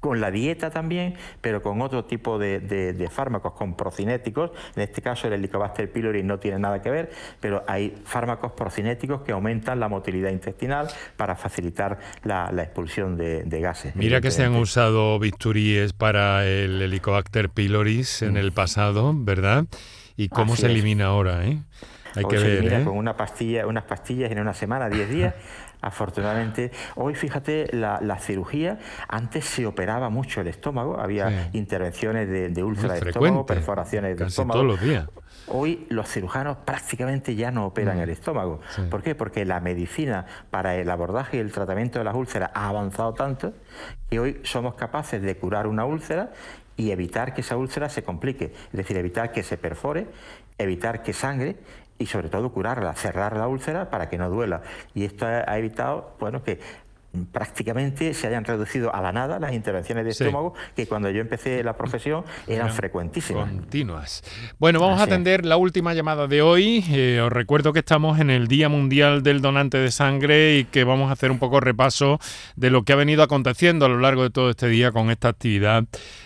con 0.00 0.20
la 0.20 0.30
dieta 0.30 0.70
también, 0.70 1.14
pero 1.40 1.62
con 1.62 1.80
otro 1.82 2.04
tipo 2.04 2.38
de, 2.38 3.08
fármacos, 3.12 3.52
con 3.52 3.76
procinéticos. 3.76 4.50
En 4.74 4.82
este 4.82 5.02
caso 5.02 5.26
el 5.26 5.34
Helicobacter 5.34 5.92
pylori 5.92 6.22
no 6.22 6.38
tiene 6.38 6.58
nada 6.58 6.82
que 6.82 6.90
ver, 6.90 7.10
pero 7.40 7.62
hay 7.66 7.94
fármacos 8.04 8.52
procinéticos 8.52 9.22
que 9.22 9.32
aumentan 9.32 9.78
la 9.78 9.88
motilidad 9.88 10.30
intestinal 10.30 10.88
para 11.16 11.36
facilitar 11.36 11.98
la, 12.24 12.50
expulsión 12.62 13.16
de, 13.16 13.60
gases. 13.60 13.94
Mira 13.94 14.20
que 14.20 14.30
se 14.30 14.44
han 14.44 14.56
usado 14.56 15.18
bisturíes 15.18 15.92
para 15.92 16.46
el 16.46 16.80
Helicobacter 16.80 17.50
pylori 17.50 18.04
en 18.22 18.36
el 18.36 18.52
pasado, 18.52 19.12
¿verdad? 19.14 19.66
¿Y 20.16 20.28
cómo 20.28 20.56
se 20.56 20.66
elimina 20.66 21.06
ahora? 21.06 21.46
Eh? 21.46 21.58
Hay 22.14 22.24
que 22.24 22.38
ver. 22.38 22.72
¿eh? 22.72 22.84
Con 22.84 22.96
una 22.96 23.16
pastilla, 23.16 23.66
unas 23.66 23.84
pastillas 23.84 24.30
en 24.30 24.40
una 24.40 24.54
semana, 24.54 24.88
10 24.88 25.10
días. 25.10 25.34
Afortunadamente, 25.82 26.70
hoy 26.96 27.14
fíjate, 27.14 27.68
la, 27.72 28.18
cirugía, 28.18 28.78
antes 29.08 29.46
se 29.46 29.64
operaba 29.64 30.10
mucho 30.10 30.42
el 30.42 30.48
estómago, 30.48 31.00
había 31.00 31.48
intervenciones 31.54 32.28
de, 32.28 32.62
úlcera 32.62 32.94
de 32.94 33.08
estómago, 33.08 33.46
perforaciones 33.46 34.18
de 34.18 34.26
estómago. 34.26 34.60
todos 34.60 34.72
los 34.72 34.80
días. 34.82 35.08
Hoy 35.48 35.86
los 35.88 36.06
cirujanos 36.08 36.58
prácticamente 36.58 37.34
ya 37.34 37.50
no 37.50 37.66
operan 37.66 37.96
mm. 37.96 38.02
el 38.02 38.10
estómago. 38.10 38.60
¿Por 38.90 39.02
qué? 39.02 39.14
Porque 39.14 39.46
la 39.46 39.60
medicina 39.60 40.26
para 40.50 40.76
el 40.76 40.90
abordaje 40.90 41.38
y 41.38 41.40
el 41.40 41.50
tratamiento 41.50 41.98
de 41.98 42.04
las 42.04 42.14
úlceras 42.14 42.50
ha 42.54 42.68
avanzado 42.68 43.14
tanto 43.14 43.54
que 44.10 44.20
hoy 44.20 44.40
somos 44.42 44.74
capaces 44.74 45.22
de 45.22 45.36
curar 45.36 45.66
una 45.66 45.86
úlcera 45.86 46.30
y 46.76 46.92
evitar 46.92 47.34
que 47.34 47.40
esa 47.40 47.56
úlcera 47.56 47.88
se 47.88 48.02
complique, 48.02 48.52
es 48.66 48.72
decir, 48.72 48.96
evitar 48.96 49.32
que 49.32 49.42
se 49.42 49.56
perfore, 49.56 50.06
evitar 50.56 51.02
que 51.02 51.12
sangre 51.12 51.56
y 52.00 52.06
sobre 52.06 52.30
todo 52.30 52.50
curarla, 52.50 52.94
cerrar 52.94 53.36
la 53.36 53.46
úlcera 53.46 53.90
para 53.90 54.08
que 54.08 54.18
no 54.18 54.28
duela. 54.30 54.62
Y 54.94 55.04
esto 55.04 55.26
ha 55.26 55.58
evitado, 55.58 56.16
bueno, 56.18 56.42
que 56.42 56.58
prácticamente 57.32 58.14
se 58.14 58.28
hayan 58.28 58.44
reducido 58.44 58.94
a 58.94 59.00
la 59.00 59.10
nada 59.10 59.40
las 59.40 59.52
intervenciones 59.52 60.04
de 60.04 60.10
estómago 60.10 60.54
que 60.76 60.86
cuando 60.86 61.10
yo 61.10 61.20
empecé 61.20 61.62
la 61.64 61.76
profesión 61.76 62.24
eran 62.46 62.70
frecuentísimas. 62.70 63.50
Continuas. 63.50 64.22
Bueno, 64.58 64.80
vamos 64.80 65.00
a 65.00 65.04
atender 65.04 65.44
la 65.44 65.56
última 65.56 65.92
llamada 65.92 66.28
de 66.28 66.40
hoy. 66.40 66.84
Eh, 66.88 67.20
os 67.20 67.32
recuerdo 67.32 67.72
que 67.72 67.80
estamos 67.80 68.20
en 68.20 68.30
el 68.30 68.46
Día 68.46 68.68
Mundial 68.68 69.22
del 69.22 69.40
Donante 69.40 69.78
de 69.78 69.90
Sangre 69.90 70.58
y 70.58 70.64
que 70.64 70.84
vamos 70.84 71.10
a 71.10 71.12
hacer 71.12 71.32
un 71.32 71.40
poco 71.40 71.58
repaso 71.60 72.20
de 72.54 72.70
lo 72.70 72.84
que 72.84 72.92
ha 72.92 72.96
venido 72.96 73.24
aconteciendo 73.24 73.86
a 73.86 73.88
lo 73.88 73.98
largo 73.98 74.22
de 74.22 74.30
todo 74.30 74.50
este 74.50 74.68
día 74.68 74.92
con 74.92 75.10
esta 75.10 75.28
actividad 75.28 75.84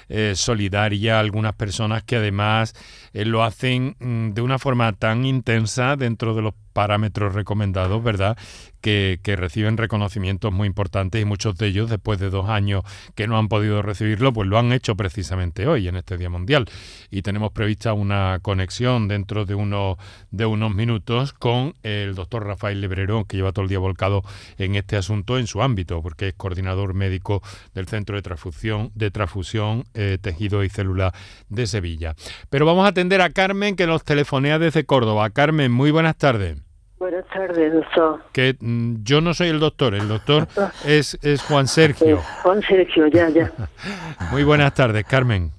eh, 0.09 0.34
solidaria. 0.36 1.20
Algunas 1.20 1.55
personas 1.55 2.02
que 2.02 2.16
además 2.16 2.74
eh, 3.12 3.24
lo 3.24 3.44
hacen 3.44 3.96
mm, 3.98 4.30
de 4.30 4.42
una 4.42 4.59
forma 4.59 4.92
tan 4.92 5.24
intensa 5.24 5.96
dentro 5.96 6.34
de 6.34 6.42
los 6.42 6.55
parámetros 6.74 7.32
recomendados, 7.32 8.02
¿verdad? 8.02 8.36
Que, 8.82 9.18
reciben 9.24 9.78
reconocimientos 9.78 10.52
muy 10.52 10.66
importantes 10.66 11.22
y 11.22 11.24
muchos 11.24 11.57
de 11.57 11.68
ellos, 11.68 11.88
después 11.88 12.18
de 12.18 12.28
dos 12.28 12.50
años 12.50 12.82
que 13.14 13.26
no 13.26 13.38
han 13.38 13.48
podido 13.48 13.80
recibirlo, 13.80 14.32
pues 14.32 14.46
lo 14.46 14.59
han 14.59 14.72
hecho 14.72 14.94
precisamente 14.94 15.66
hoy, 15.66 15.88
en 15.88 15.96
este 15.96 16.18
Día 16.18 16.28
Mundial. 16.28 16.66
Y 17.11 17.22
tenemos 17.22 17.52
prevista 17.52 17.94
una 17.94 18.40
conexión 18.42 19.09
dentro 19.09 19.46
de, 19.46 19.55
uno, 19.55 19.96
de 20.30 20.44
unos 20.44 20.74
minutos 20.74 21.32
con 21.32 21.74
el 21.82 22.14
doctor 22.14 22.44
Rafael 22.44 22.80
Lebrero, 22.82 23.24
que 23.24 23.38
lleva 23.38 23.52
todo 23.52 23.62
el 23.62 23.70
día 23.70 23.78
volcado 23.78 24.22
en 24.59 24.74
este 24.74 24.96
asunto 24.96 25.38
en 25.38 25.46
su 25.46 25.62
ámbito, 25.62 26.02
porque 26.02 26.28
es 26.28 26.34
coordinador 26.34 26.92
médico 26.92 27.42
del 27.72 27.88
Centro 27.88 28.16
de 28.16 28.22
Transfusión, 28.22 28.90
de 28.94 29.11
transfusión 29.11 29.84
eh, 29.95 30.18
Tejido 30.20 30.64
y 30.64 30.68
Célula 30.68 31.12
de 31.49 31.66
Sevilla. 31.66 32.14
Pero 32.51 32.66
vamos 32.66 32.84
a 32.84 32.88
atender 32.88 33.20
a 33.20 33.30
Carmen, 33.30 33.76
que 33.76 33.86
nos 33.86 34.05
telefonea 34.05 34.59
desde 34.59 34.84
Córdoba. 34.84 35.30
Carmen, 35.30 35.72
muy 35.72 35.90
buenas 35.90 36.16
tardes. 36.16 36.59
Buenas 36.99 37.26
tardes, 37.26 37.72
doctor. 37.72 38.22
Que 38.32 38.57
mm, 38.59 39.03
yo 39.03 39.20
no 39.20 39.34
soy 39.34 39.49
el 39.49 39.61
doctor, 39.61 39.95
el 39.95 40.09
doctor 40.09 40.47
es, 40.86 41.18
es 41.22 41.42
Juan 41.42 41.66
Sergio. 41.66 42.18
Juan 42.42 42.62
Sergio, 42.62 43.07
ya, 43.09 43.28
ya. 43.28 43.53
Muy 44.30 44.45
buenas 44.45 44.74
tardes, 44.74 45.05
Carmen. 45.05 45.51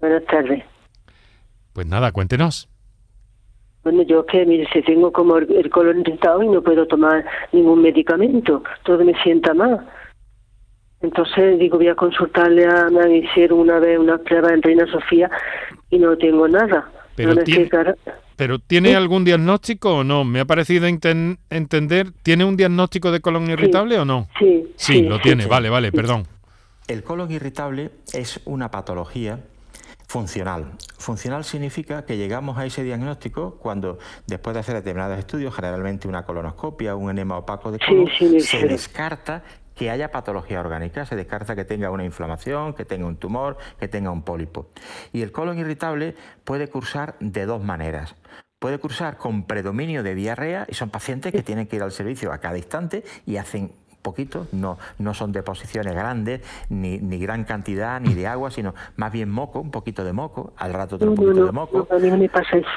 Buenas 0.00 0.24
tardes. 0.26 0.62
Pues 1.72 1.86
nada, 1.86 2.12
cuéntenos. 2.12 2.68
Bueno, 3.82 4.02
yo 4.02 4.24
que, 4.26 4.46
mire, 4.46 4.68
si 4.72 4.80
tengo 4.82 5.12
como 5.12 5.38
el, 5.38 5.68
colon 5.70 6.00
irritado 6.00 6.42
y 6.42 6.48
no 6.48 6.62
puedo 6.62 6.86
tomar 6.86 7.24
ningún 7.50 7.82
medicamento, 7.82 8.62
todo 8.84 9.04
me 9.04 9.20
sienta 9.22 9.54
mal. 9.54 9.84
Entonces 11.02 11.58
digo, 11.58 11.78
voy 11.78 11.88
a 11.88 11.94
consultarle 11.94 12.64
a, 12.64 12.88
me 12.88 13.18
hicieron 13.18 13.58
una 13.58 13.78
vez 13.80 13.98
una 13.98 14.18
prueba 14.18 14.52
en 14.52 14.62
Reina 14.62 14.86
Sofía 14.86 15.30
y 15.90 15.98
no 15.98 16.16
tengo 16.16 16.46
nada. 16.48 16.90
Pero, 17.14 17.36
tiene, 17.36 17.68
pero 18.36 18.58
¿tiene 18.58 18.96
algún 18.96 19.24
diagnóstico 19.24 19.96
o 19.96 20.04
no? 20.04 20.24
Me 20.24 20.40
ha 20.40 20.44
parecido 20.46 20.86
entender, 20.86 22.12
¿tiene 22.22 22.44
un 22.44 22.56
diagnóstico 22.56 23.10
de 23.10 23.20
colon 23.20 23.50
irritable 23.50 23.98
o 23.98 24.04
no? 24.04 24.28
Sí, 24.38 24.72
sí, 24.76 25.02
lo 25.02 25.20
tiene, 25.20 25.46
vale, 25.46 25.68
vale, 25.68 25.92
perdón. 25.92 26.26
El 26.88 27.02
colon 27.02 27.30
irritable 27.30 27.90
es 28.14 28.40
una 28.46 28.70
patología 28.70 29.40
funcional. 30.06 30.72
Funcional 30.98 31.44
significa 31.44 32.04
que 32.04 32.16
llegamos 32.16 32.58
a 32.58 32.64
ese 32.64 32.82
diagnóstico 32.82 33.56
cuando, 33.58 33.98
después 34.26 34.54
de 34.54 34.60
hacer 34.60 34.74
determinados 34.74 35.18
estudios, 35.18 35.54
generalmente 35.54 36.08
una 36.08 36.24
colonoscopia, 36.24 36.94
un 36.96 37.10
enema 37.10 37.38
opaco 37.38 37.72
de 37.72 37.78
colon, 37.78 38.08
se 38.40 38.66
descarta 38.66 39.42
que 39.74 39.90
haya 39.90 40.10
patología 40.10 40.60
orgánica, 40.60 41.06
se 41.06 41.16
descarta 41.16 41.54
que 41.54 41.64
tenga 41.64 41.90
una 41.90 42.04
inflamación, 42.04 42.74
que 42.74 42.84
tenga 42.84 43.06
un 43.06 43.16
tumor, 43.16 43.56
que 43.78 43.88
tenga 43.88 44.10
un 44.10 44.22
pólipo. 44.22 44.68
Y 45.12 45.22
el 45.22 45.32
colon 45.32 45.58
irritable 45.58 46.14
puede 46.44 46.68
cursar 46.68 47.16
de 47.20 47.46
dos 47.46 47.62
maneras. 47.62 48.14
Puede 48.58 48.78
cursar 48.78 49.16
con 49.16 49.44
predominio 49.44 50.02
de 50.02 50.14
diarrea 50.14 50.66
y 50.68 50.74
son 50.74 50.90
pacientes 50.90 51.32
que 51.32 51.42
tienen 51.42 51.66
que 51.66 51.76
ir 51.76 51.82
al 51.82 51.90
servicio 51.90 52.32
a 52.32 52.38
cada 52.38 52.56
instante 52.56 53.02
y 53.26 53.36
hacen 53.36 53.72
poquito, 54.02 54.46
no, 54.52 54.78
no 54.98 55.14
son 55.14 55.32
deposiciones 55.32 55.94
grandes, 55.94 56.42
ni, 56.68 56.98
ni, 56.98 57.18
gran 57.18 57.44
cantidad, 57.44 58.00
ni 58.00 58.14
de 58.14 58.26
agua, 58.26 58.50
sino 58.50 58.74
más 58.96 59.12
bien 59.12 59.30
moco, 59.30 59.60
un 59.60 59.70
poquito 59.70 60.04
de 60.04 60.12
moco, 60.12 60.52
al 60.56 60.74
rato 60.74 60.96
otro 60.96 61.14
poquito 61.14 61.46
de 61.46 61.52
moco. 61.52 61.88
a 61.90 61.98
mí 61.98 62.10
no 62.10 62.18
me 62.18 62.28
pasa 62.28 62.56
eso. 62.56 62.68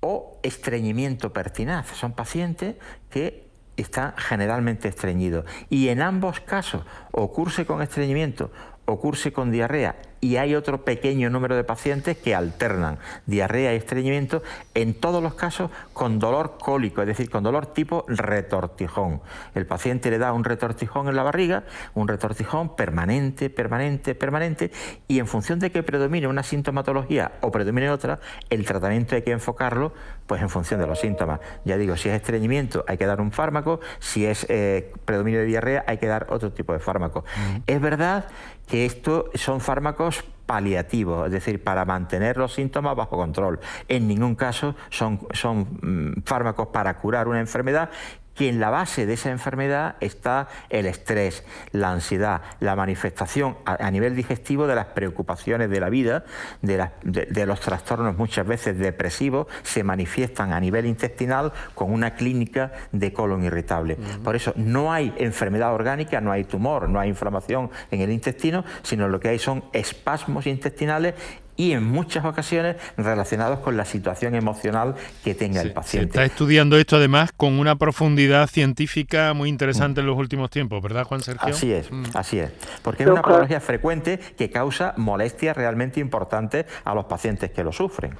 O 0.00 0.38
estreñimiento 0.42 1.32
pertinaz, 1.32 1.88
son 1.88 2.12
pacientes 2.12 2.76
que 3.10 3.43
está 3.76 4.14
generalmente 4.16 4.88
estreñido. 4.88 5.44
Y 5.70 5.88
en 5.88 6.02
ambos 6.02 6.40
casos, 6.40 6.82
o 7.10 7.32
curse 7.32 7.66
con 7.66 7.82
estreñimiento 7.82 8.50
o 8.86 9.00
curse 9.00 9.32
con 9.32 9.50
diarrea 9.50 9.96
y 10.24 10.38
hay 10.38 10.54
otro 10.54 10.86
pequeño 10.86 11.28
número 11.28 11.54
de 11.54 11.64
pacientes 11.64 12.16
que 12.16 12.34
alternan 12.34 12.98
diarrea 13.26 13.74
y 13.74 13.76
estreñimiento, 13.76 14.42
en 14.72 14.94
todos 14.94 15.22
los 15.22 15.34
casos 15.34 15.70
con 15.92 16.18
dolor 16.18 16.56
cólico, 16.58 17.02
es 17.02 17.08
decir, 17.08 17.28
con 17.28 17.44
dolor 17.44 17.66
tipo 17.66 18.06
retortijón. 18.08 19.20
El 19.54 19.66
paciente 19.66 20.10
le 20.10 20.16
da 20.16 20.32
un 20.32 20.44
retortijón 20.44 21.08
en 21.08 21.16
la 21.16 21.24
barriga, 21.24 21.64
un 21.92 22.08
retortijón 22.08 22.74
permanente, 22.74 23.50
permanente, 23.50 24.14
permanente, 24.14 24.70
y 25.08 25.18
en 25.18 25.26
función 25.26 25.58
de 25.58 25.70
que 25.70 25.82
predomine 25.82 26.26
una 26.26 26.42
sintomatología 26.42 27.32
o 27.42 27.50
predomine 27.50 27.90
otra, 27.90 28.18
el 28.48 28.64
tratamiento 28.64 29.16
hay 29.16 29.22
que 29.22 29.32
enfocarlo 29.32 29.92
pues 30.26 30.42
en 30.42 30.48
función 30.48 30.80
de 30.80 30.86
los 30.86 31.00
síntomas. 31.00 31.40
Ya 31.64 31.76
digo, 31.76 31.96
si 31.96 32.08
es 32.08 32.16
estreñimiento 32.16 32.84
hay 32.88 32.96
que 32.96 33.06
dar 33.06 33.20
un 33.20 33.32
fármaco, 33.32 33.80
si 33.98 34.26
es 34.26 34.46
eh, 34.48 34.92
predominio 35.04 35.40
de 35.40 35.46
diarrea 35.46 35.84
hay 35.86 35.98
que 35.98 36.06
dar 36.06 36.26
otro 36.30 36.52
tipo 36.52 36.72
de 36.72 36.78
fármaco. 36.78 37.24
Es 37.66 37.80
verdad 37.80 38.26
que 38.66 38.86
esto 38.86 39.30
son 39.34 39.60
fármacos 39.60 40.24
paliativos, 40.46 41.26
es 41.26 41.32
decir, 41.32 41.62
para 41.62 41.84
mantener 41.84 42.36
los 42.36 42.54
síntomas 42.54 42.96
bajo 42.96 43.16
control. 43.16 43.60
En 43.88 44.06
ningún 44.06 44.34
caso 44.34 44.74
son, 44.90 45.20
son 45.32 45.78
mm, 45.80 46.22
fármacos 46.24 46.68
para 46.68 46.96
curar 46.98 47.28
una 47.28 47.40
enfermedad 47.40 47.90
que 48.34 48.48
en 48.48 48.60
la 48.60 48.70
base 48.70 49.06
de 49.06 49.14
esa 49.14 49.30
enfermedad 49.30 49.96
está 50.00 50.48
el 50.70 50.86
estrés, 50.86 51.44
la 51.72 51.92
ansiedad, 51.92 52.42
la 52.60 52.76
manifestación 52.76 53.56
a, 53.64 53.90
nivel 53.90 54.16
digestivo 54.16 54.66
de 54.66 54.74
las 54.74 54.86
preocupaciones 54.86 55.70
de 55.70 55.80
la 55.80 55.88
vida, 55.88 56.24
de, 56.62 57.46
los 57.46 57.60
trastornos 57.60 58.16
muchas 58.16 58.46
veces 58.46 58.78
depresivos, 58.78 59.46
se 59.62 59.84
manifiestan 59.84 60.52
a 60.52 60.60
nivel 60.60 60.86
intestinal 60.86 61.52
con 61.74 61.92
una 61.92 62.14
clínica 62.14 62.72
de 62.92 63.12
colon 63.12 63.44
irritable. 63.44 63.96
Por 64.22 64.36
eso 64.36 64.52
no 64.56 64.92
hay 64.92 65.14
enfermedad 65.18 65.72
orgánica, 65.72 66.20
no 66.20 66.32
hay 66.32 66.44
tumor, 66.44 66.88
no 66.88 66.98
hay 66.98 67.08
inflamación 67.08 67.70
en 67.90 68.00
el 68.00 68.10
intestino, 68.10 68.64
sino 68.82 69.08
lo 69.08 69.20
que 69.20 69.28
hay 69.28 69.38
son 69.38 69.64
espasmos 69.72 70.46
intestinales 70.46 71.14
y 71.56 71.72
en 71.72 71.84
muchas 71.84 72.24
ocasiones 72.24 72.76
relacionados 72.96 73.60
con 73.60 73.76
la 73.76 73.84
situación 73.84 74.34
emocional 74.34 74.94
que 75.22 75.34
tenga 75.34 75.62
el 75.62 75.72
paciente. 75.72 76.12
Se 76.12 76.24
está 76.24 76.24
estudiando 76.24 76.76
esto 76.76 76.96
además 76.96 77.32
con 77.32 77.58
una 77.58 77.76
profundidad 77.76 78.48
científica 78.48 79.34
muy 79.34 79.48
interesante 79.48 80.00
en 80.00 80.06
los 80.06 80.18
últimos 80.18 80.50
tiempos, 80.50 80.82
¿verdad, 80.82 81.04
Juan 81.04 81.20
Sergio? 81.20 81.48
Así 81.48 81.72
es, 81.72 81.90
mm. 81.90 82.04
así 82.14 82.38
es. 82.38 82.52
Porque 82.82 83.04
es 83.04 83.08
una 83.08 83.22
patología 83.22 83.60
frecuente 83.60 84.18
que 84.36 84.50
causa 84.50 84.94
molestias 84.96 85.56
realmente 85.56 86.00
importantes 86.00 86.66
a 86.84 86.94
los 86.94 87.04
pacientes 87.04 87.50
que 87.50 87.64
lo 87.64 87.72
sufren. 87.72 88.16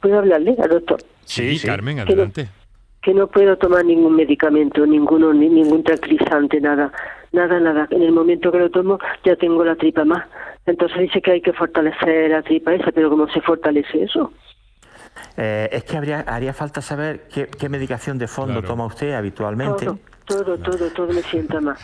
¿puedo 0.00 0.18
hablarle 0.18 0.54
al 0.62 0.68
doctor? 0.68 1.00
Sí, 1.24 1.58
Carmen, 1.64 2.00
adelante. 2.00 2.48
Que 3.00 3.12
no, 3.12 3.26
puedo 3.26 3.56
tomar 3.58 3.84
ningún 3.84 4.16
medicamento, 4.16 4.86
ninguno, 4.86 5.32
ni, 5.32 5.48
ningún 5.48 5.82
tranquilizante, 5.82 6.60
nada, 6.60 6.90
nada, 7.32 7.60
nada. 7.60 7.86
En 7.90 8.02
el 8.02 8.12
momento 8.12 8.50
que 8.50 8.58
lo 8.58 8.70
tomo 8.70 8.98
ya 9.24 9.36
tengo 9.36 9.62
la 9.64 9.76
tripa 9.76 10.04
más 10.04 10.24
entonces 10.66 10.98
dice 10.98 11.20
que 11.20 11.32
hay 11.32 11.40
que 11.40 11.52
fortalecer 11.52 12.30
la 12.30 12.42
tripa 12.42 12.74
esa, 12.74 12.90
pero 12.92 13.10
¿cómo 13.10 13.28
se 13.28 13.40
fortalece 13.40 14.04
eso? 14.04 14.32
Eh, 15.36 15.68
es 15.72 15.84
que 15.84 15.96
habría, 15.96 16.20
haría 16.20 16.52
falta 16.52 16.80
saber 16.80 17.28
qué, 17.32 17.48
qué 17.48 17.68
medicación 17.68 18.18
de 18.18 18.28
fondo 18.28 18.62
toma 18.62 18.86
usted 18.86 19.12
habitualmente. 19.12 19.86
Todo, 20.26 20.56
todo, 20.58 20.90
todo 20.90 21.08
me 21.08 21.22
sienta 21.22 21.60
mal. 21.60 21.76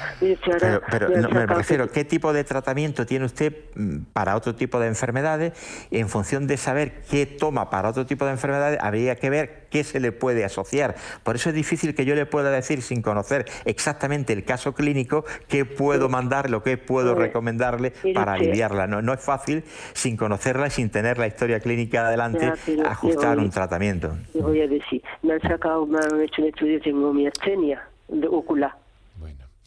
pero, 0.90 1.10
me 1.30 1.46
refiero, 1.46 1.88
¿qué 1.88 2.04
tipo 2.06 2.32
de 2.32 2.42
tratamiento 2.42 3.04
tiene 3.04 3.26
usted 3.26 3.54
mm, 3.74 3.98
para 4.14 4.34
otro 4.34 4.54
tipo 4.54 4.80
de 4.80 4.86
enfermedades? 4.86 5.52
En 5.90 6.08
función 6.08 6.46
de 6.46 6.56
saber 6.56 7.02
qué 7.10 7.26
toma 7.26 7.68
para 7.68 7.90
otro 7.90 8.06
tipo 8.06 8.24
de 8.24 8.30
enfermedades, 8.30 8.78
habría 8.80 9.16
que 9.16 9.28
ver 9.28 9.66
qué 9.70 9.84
se 9.84 10.00
le 10.00 10.12
puede 10.12 10.44
asociar. 10.44 10.94
Por 11.22 11.36
eso 11.36 11.50
es 11.50 11.54
difícil 11.54 11.94
que 11.94 12.06
yo 12.06 12.14
le 12.14 12.24
pueda 12.24 12.50
decir, 12.50 12.80
sin 12.80 13.02
conocer 13.02 13.44
exactamente 13.66 14.32
el 14.32 14.44
caso 14.44 14.72
clínico, 14.72 15.26
qué 15.46 15.66
puedo 15.66 16.08
mandarle 16.08 16.56
o 16.56 16.62
qué 16.62 16.78
puedo 16.78 17.14
recomendarle 17.14 17.92
para 18.14 18.34
aliviarla. 18.34 18.86
No, 18.86 19.02
no 19.02 19.12
es 19.12 19.20
fácil, 19.20 19.64
sin 19.92 20.16
conocerla 20.16 20.68
y 20.68 20.70
sin 20.70 20.88
tener 20.88 21.18
la 21.18 21.26
historia 21.26 21.60
clínica 21.60 22.06
adelante, 22.06 22.52
ajustar 22.86 23.38
un 23.38 23.50
tratamiento. 23.50 24.16
voy 24.32 24.62
a 24.62 24.66
decir, 24.66 25.02
me 25.22 25.34
han 25.34 25.42
sacado, 25.42 25.86
me 25.86 25.98
han 25.98 26.20
hecho 26.22 26.40
un 26.40 26.48
estudio, 26.48 26.80
tengo 26.80 27.12
miastenia 27.12 27.89
de 28.10 28.28
ocular. 28.28 28.74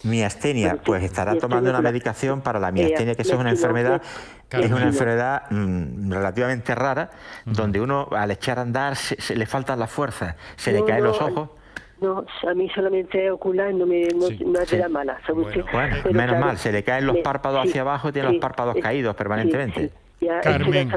Miastenia, 0.04 0.78
pues 0.84 1.04
estará 1.04 1.38
tomando 1.38 1.70
una 1.70 1.82
medicación 1.82 2.42
para 2.42 2.60
la 2.60 2.72
miastenia, 2.72 3.16
que 3.16 3.22
es 3.22 3.32
una 3.32 3.52
enfermedad, 3.52 4.02
es 4.50 4.72
una 4.72 4.84
enfermedad 4.84 5.44
mm, 5.50 6.12
relativamente 6.12 6.76
rara, 6.76 7.10
donde 7.46 7.80
uno 7.80 8.10
al 8.12 8.32
echar 8.32 8.60
a 8.60 8.64
andar 8.64 8.98
se, 8.98 9.36
le 9.36 9.46
faltan 9.46 9.80
las 9.80 9.90
fuerzas, 9.90 10.36
se 10.58 10.74
le 10.74 10.84
caen 10.84 11.06
los 11.06 11.22
ojos. 11.22 11.50
No, 12.02 12.26
a 12.46 12.54
mí 12.54 12.70
solamente 12.76 13.32
ocular 13.32 13.74
no 13.74 13.86
me, 13.86 14.10
no, 14.10 14.28
no 14.30 14.90
mala, 14.90 15.22
Bueno, 15.72 15.96
menos 16.12 16.38
mal, 16.38 16.58
se 16.58 16.74
le 16.74 16.84
caen 16.84 17.06
los 17.06 17.18
párpados 17.20 17.66
hacia 17.66 17.80
abajo 17.80 18.10
y 18.10 18.12
tiene 18.12 18.30
los 18.30 18.42
párpados 18.42 18.76
caídos 18.82 19.16
permanentemente. 19.16 20.03
Ya 20.22 20.40
Carmen. 20.42 20.90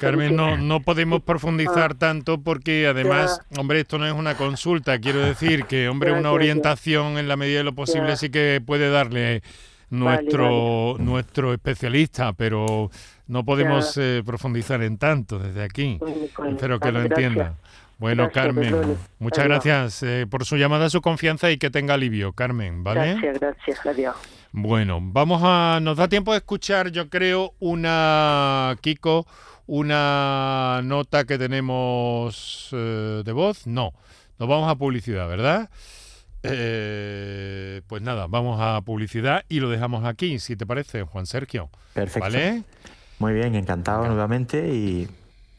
Carmen, 0.00 0.34
no, 0.36 0.56
no 0.56 0.80
podemos 0.80 1.20
Ah. 1.20 1.24
profundizar 1.26 1.94
tanto 1.94 2.40
porque 2.40 2.86
además, 2.86 3.40
hombre, 3.58 3.80
esto 3.80 3.98
no 3.98 4.06
es 4.06 4.12
una 4.14 4.36
consulta. 4.36 4.98
Quiero 4.98 5.20
decir 5.20 5.64
que, 5.66 5.88
hombre, 5.88 6.12
Ya, 6.12 6.18
una 6.18 6.32
orientación 6.32 7.18
en 7.18 7.28
la 7.28 7.36
medida 7.36 7.58
de 7.58 7.64
lo 7.64 7.74
posible 7.74 8.16
sí 8.16 8.30
que 8.30 8.62
puede 8.64 8.90
darle 8.90 9.42
nuestro, 9.90 10.96
nuestro 10.98 11.52
especialista, 11.52 12.32
pero 12.32 12.90
no 13.26 13.44
podemos 13.44 13.96
eh, 13.98 14.22
profundizar 14.24 14.82
en 14.82 14.96
tanto 14.98 15.38
desde 15.38 15.62
aquí. 15.62 15.98
Bueno, 16.00 16.54
Espero 16.54 16.80
que 16.80 16.92
lo 16.92 17.00
gracias. 17.00 17.18
entienda. 17.18 17.54
Bueno, 17.98 18.24
Gracias, 18.24 18.44
Carmen, 18.44 18.70
Perdone. 18.70 18.94
muchas 19.18 19.44
Adiós. 19.44 19.64
gracias 19.64 20.02
eh, 20.04 20.26
por 20.30 20.44
su 20.44 20.56
llamada, 20.56 20.88
su 20.88 21.00
confianza 21.02 21.50
y 21.50 21.58
que 21.58 21.68
tenga 21.68 21.94
alivio, 21.94 22.32
Carmen, 22.32 22.84
¿vale? 22.84 23.14
Gracias, 23.14 23.40
gracias. 23.40 23.86
Adiós. 23.86 24.16
Bueno, 24.52 25.00
vamos 25.02 25.42
a. 25.44 25.78
Nos 25.82 25.96
da 25.96 26.08
tiempo 26.08 26.32
de 26.32 26.38
escuchar, 26.38 26.90
yo 26.90 27.08
creo, 27.08 27.54
una. 27.60 28.76
Kiko, 28.80 29.26
una 29.66 30.80
nota 30.82 31.24
que 31.24 31.38
tenemos 31.38 32.70
eh, 32.72 33.22
de 33.24 33.32
voz. 33.32 33.66
No, 33.66 33.92
nos 34.38 34.48
vamos 34.48 34.70
a 34.70 34.76
publicidad, 34.76 35.28
¿verdad? 35.28 35.70
Eh, 36.42 37.82
pues 37.86 38.00
nada, 38.02 38.26
vamos 38.26 38.58
a 38.60 38.80
publicidad 38.82 39.44
y 39.48 39.60
lo 39.60 39.68
dejamos 39.68 40.04
aquí, 40.04 40.38
si 40.38 40.56
te 40.56 40.66
parece, 40.66 41.02
Juan 41.02 41.26
Sergio. 41.26 41.68
Perfecto. 41.94 42.20
¿Vale? 42.20 42.62
Muy 43.18 43.34
bien, 43.34 43.54
encantado 43.54 44.06
nuevamente 44.06 44.72
y 44.72 45.08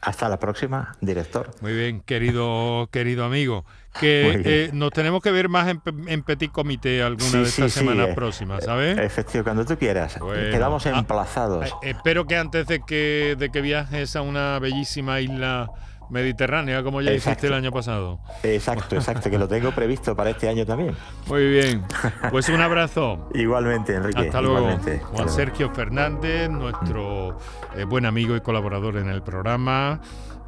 hasta 0.00 0.28
la 0.28 0.38
próxima, 0.38 0.96
director. 1.00 1.50
Muy 1.60 1.74
bien, 1.74 2.00
querido, 2.00 2.88
querido 2.90 3.24
amigo. 3.24 3.64
Que 3.98 4.40
eh, 4.44 4.70
nos 4.72 4.92
tenemos 4.92 5.20
que 5.20 5.30
ver 5.32 5.48
más 5.48 5.68
en, 5.68 5.80
pe- 5.80 5.92
en 6.12 6.22
Petit 6.22 6.50
Comité 6.52 7.02
alguna 7.02 7.24
Sí, 7.28 7.36
de 7.38 7.42
estas 7.42 7.72
sí, 7.72 7.80
semanas 7.80 8.10
eh, 8.10 8.14
próximas, 8.14 8.64
¿sabes? 8.64 8.96
Efectivo, 8.98 9.42
cuando 9.44 9.64
tú 9.66 9.76
quieras. 9.76 10.18
Bueno. 10.20 10.50
Quedamos 10.50 10.86
Ah, 10.86 10.98
emplazados. 10.98 11.66
Eh, 11.82 11.90
espero 11.90 12.24
que 12.26 12.36
antes 12.36 12.66
de 12.68 12.80
que, 12.80 13.34
de 13.38 13.50
que 13.50 13.60
viajes 13.60 14.14
a 14.14 14.22
una 14.22 14.58
bellísima 14.60 15.20
isla 15.20 15.68
mediterránea, 16.10 16.82
como 16.82 17.00
ya 17.00 17.10
hiciste 17.12 17.30
Exacto. 17.30 17.46
el 17.48 17.54
año 17.54 17.72
pasado. 17.72 18.20
Exacto, 18.42 18.96
exacto, 18.96 19.30
que 19.30 19.38
lo 19.38 19.48
tengo 19.48 19.72
previsto 19.72 20.14
para 20.16 20.30
este 20.30 20.48
año 20.48 20.66
también. 20.66 20.94
Muy 21.26 21.48
bien. 21.48 21.84
Pues 22.30 22.48
un 22.48 22.60
abrazo. 22.60 23.28
Igualmente, 23.34 23.94
Enrique. 23.94 24.20
Hasta 24.20 24.40
luego. 24.40 24.58
igualmente. 24.58 24.94
Hasta 24.94 25.06
Juan 25.06 25.16
luego. 25.24 25.32
Sergio 25.32 25.70
Fernández, 25.74 26.50
nuestro 26.50 27.38
eh, 27.76 27.84
buen 27.84 28.06
amigo 28.06 28.36
y 28.36 28.40
colaborador 28.40 28.96
en 28.96 29.08
el 29.08 29.22
programa, 29.22 30.00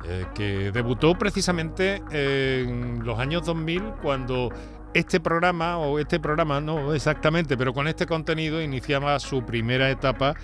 eh, 0.08 0.26
que 0.34 0.72
debutó 0.72 1.14
precisamente 1.16 2.02
en 2.10 3.04
los 3.04 3.18
años 3.18 3.44
2000 3.46 3.82
cuando 4.02 4.50
este 4.94 5.20
programa, 5.20 5.78
o 5.78 5.98
este 5.98 6.20
programa 6.20 6.60
no 6.60 6.92
exactamente, 6.94 7.56
pero 7.56 7.72
con 7.72 7.88
este 7.88 8.06
contenido 8.06 8.60
iniciaba 8.60 9.18
su 9.20 9.44
primera 9.44 9.90
etapa 9.90 10.34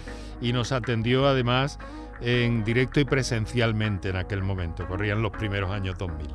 y 0.41 0.53
nos 0.53 0.73
atendió 0.73 1.27
además 1.27 1.79
en 2.21 2.64
directo 2.64 3.01
y 3.01 3.05
presencialmente 3.05 4.11
en 4.11 4.16
aquel 4.16 4.43
momento. 4.43 4.87
Corrían 4.87 5.23
los 5.23 5.33
primeros 5.33 5.71
años 5.71 5.97
2000. 5.99 6.29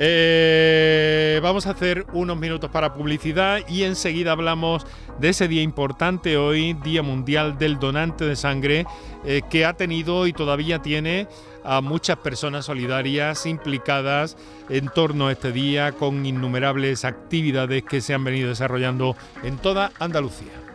Eh, 0.00 1.40
vamos 1.42 1.66
a 1.66 1.70
hacer 1.70 2.06
unos 2.12 2.38
minutos 2.38 2.70
para 2.70 2.94
publicidad 2.94 3.58
y 3.68 3.82
enseguida 3.82 4.30
hablamos 4.30 4.86
de 5.18 5.30
ese 5.30 5.48
día 5.48 5.62
importante 5.62 6.36
hoy, 6.36 6.74
Día 6.74 7.02
Mundial 7.02 7.58
del 7.58 7.80
Donante 7.80 8.24
de 8.24 8.36
Sangre, 8.36 8.86
eh, 9.24 9.42
que 9.50 9.64
ha 9.64 9.72
tenido 9.72 10.28
y 10.28 10.32
todavía 10.32 10.80
tiene 10.82 11.26
a 11.64 11.80
muchas 11.80 12.18
personas 12.18 12.66
solidarias 12.66 13.44
implicadas 13.44 14.36
en 14.68 14.88
torno 14.88 15.26
a 15.26 15.32
este 15.32 15.50
día 15.50 15.90
con 15.90 16.24
innumerables 16.24 17.04
actividades 17.04 17.82
que 17.82 18.00
se 18.00 18.14
han 18.14 18.22
venido 18.22 18.50
desarrollando 18.50 19.16
en 19.42 19.58
toda 19.58 19.90
Andalucía. 19.98 20.67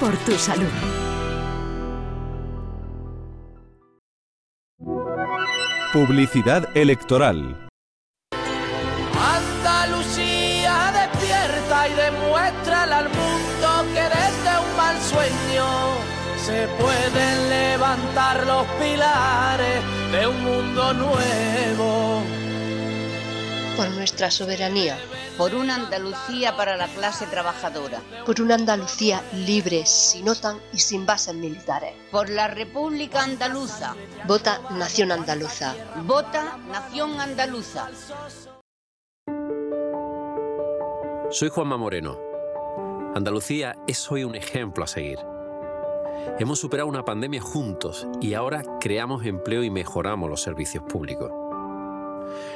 Por 0.00 0.16
tu 0.18 0.32
salud. 0.38 0.66
Publicidad 5.92 6.76
electoral. 6.76 7.68
Andalucía 9.18 10.92
despierta 10.92 11.88
y 11.88 11.94
demuestra 11.94 12.82
al 12.84 13.08
mundo 13.08 13.68
que 13.92 14.02
desde 14.02 14.52
un 14.64 14.76
mal 14.76 14.96
sueño 15.00 15.66
se 16.46 16.68
pueden 16.78 17.48
levantar 17.50 18.46
los 18.46 18.66
pilares 18.80 19.82
de 20.12 20.26
un 20.28 20.44
mundo 20.44 20.94
nuevo. 20.94 22.07
Por 23.78 23.90
nuestra 23.90 24.28
soberanía. 24.28 24.98
Por 25.36 25.54
una 25.54 25.76
Andalucía 25.76 26.56
para 26.56 26.76
la 26.76 26.88
clase 26.88 27.28
trabajadora. 27.28 28.02
Por 28.26 28.40
una 28.40 28.56
Andalucía 28.56 29.22
libre, 29.32 29.86
sin 29.86 30.28
OTAN 30.28 30.58
y 30.72 30.78
sin 30.78 31.06
bases 31.06 31.36
militares. 31.36 31.94
Por 32.10 32.28
la 32.28 32.48
República 32.48 33.22
Andaluza. 33.22 33.94
Vota 34.26 34.60
Nación 34.72 35.12
Andaluza. 35.12 35.76
Vota 36.02 36.58
Nación 36.72 37.20
Andaluza. 37.20 37.88
Soy 41.30 41.48
Juanma 41.48 41.76
Moreno. 41.76 42.18
Andalucía 43.14 43.76
es 43.86 44.10
hoy 44.10 44.24
un 44.24 44.34
ejemplo 44.34 44.82
a 44.82 44.88
seguir. 44.88 45.20
Hemos 46.40 46.58
superado 46.58 46.88
una 46.88 47.04
pandemia 47.04 47.40
juntos 47.40 48.08
y 48.20 48.34
ahora 48.34 48.64
creamos 48.80 49.24
empleo 49.24 49.62
y 49.62 49.70
mejoramos 49.70 50.28
los 50.28 50.42
servicios 50.42 50.82
públicos. 50.82 51.30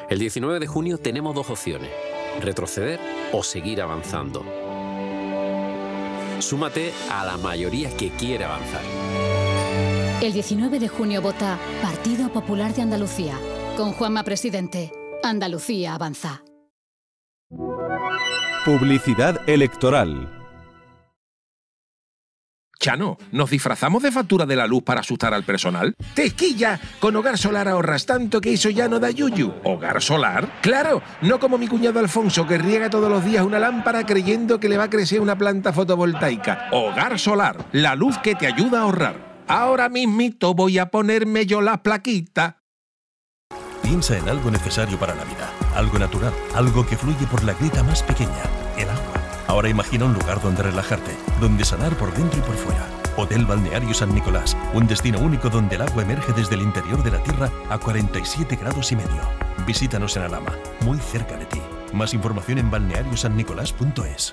El 0.08 0.18
19 0.18 0.60
de 0.60 0.66
junio 0.66 0.98
tenemos 0.98 1.34
dos 1.34 1.50
opciones, 1.50 1.90
retroceder 2.40 3.00
o 3.32 3.42
seguir 3.42 3.80
avanzando. 3.82 4.44
Súmate 6.40 6.92
a 7.10 7.24
la 7.24 7.36
mayoría 7.36 7.96
que 7.96 8.10
quiere 8.10 8.44
avanzar. 8.44 8.82
El 10.20 10.32
19 10.32 10.78
de 10.78 10.88
junio 10.88 11.22
vota 11.22 11.58
Partido 11.82 12.28
Popular 12.32 12.74
de 12.74 12.82
Andalucía. 12.82 13.38
Con 13.76 13.92
Juanma 13.92 14.22
Presidente. 14.22 14.92
Andalucía 15.22 15.94
avanza. 15.94 16.42
Publicidad 18.64 19.48
electoral. 19.48 20.41
Chano, 22.82 23.16
¿nos 23.30 23.48
disfrazamos 23.48 24.02
de 24.02 24.10
factura 24.10 24.44
de 24.44 24.56
la 24.56 24.66
luz 24.66 24.82
para 24.82 25.02
asustar 25.02 25.32
al 25.32 25.44
personal? 25.44 25.94
¡Tequilla! 26.14 26.80
Con 26.98 27.14
Hogar 27.14 27.38
Solar 27.38 27.68
ahorras 27.68 28.04
tanto 28.06 28.40
que 28.40 28.54
eso 28.54 28.70
ya 28.70 28.88
no 28.88 28.98
da 28.98 29.08
yuyu. 29.08 29.54
¿Hogar 29.62 30.02
Solar? 30.02 30.58
¡Claro! 30.62 31.00
No 31.20 31.38
como 31.38 31.58
mi 31.58 31.68
cuñado 31.68 32.00
Alfonso 32.00 32.44
que 32.44 32.58
riega 32.58 32.90
todos 32.90 33.08
los 33.08 33.24
días 33.24 33.46
una 33.46 33.60
lámpara 33.60 34.04
creyendo 34.04 34.58
que 34.58 34.68
le 34.68 34.78
va 34.78 34.84
a 34.84 34.90
crecer 34.90 35.20
una 35.20 35.38
planta 35.38 35.72
fotovoltaica. 35.72 36.70
Hogar 36.72 37.20
Solar, 37.20 37.66
la 37.70 37.94
luz 37.94 38.18
que 38.18 38.34
te 38.34 38.48
ayuda 38.48 38.80
a 38.80 38.82
ahorrar. 38.82 39.44
Ahora 39.46 39.88
mismito 39.88 40.52
voy 40.52 40.78
a 40.78 40.86
ponerme 40.86 41.46
yo 41.46 41.60
la 41.60 41.84
plaquita. 41.84 42.64
Piensa 43.80 44.18
en 44.18 44.28
algo 44.28 44.50
necesario 44.50 44.98
para 44.98 45.14
la 45.14 45.22
vida, 45.22 45.48
algo 45.76 46.00
natural, 46.00 46.32
algo 46.56 46.84
que 46.84 46.96
fluye 46.96 47.28
por 47.28 47.44
la 47.44 47.52
grieta 47.52 47.84
más 47.84 48.02
pequeña, 48.02 48.42
el 48.76 48.88
agua. 48.90 49.11
Ahora 49.52 49.68
imagina 49.68 50.06
un 50.06 50.14
lugar 50.14 50.40
donde 50.40 50.62
relajarte, 50.62 51.14
donde 51.38 51.66
sanar 51.66 51.94
por 51.98 52.10
dentro 52.14 52.38
y 52.38 52.42
por 52.42 52.54
fuera. 52.54 52.88
Hotel 53.18 53.44
Balneario 53.44 53.92
San 53.92 54.14
Nicolás, 54.14 54.56
un 54.72 54.86
destino 54.86 55.18
único 55.18 55.50
donde 55.50 55.76
el 55.76 55.82
agua 55.82 56.04
emerge 56.04 56.32
desde 56.32 56.54
el 56.54 56.62
interior 56.62 57.02
de 57.02 57.10
la 57.10 57.22
Tierra 57.22 57.50
a 57.68 57.76
47 57.76 58.56
grados 58.56 58.90
y 58.92 58.96
medio. 58.96 59.20
Visítanos 59.66 60.16
en 60.16 60.22
Alama, 60.22 60.56
muy 60.86 60.96
cerca 60.96 61.36
de 61.36 61.44
ti. 61.44 61.60
Más 61.92 62.14
información 62.14 62.60
en 62.60 62.70
balneariosannicolás.es. 62.70 64.32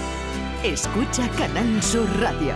Escucha 0.63 1.27
Canal 1.31 1.81
Sur 1.81 2.07
Radio. 2.19 2.53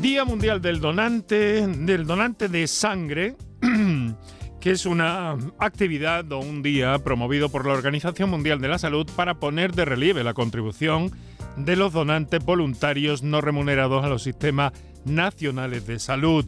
Día 0.00 0.24
Mundial 0.24 0.60
del 0.60 0.80
Donante, 0.80 1.64
del 1.64 2.04
donante 2.08 2.48
de 2.48 2.66
sangre, 2.66 3.36
que 4.60 4.72
es 4.72 4.84
una 4.84 5.36
actividad 5.60 6.30
o 6.32 6.40
un 6.40 6.64
día 6.64 6.98
promovido 6.98 7.50
por 7.50 7.66
la 7.66 7.72
Organización 7.72 8.30
Mundial 8.30 8.60
de 8.60 8.66
la 8.66 8.78
Salud 8.78 9.08
para 9.14 9.34
poner 9.34 9.74
de 9.74 9.84
relieve 9.84 10.24
la 10.24 10.34
contribución 10.34 11.12
de 11.56 11.76
los 11.76 11.92
donantes 11.92 12.44
voluntarios 12.44 13.22
no 13.22 13.40
remunerados 13.40 14.04
a 14.04 14.08
los 14.08 14.24
sistemas 14.24 14.72
nacionales 15.04 15.86
de 15.86 16.00
salud. 16.00 16.44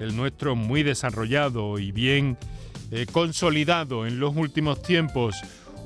El 0.00 0.16
nuestro 0.16 0.56
muy 0.56 0.82
desarrollado 0.82 1.78
y 1.78 1.92
bien 1.92 2.38
eh, 2.90 3.04
consolidado 3.12 4.06
en 4.06 4.18
los 4.18 4.34
últimos 4.34 4.80
tiempos. 4.80 5.36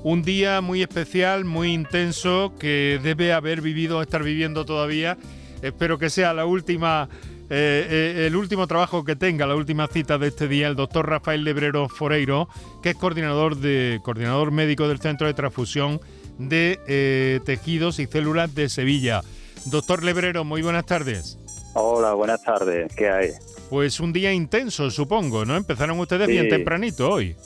Un 0.05 0.23
día 0.23 0.61
muy 0.61 0.83
especial, 0.83 1.45
muy 1.45 1.73
intenso, 1.73 2.53
que 2.59 2.99
debe 3.03 3.33
haber 3.33 3.61
vivido 3.61 3.99
o 3.99 4.03
estar 4.03 4.23
viviendo 4.23 4.65
todavía. 4.65 5.17
Espero 5.63 5.99
que 5.99 6.11
sea 6.11 6.35
la 6.35 6.45
última 6.45 7.09
eh, 7.55 7.87
eh, 7.91 8.27
el 8.29 8.35
último 8.35 8.67
trabajo 8.67 9.05
que 9.05 9.15
tenga, 9.15 9.47
la 9.47 9.55
última 9.55 9.87
cita 9.87 10.17
de 10.17 10.29
este 10.29 10.49
día, 10.49 10.69
el 10.69 10.75
doctor 10.75 11.07
Rafael 11.07 11.45
Lebrero 11.45 11.87
Foreiro, 11.87 12.49
que 12.83 12.91
es 12.91 12.97
coordinador, 12.97 13.59
de, 13.59 14.01
coordinador 14.03 14.53
médico 14.53 14.89
del 14.89 15.01
Centro 15.01 15.27
de 15.27 15.35
Transfusión 15.35 16.01
de 16.39 16.81
eh, 16.87 17.41
Tejidos 17.45 17.99
y 17.99 18.07
Células 18.07 18.55
de 18.55 18.71
Sevilla. 18.71 19.21
Doctor 19.67 20.03
Lebrero, 20.03 20.45
muy 20.45 20.63
buenas 20.63 20.87
tardes. 20.87 21.39
Hola, 21.75 22.15
buenas 22.15 22.43
tardes. 22.43 22.91
¿Qué 22.97 23.11
hay? 23.11 23.31
Pues 23.69 24.01
un 24.01 24.15
día 24.15 24.33
intenso, 24.33 24.91
supongo, 24.91 25.45
¿no? 25.45 25.55
Empezaron 25.55 26.01
ustedes 26.01 26.29
bien 26.29 26.49
tempranito 26.49 27.11
hoy. 27.11 27.37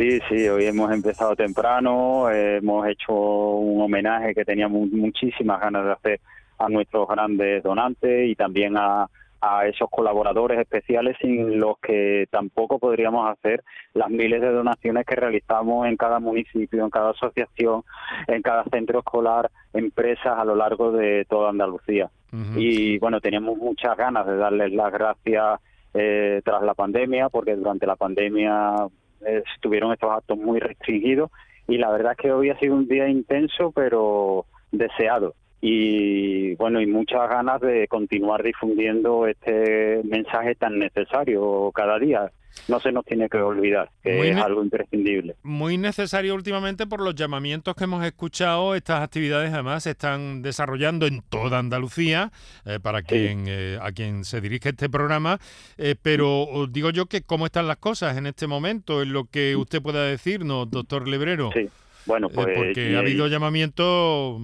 Sí, 0.00 0.18
sí, 0.30 0.48
hoy 0.48 0.64
hemos 0.64 0.90
empezado 0.92 1.36
temprano, 1.36 2.30
hemos 2.30 2.86
hecho 2.88 3.12
un 3.12 3.82
homenaje 3.82 4.34
que 4.34 4.46
teníamos 4.46 4.90
muchísimas 4.90 5.60
ganas 5.60 5.84
de 5.84 5.92
hacer 5.92 6.20
a 6.56 6.70
nuestros 6.70 7.06
grandes 7.06 7.62
donantes 7.62 8.30
y 8.30 8.34
también 8.34 8.78
a, 8.78 9.10
a 9.42 9.66
esos 9.66 9.90
colaboradores 9.90 10.58
especiales 10.58 11.18
sin 11.20 11.60
los 11.60 11.78
que 11.80 12.26
tampoco 12.30 12.78
podríamos 12.78 13.30
hacer 13.30 13.62
las 13.92 14.08
miles 14.08 14.40
de 14.40 14.50
donaciones 14.50 15.04
que 15.04 15.16
realizamos 15.16 15.86
en 15.86 15.98
cada 15.98 16.18
municipio, 16.18 16.82
en 16.82 16.88
cada 16.88 17.10
asociación, 17.10 17.82
en 18.26 18.40
cada 18.40 18.64
centro 18.72 19.00
escolar, 19.00 19.50
empresas 19.74 20.38
a 20.38 20.46
lo 20.46 20.56
largo 20.56 20.92
de 20.92 21.26
toda 21.28 21.50
Andalucía. 21.50 22.08
Y 22.56 22.96
bueno, 23.00 23.20
teníamos 23.20 23.58
muchas 23.58 23.98
ganas 23.98 24.26
de 24.26 24.36
darles 24.38 24.72
las 24.72 24.90
gracias 24.90 25.60
eh, 25.92 26.40
tras 26.42 26.62
la 26.62 26.72
pandemia, 26.72 27.28
porque 27.28 27.54
durante 27.54 27.86
la 27.86 27.96
pandemia 27.96 28.86
estuvieron 29.20 29.92
estos 29.92 30.10
actos 30.10 30.38
muy 30.38 30.60
restringidos. 30.60 31.30
Y 31.68 31.78
la 31.78 31.90
verdad 31.90 32.12
es 32.12 32.18
que 32.18 32.32
hoy 32.32 32.50
ha 32.50 32.58
sido 32.58 32.74
un 32.74 32.88
día 32.88 33.08
intenso 33.08 33.70
pero 33.72 34.46
deseado 34.72 35.34
y 35.60 36.54
bueno 36.54 36.80
y 36.80 36.86
muchas 36.86 37.28
ganas 37.28 37.60
de 37.60 37.86
continuar 37.88 38.42
difundiendo 38.42 39.26
este 39.26 40.00
mensaje 40.04 40.54
tan 40.54 40.78
necesario 40.78 41.70
cada 41.74 41.98
día 41.98 42.30
no 42.68 42.80
se 42.80 42.92
nos 42.92 43.04
tiene 43.04 43.28
que 43.28 43.38
olvidar 43.38 43.90
que 44.02 44.16
Muy 44.16 44.28
es 44.28 44.36
algo 44.36 44.62
imprescindible 44.62 45.36
Muy 45.42 45.78
necesario 45.78 46.34
últimamente 46.34 46.86
por 46.86 47.00
los 47.00 47.14
llamamientos 47.14 47.74
que 47.74 47.84
hemos 47.84 48.04
escuchado. 48.04 48.74
Estas 48.74 49.02
actividades 49.02 49.52
además 49.52 49.84
se 49.84 49.90
están 49.90 50.42
desarrollando 50.42 51.06
en 51.06 51.22
toda 51.22 51.58
Andalucía, 51.58 52.32
eh, 52.64 52.78
para 52.80 53.02
quien 53.02 53.44
eh, 53.46 53.78
a 53.80 53.92
quien 53.92 54.24
se 54.24 54.40
dirige 54.40 54.70
este 54.70 54.88
programa. 54.88 55.38
Eh, 55.78 55.94
pero 56.00 56.42
os 56.42 56.72
digo 56.72 56.90
yo 56.90 57.06
que 57.06 57.22
cómo 57.22 57.46
están 57.46 57.66
las 57.68 57.78
cosas 57.78 58.16
en 58.16 58.26
este 58.26 58.46
momento, 58.46 59.02
en 59.02 59.12
lo 59.12 59.24
que 59.24 59.56
usted 59.56 59.80
pueda 59.80 60.04
decirnos, 60.04 60.70
doctor 60.70 61.08
Lebrero. 61.08 61.50
Sí. 61.52 61.68
Bueno, 62.06 62.28
Eh, 62.28 62.32
pues, 62.34 62.46
porque 62.56 62.90
y- 62.92 62.94
ha 62.94 63.00
habido 63.00 63.26
llamamientos 63.28 64.40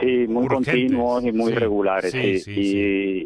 Sí, 0.00 0.26
muy 0.28 0.44
urgentes. 0.44 0.74
continuos 0.74 1.24
y 1.24 1.32
muy 1.32 1.52
Sí, 1.52 1.58
regulares, 1.58 2.10
sí, 2.12 2.42
y, 2.46 2.60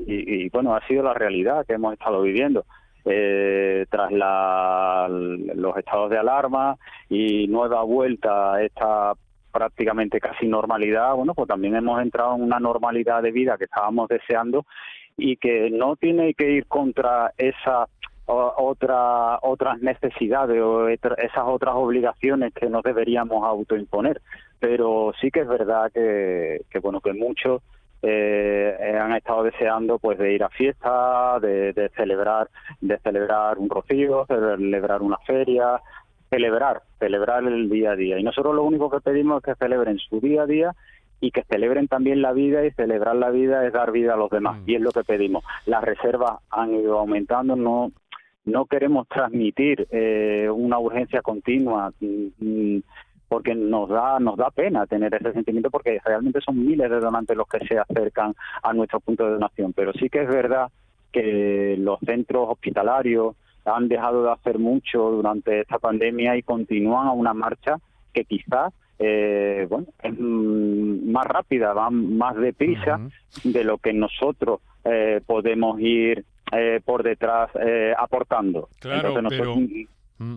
y- 0.06 0.44
y, 0.44 0.48
bueno, 0.48 0.74
ha 0.74 0.86
sido 0.86 1.02
la 1.02 1.12
realidad 1.14 1.66
que 1.66 1.74
hemos 1.74 1.92
estado 1.92 2.22
viviendo. 2.22 2.64
Eh, 3.04 3.84
tras 3.90 4.12
la- 4.12 5.08
los 5.10 5.76
estados 5.76 6.08
de 6.10 6.18
alarma 6.18 6.76
y 7.10 7.48
nueva 7.48 7.82
vuelta 7.82 8.54
a 8.54 8.62
esta 8.62 9.12
prácticamente 9.50 10.18
casi 10.20 10.46
normalidad, 10.46 11.12
bueno, 11.14 11.34
pues 11.34 11.46
también 11.48 11.74
hemos 11.76 12.00
entrado 12.00 12.36
en 12.36 12.42
una 12.42 12.58
normalidad 12.58 13.22
de 13.22 13.32
vida 13.32 13.58
que 13.58 13.64
estábamos 13.64 14.08
deseando 14.08 14.64
y 15.18 15.36
que 15.36 15.68
no 15.70 15.96
tiene 15.96 16.32
que 16.32 16.52
ir 16.52 16.66
contra 16.66 17.32
esa 17.36 17.82
o- 17.82 17.88
otra, 18.26 19.38
otras 19.42 19.80
necesidades 19.80 20.60
o 20.62 20.88
esas 20.88 21.44
otras 21.44 21.74
obligaciones 21.74 22.52
que 22.54 22.68
nos 22.68 22.82
deberíamos 22.82 23.44
autoimponer. 23.44 24.20
Pero 24.60 25.12
sí 25.20 25.30
que 25.30 25.40
es 25.40 25.48
verdad 25.48 25.90
que, 25.92 26.62
que 26.70 26.78
bueno, 26.78 27.00
que 27.00 27.12
muchos 27.12 27.62
eh, 28.02 28.98
han 29.00 29.12
estado 29.12 29.44
deseando 29.44 29.98
pues 29.98 30.18
de 30.18 30.34
ir 30.34 30.44
a 30.44 30.48
fiestas, 30.48 31.40
de, 31.42 31.72
de 31.72 31.88
celebrar, 31.90 32.48
de 32.80 32.98
celebrar 32.98 33.58
un 33.58 33.68
rocío, 33.68 34.24
celebrar 34.26 35.02
una 35.02 35.18
feria, 35.18 35.80
celebrar, 36.30 36.82
celebrar 36.98 37.44
el 37.44 37.68
día 37.68 37.92
a 37.92 37.96
día. 37.96 38.18
Y 38.18 38.22
nosotros 38.22 38.54
lo 38.54 38.64
único 38.64 38.90
que 38.90 39.00
pedimos 39.00 39.38
es 39.38 39.44
que 39.44 39.64
celebren 39.64 39.98
su 39.98 40.20
día 40.20 40.42
a 40.42 40.46
día 40.46 40.74
y 41.20 41.30
que 41.30 41.44
celebren 41.44 41.86
también 41.86 42.20
la 42.20 42.32
vida 42.32 42.64
y 42.64 42.72
celebrar 42.72 43.14
la 43.14 43.30
vida 43.30 43.64
es 43.64 43.72
dar 43.72 43.92
vida 43.92 44.14
a 44.14 44.16
los 44.16 44.30
demás 44.30 44.58
y 44.66 44.74
es 44.74 44.80
lo 44.80 44.90
que 44.90 45.04
pedimos. 45.04 45.44
Las 45.66 45.84
reservas 45.84 46.40
han 46.50 46.74
ido 46.74 46.98
aumentando, 46.98 47.54
no 47.54 47.92
no 48.44 48.66
queremos 48.66 49.08
transmitir 49.08 49.86
eh, 49.90 50.48
una 50.50 50.78
urgencia 50.78 51.22
continua 51.22 51.92
mm, 52.00 52.78
porque 53.28 53.54
nos 53.54 53.88
da 53.88 54.18
nos 54.20 54.36
da 54.36 54.50
pena 54.50 54.86
tener 54.86 55.14
ese 55.14 55.32
sentimiento 55.32 55.70
porque 55.70 55.98
realmente 56.04 56.40
son 56.40 56.64
miles 56.66 56.90
de 56.90 57.00
donantes 57.00 57.36
los 57.36 57.48
que 57.48 57.66
se 57.66 57.78
acercan 57.78 58.34
a 58.62 58.72
nuestro 58.72 59.00
punto 59.00 59.24
de 59.24 59.32
donación. 59.32 59.72
Pero 59.72 59.92
sí 59.94 60.10
que 60.10 60.22
es 60.22 60.28
verdad 60.28 60.70
que 61.12 61.76
los 61.78 61.98
centros 62.00 62.48
hospitalarios 62.50 63.36
han 63.64 63.88
dejado 63.88 64.24
de 64.24 64.32
hacer 64.32 64.58
mucho 64.58 65.10
durante 65.10 65.60
esta 65.60 65.78
pandemia 65.78 66.36
y 66.36 66.42
continúan 66.42 67.06
a 67.06 67.12
una 67.12 67.32
marcha 67.32 67.78
que 68.12 68.24
quizás 68.24 68.72
eh, 68.98 69.66
bueno 69.70 69.86
es 70.02 70.12
mm, 70.18 71.10
más 71.10 71.26
rápida 71.26 71.72
va 71.72 71.90
más 71.90 72.36
deprisa 72.36 73.00
de 73.44 73.64
lo 73.64 73.78
que 73.78 73.92
nosotros 73.92 74.60
eh, 74.84 75.20
podemos 75.24 75.80
ir 75.80 76.24
eh, 76.52 76.80
por 76.84 77.02
detrás 77.02 77.50
eh, 77.64 77.92
aportando 77.98 78.68
Claro, 78.80 79.08
Entonces 79.16 79.38
pero- 79.38 79.54
nosotros- 79.56 79.86
Mm. 80.18 80.36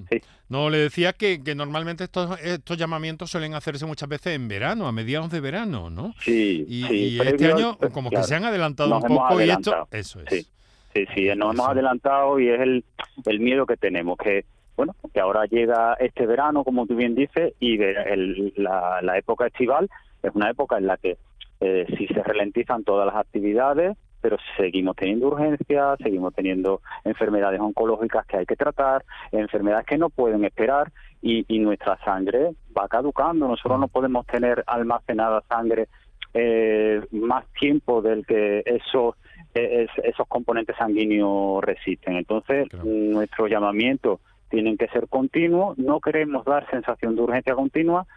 No, 0.50 0.72
le 0.72 0.80
decía 0.80 1.14
que, 1.14 1.44
que 1.44 1.54
normalmente 1.54 2.06
estos, 2.06 2.40
estos 2.42 2.76
llamamientos 2.76 3.30
suelen 3.30 3.54
hacerse 3.54 3.86
muchas 3.86 4.10
veces 4.10 4.34
en 4.34 4.48
verano, 4.48 4.88
a 4.88 4.92
mediados 4.92 5.30
de 5.30 5.40
verano, 5.42 5.92
¿no? 5.92 6.14
Sí, 6.22 6.66
Y, 6.68 6.84
sí, 6.86 6.96
y 6.96 7.20
este 7.20 7.36
previo- 7.50 7.78
año 7.80 7.92
como 7.92 8.10
que 8.10 8.24
se 8.24 8.34
han 8.34 8.46
adelantado 8.46 8.96
un 8.98 9.04
poco 9.04 9.40
y 9.40 9.50
esto... 9.50 9.88
Eso 9.92 10.22
es. 10.22 10.30
Sí, 10.30 10.48
sí, 10.92 11.06
sí, 11.14 11.28
nos 11.36 11.54
hemos 11.54 11.70
adelantado 11.70 12.40
y 12.40 12.50
es 12.50 12.62
el, 12.62 12.84
el 13.28 13.40
miedo 13.40 13.68
que 13.68 13.78
tenemos, 13.78 14.18
que 14.18 14.46
bueno, 14.76 14.96
que 15.14 15.20
ahora 15.20 15.46
llega 15.46 15.94
este 16.00 16.26
verano, 16.26 16.64
como 16.64 16.88
tú 16.88 16.96
bien 16.96 17.14
dices, 17.14 17.54
y 17.60 17.78
de- 17.78 17.92
el- 18.12 18.54
la, 18.56 19.02
la 19.04 19.18
época 19.20 19.46
estival 19.46 19.88
es 20.24 20.32
una 20.34 20.50
época 20.50 20.80
en 20.80 20.88
la 20.88 20.98
que 20.98 21.18
eh, 21.60 21.86
sí 21.96 22.08
se 22.08 22.24
ralentizan 22.24 22.84
todas 22.84 23.06
las 23.06 23.16
actividades, 23.18 23.96
pero 24.26 24.38
seguimos 24.58 24.96
teniendo 24.96 25.28
urgencias, 25.28 26.00
seguimos 26.02 26.34
teniendo 26.34 26.82
enfermedades 27.04 27.60
oncológicas 27.62 28.26
que 28.26 28.38
hay 28.38 28.46
que 28.48 28.56
tratar, 28.56 29.06
enfermedades 29.32 29.86
que 29.86 30.00
no 30.00 30.10
pueden 30.10 30.44
esperar 30.46 30.92
y, 31.22 31.46
y 31.48 31.60
nuestra 31.60 31.96
sangre 32.04 32.56
va 32.76 32.88
caducando. 32.88 33.48
Nosotros 33.48 33.80
no 33.80 33.88
podemos 33.88 34.26
tener 34.26 34.64
almacenada 34.66 35.44
sangre 35.48 35.90
eh, 36.34 37.02
más 37.12 37.46
tiempo 37.60 38.02
del 38.02 38.26
que 38.26 38.64
esos 38.66 39.14
eh, 39.54 39.84
es- 39.86 40.04
esos 40.04 40.28
componentes 40.28 40.76
sanguíneos 40.76 41.64
resisten. 41.64 42.16
Entonces, 42.16 42.68
nuestro 42.84 43.46
llamamiento 43.46 44.22
tienen 44.50 44.76
que 44.76 44.88
ser 44.88 45.08
continuos. 45.08 45.78
No 45.78 46.00
queremos 46.00 46.46
dar 46.46 46.68
sensación 46.72 47.16
de 47.16 47.22
urgencia 47.22 47.54
continua, 47.54 48.08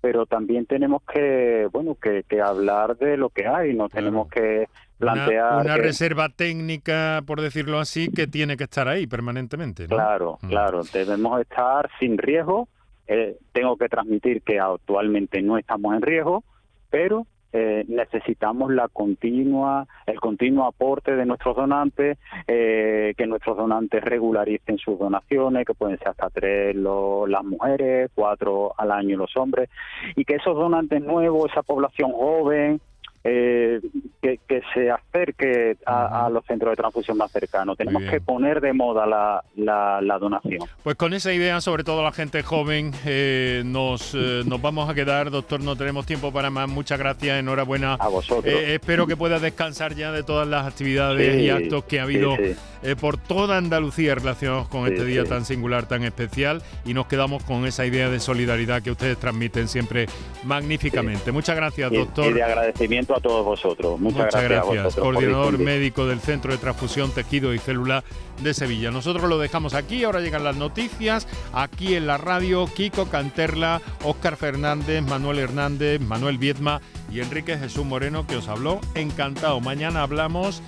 pero 0.00 0.26
también 0.26 0.64
tenemos 0.66 1.02
que, 1.02 1.68
bueno, 1.72 1.96
que, 2.00 2.22
que 2.28 2.40
hablar 2.40 2.96
de 2.98 3.16
lo 3.16 3.30
que 3.30 3.48
hay. 3.48 3.74
No 3.74 3.88
tenemos 3.88 4.28
que 4.28 4.68
plantear 4.98 5.62
una 5.64 5.74
que- 5.76 5.82
reserva 5.82 6.28
técnica, 6.28 7.22
por 7.26 7.40
decirlo 7.40 7.78
así, 7.78 8.08
que 8.10 8.26
tiene 8.26 8.56
que 8.56 8.64
estar 8.64 8.88
ahí 8.88 9.06
permanentemente. 9.06 9.84
¿no? 9.88 9.96
Claro, 9.96 10.38
claro, 10.48 10.82
debemos 10.92 11.40
estar 11.40 11.88
sin 12.00 12.18
riesgo. 12.18 12.68
Eh, 13.08 13.36
tengo 13.52 13.76
que 13.76 13.88
transmitir 13.88 14.42
que 14.42 14.58
actualmente 14.58 15.40
no 15.42 15.58
estamos 15.58 15.94
en 15.94 16.02
riesgo, 16.02 16.42
pero 16.90 17.26
eh, 17.52 17.84
necesitamos 17.88 18.70
la 18.72 18.88
continua, 18.88 19.86
el 20.06 20.20
continuo 20.20 20.66
aporte 20.66 21.14
de 21.16 21.24
nuestros 21.24 21.56
donantes, 21.56 22.18
eh, 22.48 23.14
que 23.16 23.26
nuestros 23.26 23.56
donantes 23.56 24.02
regularicen 24.04 24.76
sus 24.76 24.98
donaciones, 24.98 25.64
que 25.64 25.72
pueden 25.72 25.96
ser 25.98 26.08
hasta 26.08 26.28
tres 26.30 26.74
lo- 26.76 27.26
las 27.26 27.44
mujeres, 27.44 28.10
cuatro 28.14 28.74
al 28.76 28.90
año 28.90 29.16
los 29.16 29.34
hombres, 29.36 29.70
y 30.16 30.24
que 30.24 30.34
esos 30.34 30.54
donantes 30.56 31.00
nuevos, 31.02 31.50
esa 31.50 31.62
población 31.62 32.12
joven, 32.12 32.80
eh, 33.28 33.80
que, 34.22 34.38
que 34.46 34.62
se 34.72 34.88
acerque 34.90 35.76
a, 35.84 36.26
a 36.26 36.30
los 36.30 36.44
centros 36.46 36.70
de 36.72 36.76
transfusión 36.76 37.16
más 37.18 37.32
cercanos. 37.32 37.76
Tenemos 37.76 38.02
que 38.04 38.20
poner 38.20 38.60
de 38.60 38.72
moda 38.72 39.04
la, 39.06 39.42
la, 39.56 40.00
la 40.00 40.18
donación. 40.18 40.60
Pues 40.84 40.94
con 40.96 41.12
esa 41.12 41.32
idea, 41.32 41.60
sobre 41.60 41.82
todo 41.82 42.02
la 42.04 42.12
gente 42.12 42.42
joven, 42.44 42.92
eh, 43.04 43.62
nos, 43.64 44.14
eh, 44.14 44.42
nos 44.46 44.62
vamos 44.62 44.88
a 44.88 44.94
quedar. 44.94 45.30
Doctor, 45.30 45.60
no 45.60 45.74
tenemos 45.74 46.06
tiempo 46.06 46.32
para 46.32 46.50
más. 46.50 46.68
Muchas 46.68 46.98
gracias, 46.98 47.38
enhorabuena. 47.40 47.94
A 47.94 48.08
vosotros. 48.08 48.44
Eh, 48.54 48.74
espero 48.74 49.06
que 49.08 49.16
pueda 49.16 49.40
descansar 49.40 49.94
ya 49.94 50.12
de 50.12 50.22
todas 50.22 50.46
las 50.46 50.66
actividades 50.66 51.34
Sí, 51.34 51.40
y 51.42 51.50
actos 51.50 51.84
que 51.84 51.98
ha 51.98 52.04
habido 52.04 52.36
sí, 52.36 52.54
sí. 52.82 52.94
por 52.94 53.16
toda 53.18 53.56
Andalucía 53.56 54.14
relacionados 54.14 54.68
con 54.68 54.86
este 54.86 55.04
día 55.04 55.24
tan 55.24 55.44
singular, 55.44 55.86
tan 55.88 56.04
especial. 56.04 56.62
Y 56.84 56.94
nos 56.94 57.06
quedamos 57.06 57.42
con 57.42 57.66
esa 57.66 57.84
idea 57.86 58.08
de 58.08 58.20
solidaridad 58.20 58.82
que 58.82 58.92
ustedes 58.92 59.18
transmiten 59.18 59.66
siempre 59.66 60.06
magníficamente. 60.44 61.32
Muchas 61.32 61.56
gracias, 61.56 61.92
Y, 61.92 61.96
doctor. 61.96 62.26
y 62.26 62.32
de 62.34 62.42
agradecimiento 62.42 63.14
a 63.16 63.20
todos 63.20 63.44
vosotros. 63.44 63.98
Muchas, 63.98 64.26
Muchas 64.26 64.42
gracias, 64.42 64.62
a 64.62 64.64
vosotros. 64.64 64.94
por 64.94 65.14
coordinador 65.14 65.58
médico 65.58 66.06
del 66.06 66.20
Centro 66.20 66.52
de 66.52 66.58
Transfusión, 66.58 67.10
Tejido 67.12 67.54
y 67.54 67.58
Célula 67.58 68.04
de 68.42 68.54
Sevilla. 68.54 68.90
Nosotros 68.90 69.28
lo 69.28 69.38
dejamos 69.38 69.74
aquí, 69.74 70.04
ahora 70.04 70.20
llegan 70.20 70.44
las 70.44 70.56
noticias, 70.56 71.26
aquí 71.52 71.94
en 71.94 72.06
la 72.06 72.18
radio, 72.18 72.66
Kiko 72.66 73.06
Canterla, 73.06 73.80
Óscar 74.04 74.36
Fernández, 74.36 75.02
Manuel 75.02 75.38
Hernández, 75.38 76.00
Manuel 76.00 76.38
Viedma 76.38 76.80
y 77.10 77.20
Enrique 77.20 77.56
Jesús 77.56 77.84
Moreno 77.84 78.26
que 78.26 78.36
os 78.36 78.48
habló. 78.48 78.80
Encantado. 78.94 79.60
Mañana 79.60 80.02
hablamos 80.02 80.62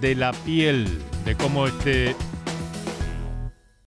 de 0.00 0.14
la 0.14 0.32
piel, 0.32 0.86
de 1.24 1.34
cómo 1.34 1.66
este 1.66 2.14